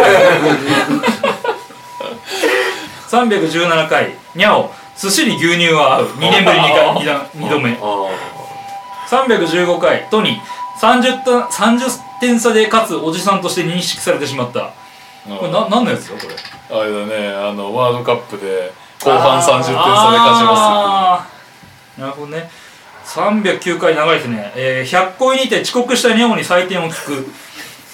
[3.10, 4.70] 317回にゃお。
[4.98, 6.06] 寿司に牛乳は合う。
[6.08, 7.70] 2年ぶり 2, 回 2, だ2度目。
[9.08, 10.56] 315回トニー。
[10.78, 11.88] 30, た30
[12.20, 14.72] 点差で勝つおじさんとして認識されてしまった
[15.28, 16.80] これな何のやつよこれ？
[16.80, 22.00] あれだねあのワールドカップで後半30点差で勝ちまあー。
[22.00, 22.50] なるほどね。
[23.06, 27.26] 309回長いですね、えー、100個にて遅刻したニャオに採点を聞く、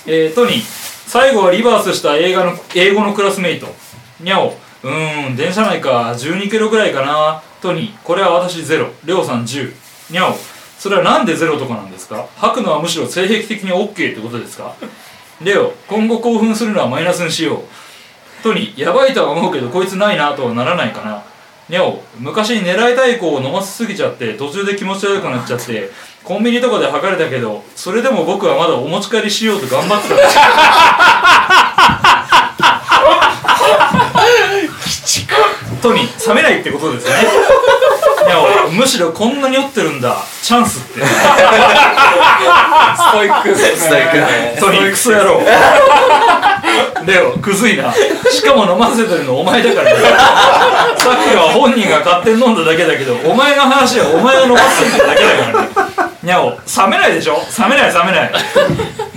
[0.07, 0.61] えー、トニー。
[1.07, 3.67] 最後はリバースした映画の英語のクラスメイト。
[4.21, 6.15] ニャオうーん電車内か。
[6.17, 7.43] 12キロぐらいかな。
[7.61, 8.03] トニー。
[8.03, 8.89] これは私ゼロ。
[9.05, 9.73] レオさん10
[10.11, 10.37] ニャオ
[10.79, 12.27] それはなんでゼロとかなんですか？
[12.37, 14.75] 吐くのはむしろ性癖的に OK ってことですか？
[15.45, 17.63] レオ今後興奮するのはマイナスにしよう。
[18.43, 21.23] トニーやばいとは思うけどこいつないなとはならないかな。
[21.69, 25.91] ニャオ昔狙いたい子を飲ませすぎちゃって途中で気持ち悪くなっちゃって
[26.25, 30.15] コンビニとかで測れたけどそれでも僕はまだお持ち帰りしようと頑張ってた。
[30.15, 30.37] んです
[35.81, 37.15] トニー冷めないってことですね
[38.27, 40.17] ニャオむしろこんなに酔ってるんだ。
[40.43, 41.01] チャンスって。
[41.01, 41.07] ス
[43.13, 44.57] トイックですね。
[44.61, 44.97] トニーク。
[44.97, 45.41] ソ野郎
[47.07, 47.53] レオク。
[47.63, 50.01] ズいなしかも飲ませてるのお前だからね
[50.99, 58.33] さっきは本人が勝手に飲んだだけだけどお前の話はお前が飲ませてるだけだからねニャオ冷めないでしょ冷めない冷めない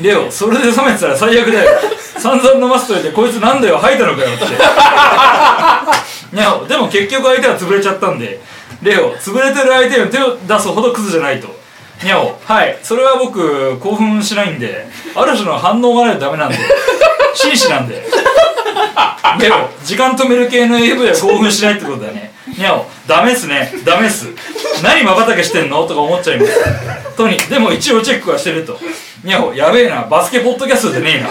[0.02, 1.80] レオそれで冷めてたら最悪だよ
[2.18, 4.46] 散々飲ませといてこいつなんだよ吐いたのかよって
[6.34, 8.40] ニャオでも結局相手は潰れちゃったんで
[8.86, 11.48] レオ潰れてる相手に手を出すほどクズじゃないと。
[12.04, 12.78] ニャオはい。
[12.84, 14.86] それは僕興奮しないんで
[15.16, 16.58] ある種の反応がないとダメなんで。
[17.34, 18.06] 紳士なんで。
[19.40, 22.32] レオ時間止める系の AV は興奮しないってことだね。
[22.48, 23.74] ニャオダメっすね。
[23.84, 24.28] ダメっす。
[24.84, 26.54] 何まばたけしてんのとか思っちゃいます。
[27.18, 27.50] トニー。
[27.50, 28.80] でも一応チェックはしてると。
[29.24, 30.04] ニャオやべえな。
[30.04, 31.30] バスケポッドキャストじゃねえな。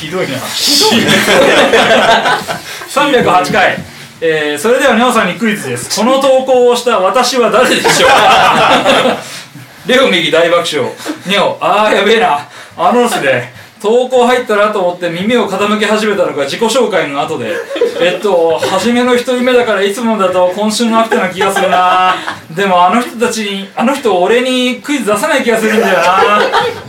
[0.00, 0.38] ひどいな。
[0.38, 1.10] ひどいな
[2.94, 3.76] 308回、
[4.20, 5.98] えー、それでは、にゃおさんにクイズです。
[6.00, 9.16] この投稿をした私は誰でしょうか？
[9.86, 10.92] レオ右大爆笑。
[11.26, 12.46] にゃお、あーやべえな。
[12.76, 13.52] あのですね、
[13.82, 17.52] 投稿入ったなと思って耳を傾け始めたのが自己紹介の後で、
[18.00, 22.14] えっと、初めの一人目だからいつもだと今週のアクテな気がするな。
[22.50, 26.40] でもあの人たちに、あの人俺にクイズ出さない気がするんだよな。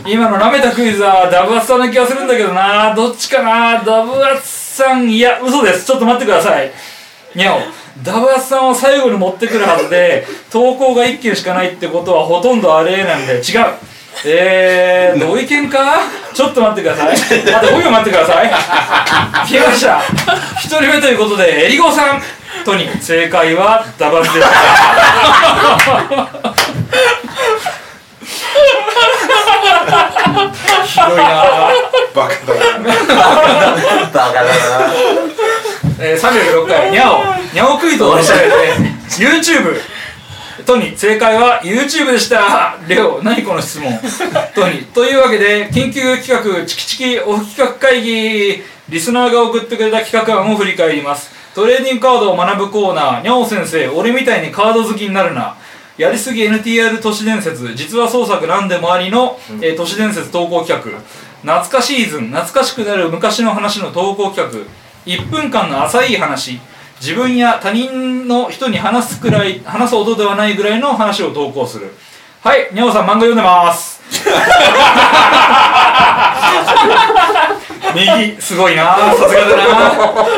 [0.06, 2.94] 今の舐めたクイズはダブアツさんな気がするんだけどな。
[2.94, 3.82] どっちかな。
[3.84, 5.86] ダブアツさん、いや、嘘です。
[5.86, 6.70] ちょっと待ってください。
[7.34, 7.60] にゃお、
[8.02, 13.42] ダブアツさんを最後に持ってくるはずで、投稿が1件しかないってことはほとんどあれなんで、違う。
[14.24, 15.98] えー、同意見か？
[16.32, 17.16] ちょっと待ってください。
[17.54, 18.50] あと5秒待ってください。
[19.46, 19.98] 消えました。
[19.98, 22.22] 1人目ということで、エリゴさん
[22.64, 24.52] とに、正解はダバツでした。
[30.86, 31.46] ひどいなぁ。
[32.14, 32.60] バカだな。
[34.12, 34.50] バカだな
[35.98, 37.24] えー、306回、にゃお、
[37.54, 38.54] にゃおクイズを出されて、
[39.18, 39.80] YouTube。
[40.66, 42.76] トニー、正解は YouTube でした。
[42.88, 43.98] レオ、何この質問。
[44.54, 51.30] トニー、というわけで、緊急企画、チキチキオフ企画会議、リスナーが送ってくれた企画案を振り返ります。
[51.54, 55.54] トレーディングカードを学ぶコーナー、にゃお先生、俺みたいにカード好きになるな。
[55.98, 60.84] やりすぎ NTR 都市伝説、実は創作なんでもありの、えー都市伝説投稿企画。
[61.42, 64.60] 懐かしいズン、懐かしくなる昔の話の投稿企画。
[65.06, 66.60] 1分間の浅い話。
[67.00, 71.92] 自分や他人の人に話すくらい、話すほどではないぐらいの話を投稿する。
[72.42, 73.96] はい、にゃおさん漫画読んでます。
[77.94, 79.64] 右、すごいなさすがだな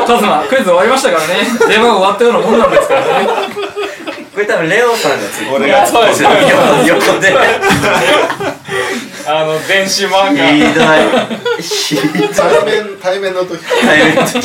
[0.07, 1.35] カズマ、クイズ終わりましたからね。
[1.67, 3.05] 出番終わったようなもんなんですからね。
[4.39, 5.17] これ多分レオさんが
[5.85, 6.29] そうですよ
[6.87, 7.35] 横横で。
[9.27, 10.47] あの電子漫画。
[10.47, 11.61] ひどい。
[11.61, 12.29] ひどい。
[12.33, 13.61] 対面、対面の時。
[13.81, 14.39] 対面の時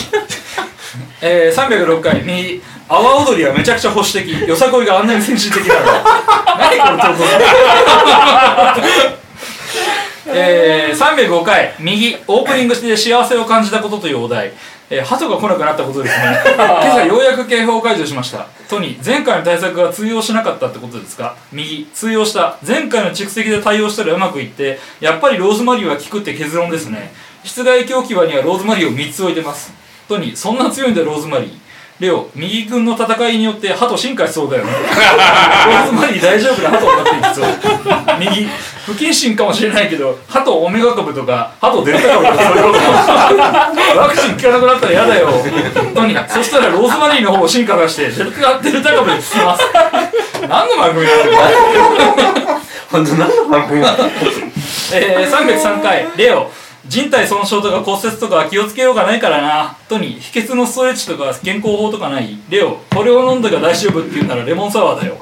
[1.22, 5.80] えー、306回右阿波踊りはめちゃくちゃ保守的よさこいがあんなに先進的なの
[6.58, 7.24] 何この投稿。
[10.34, 11.74] えー、305回。
[11.78, 12.16] 右。
[12.26, 14.50] オープニングして幸せを感じたことというお題
[14.90, 16.42] えー、鳩が来なくなったことですね。
[16.56, 18.46] 今朝ようやく警報を解除しました。
[18.68, 21.34] トニー前回の対策が通用しなかったってことですか？
[21.52, 22.56] 右通用した。
[22.66, 27.12] 前回の蓄積で対応したらうまくいってやっぱりローズマリーは効くって結論ですね。
[27.44, 29.72] 室外狂気場にはローズマリーを3つ置いてます。
[30.08, 31.50] トニーそんな強いんだローズマリー
[32.00, 34.72] レオ右軍の戦いによって鳩進化しそうだよね。
[34.72, 37.46] ローズマリー大丈夫な鳩になっていきそう。
[38.18, 38.48] 右。
[38.84, 42.72] 不謹慎かもしれないけど鳩オメガ株とか鳩デルタ株とかそういうこ
[43.94, 45.28] とワクチン効かなくなったら嫌だよ。
[45.94, 49.64] トニーそしたらローズマリーの方を進化させてデルタデルタ株で効きます。
[50.48, 52.60] 何の番組なんだよ。
[52.90, 53.98] 本当何の番組なの
[54.92, 56.50] えー、303回、レオ、
[56.86, 59.76] 人体損傷とか骨折とか気をつけようがないからな。
[59.88, 65.16] トニー、秘訣のストレッチとか健康法とかないレオ、これを飲んだが大丈夫って言うならレモンサワーだよ。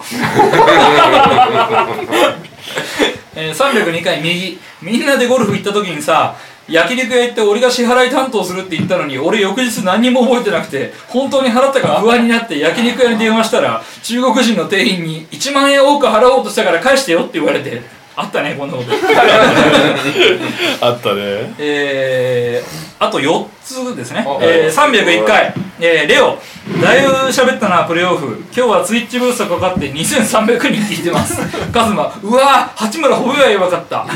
[3.34, 4.58] えー、302回、右。
[4.82, 6.36] みんなでゴルフ行った時にさ、
[6.68, 17.82] 焼肉屋行って俺が支払い担当するって言ったのに俺翌日何にも覚えてなくて本当に払ったか不安になって焼肉屋に電話したら中国人の店員に1万円多く払おうとしたから返してよって言われて
[18.14, 18.90] あったねこんなこと。
[20.86, 21.54] あったね。
[21.58, 24.24] えー、あと4つですね。
[24.26, 26.38] あ、えー、301回、えー、レオ
[26.82, 28.44] だいぶ喋ったなプレーオフ。
[28.54, 31.40] 今日はツイッチブーストかかって2300人聞いてます。
[31.72, 34.06] カズマうわー八村褒めばかった。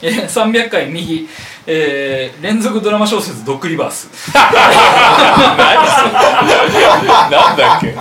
[0.00, 1.28] えー、300回右。
[1.70, 4.08] えー、連続ドラマ小説「ドッグリバース。
[7.30, 7.94] なんだっけ」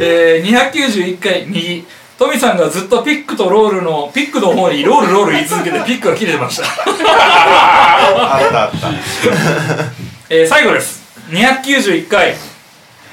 [0.00, 1.86] えー、291回右
[2.18, 8.88] トミさんがずっとピックとロールのピックの方にロールロール言い続けてピックが切れてましたあったあった。
[10.30, 12.34] え、最後です291回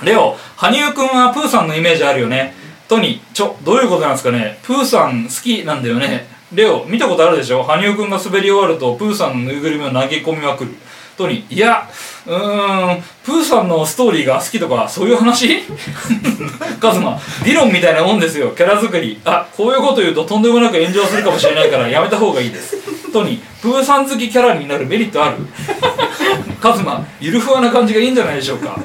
[0.04, 2.54] レオ羽生くんはプーさんのイメージあるよね
[2.88, 10.72] トニーちょどういうことなんですかねプーさん好きなんだよねレオ見たことあるでしょ羽生くんが滑り終わるとプーさんのぬいぐるみを投げ込みまくる
[11.18, 11.90] トニーいや
[12.28, 15.60] うーんプーさんのストーリーが好きとかそういう話？
[16.80, 18.52] カズマ理論みたいなもんですよ。
[18.56, 19.20] キャラ作り。
[19.26, 22.78] あこういうこと言うととんでもなく炎上するかもしれないからやめた方がいいです。
[23.12, 25.38] トニープーさん好きキャラになるメリットある？
[26.62, 28.76] カズマゆるふわな感じがいいんじゃないでしょうか。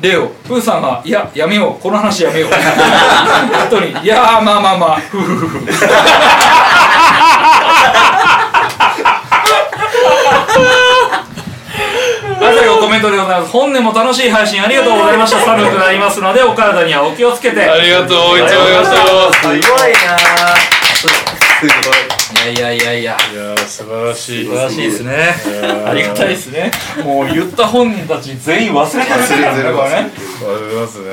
[0.00, 1.82] レオプーさんはいややめよう。
[1.82, 2.50] この話やめよう。
[3.70, 5.00] トニーいやーまあまあまあ。
[5.00, 5.58] ふふふふ
[12.40, 13.52] はい、最後コメントでございます。
[13.52, 15.38] 本年も楽しい配信ありがとうございました。
[15.38, 17.62] 寒くなりますので、お体にはお気をつけて。
[17.62, 19.62] ありがとう、いつもあり。
[19.62, 20.82] すごいなぁ
[22.50, 23.16] いやいやいやいや。
[23.32, 24.46] いやー、素晴らしい。
[24.46, 25.32] 素晴らしいですね。
[25.86, 26.72] あありがたいですね。
[27.04, 30.66] もう言った本人たち全員忘れてる忘れてるからね、これね。
[30.66, 31.06] 忘れますね。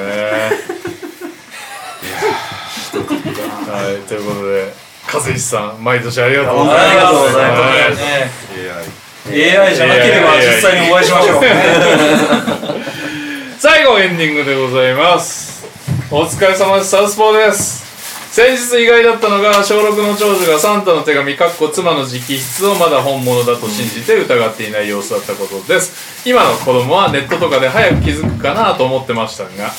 [3.69, 4.73] はい、ということで、
[5.13, 6.87] 和石さん、毎年ありがとうございます。
[6.87, 11.43] ありがとうございますはいね AI じゃなければ実際にお会いしましょう。
[13.59, 15.65] 最後エンディングでございます。
[16.09, 16.91] お疲れ様です。
[16.91, 17.89] サウスポーです。
[18.31, 26.21] 先日意外だったのが小6の長女がサンタの手紙かっこ妻の直筆をまだ本物だと信じて疑っていない様子だったことです。
[26.25, 29.73] 今の子供はネットとかで早く気づくかなと思ってましたが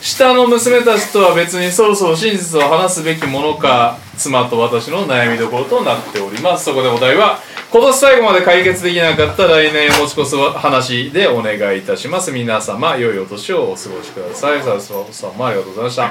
[0.00, 6.66] 下の娘たちとは別にそろそろ真実を話すべきものか妻と私の悩みどころとなっております。
[6.66, 7.38] そこでお題は
[7.70, 12.32] 今年最後まで解決できなかった来年を持ち越す話でお願いいたします。
[12.32, 14.62] 皆様良いお年をお過ごしください。
[14.62, 16.10] さあそさんもありがとうございました。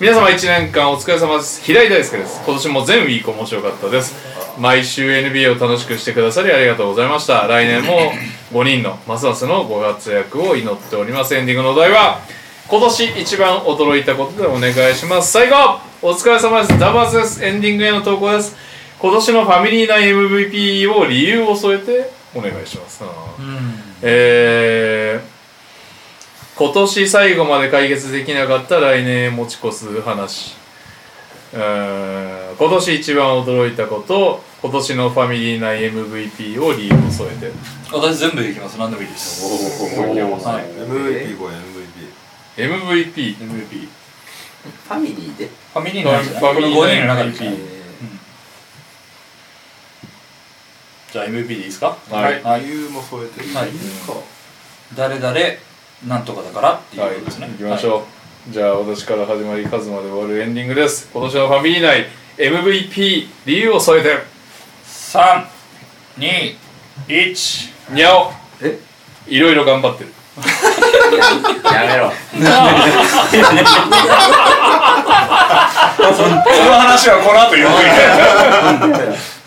[0.00, 1.62] 皆様1年間お疲れ様です。
[1.62, 2.42] 平井大輔です。
[2.44, 4.14] 今年も全ウィーク面白かったです。
[4.58, 7.46] 毎週 NBA を楽しくしてくださりありがとうございました。
[7.46, 8.12] 来年も
[8.52, 11.34] 5人のますますのご活躍を祈っております。
[11.34, 12.20] エンディングのお題は
[12.70, 15.32] 今年一番驚いたことでお願いします。
[15.32, 16.78] 最後お疲れ様です。
[16.78, 17.44] ダバーズです。
[17.44, 18.54] エンディングへの投稿です。
[19.00, 23.02] 今年のファミリーな MVP を理由を添えてお願いします、
[24.02, 25.40] えー
[26.56, 30.54] 今年最後まで解決できなかった来年へ持ち越す話。
[31.52, 37.50] うーん今年一番驚いたこと今年のファミリーな MVP を理由を添えて。
[37.90, 38.78] 私全部できます。
[38.78, 39.44] 何でもいいです。
[39.44, 40.64] はい。
[40.66, 41.79] MVP これ MVP
[42.60, 43.88] MVP MVP。
[44.60, 45.46] ファミリーで？
[45.46, 47.30] ファミリーの中でファミリーのこの5人の中で。
[47.30, 47.56] MVP
[51.12, 51.96] じゃあ MVP でいいですか？
[52.10, 52.42] はい。
[52.42, 52.60] はい。
[52.62, 53.42] 理由も添えて。
[53.42, 53.68] るはい。
[54.94, 55.34] 誰々
[56.06, 57.48] なんとかだからっていうはい、ことですね。
[57.48, 58.04] 行きましょ
[58.48, 61.08] う、じゃあ私から始まり数まで終わるエンディングです。
[61.12, 62.06] 今年のファミリー内
[62.36, 64.18] MVP 理由を添えて。
[64.84, 65.48] 三、
[66.16, 66.56] 二、
[67.08, 67.70] 一。
[67.90, 68.32] にゃお。
[68.62, 68.78] え？
[69.26, 70.12] いろいろ頑張ってる
[71.72, 72.12] やめろ。
[76.00, 76.30] その
[76.78, 77.88] 話はこの後ゆっくり。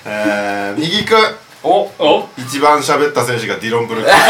[0.06, 1.16] えー右く
[1.64, 2.28] お、お？
[2.38, 4.10] 一番喋った選手がディロン・ブルック。
[4.10, 4.26] 確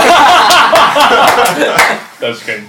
[2.45, 2.67] かに。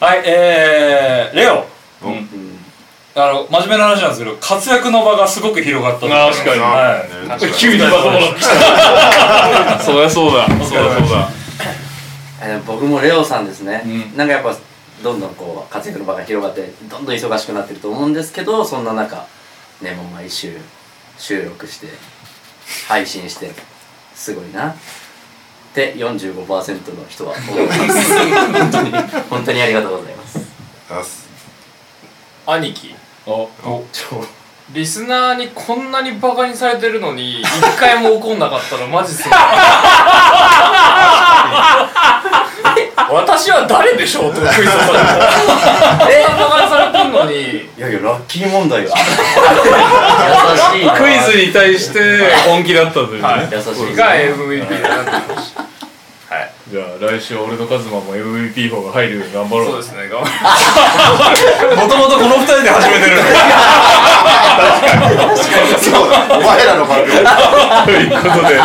[0.00, 1.64] はい、えー、レオ。
[2.02, 2.28] うん。
[3.14, 6.42] あの、真面目な話なんですけど、活躍の場がすごく広がったと思います。
[6.44, 6.62] 確かに。
[6.62, 7.46] はい。
[7.46, 7.52] ね。
[7.56, 9.78] 急にバカ者来た。
[9.84, 10.46] そりゃそうだ。
[10.48, 11.28] そりゃそうだ。
[11.30, 11.43] えー
[12.66, 14.16] 僕もレオさんですね、うん。
[14.16, 14.56] なんかやっぱ
[15.02, 19.26] どんどんこう活躍の場が広がってどんどん忙しくなってると思うんですけどそんな中
[19.82, 20.56] ねもう毎週
[21.18, 21.88] 収録して
[22.88, 23.50] 配信して
[24.14, 24.76] すごいなっ
[25.74, 28.14] て45%の人は思います。
[28.52, 28.90] 本当に
[29.30, 30.28] 本当にありがとうございま
[31.04, 31.28] す。
[32.46, 32.94] 兄貴？
[33.26, 33.48] お
[34.72, 37.46] リスナーにこんなにバカにされてるのに一
[37.78, 39.32] 回も怒んなかったらマジすごい。
[43.10, 44.98] 私は誰でしょうってクイズをされ
[46.06, 47.34] てえバカにされてるのに。
[47.76, 50.92] いやいやラッキー問題は優しいな。
[50.96, 51.98] クイズに対して
[52.48, 53.48] 本気だったというね、はい。
[53.52, 53.94] 優しい。
[53.94, 55.60] が MVP だなってました。
[55.62, 55.73] はい
[56.70, 59.66] じゃあ来週俺とカズマも MVP 方が入るように頑張ろう。
[59.66, 60.08] そうですね。
[60.08, 60.30] 頑張
[61.76, 63.18] もともとこの二人で始めてる。
[65.76, 66.10] そう。
[66.10, 67.12] だお前らの番組。
[67.12, 68.56] ということで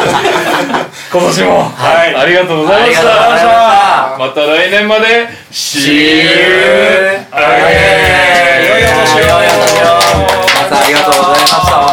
[1.11, 2.15] 今年も、はい。
[2.15, 3.03] ありがとうございました。
[3.03, 4.17] ました。
[4.17, 6.29] また来年まで See you
[9.19, 9.99] 良いお年を
[10.55, 11.88] またありがとうございました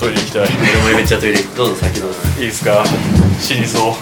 [0.00, 0.48] トイレ行きたい。
[0.84, 2.16] 俺もめっちゃトイレどうぞ先どうぞ。
[2.38, 2.82] いいですか？
[3.38, 3.92] 死にそう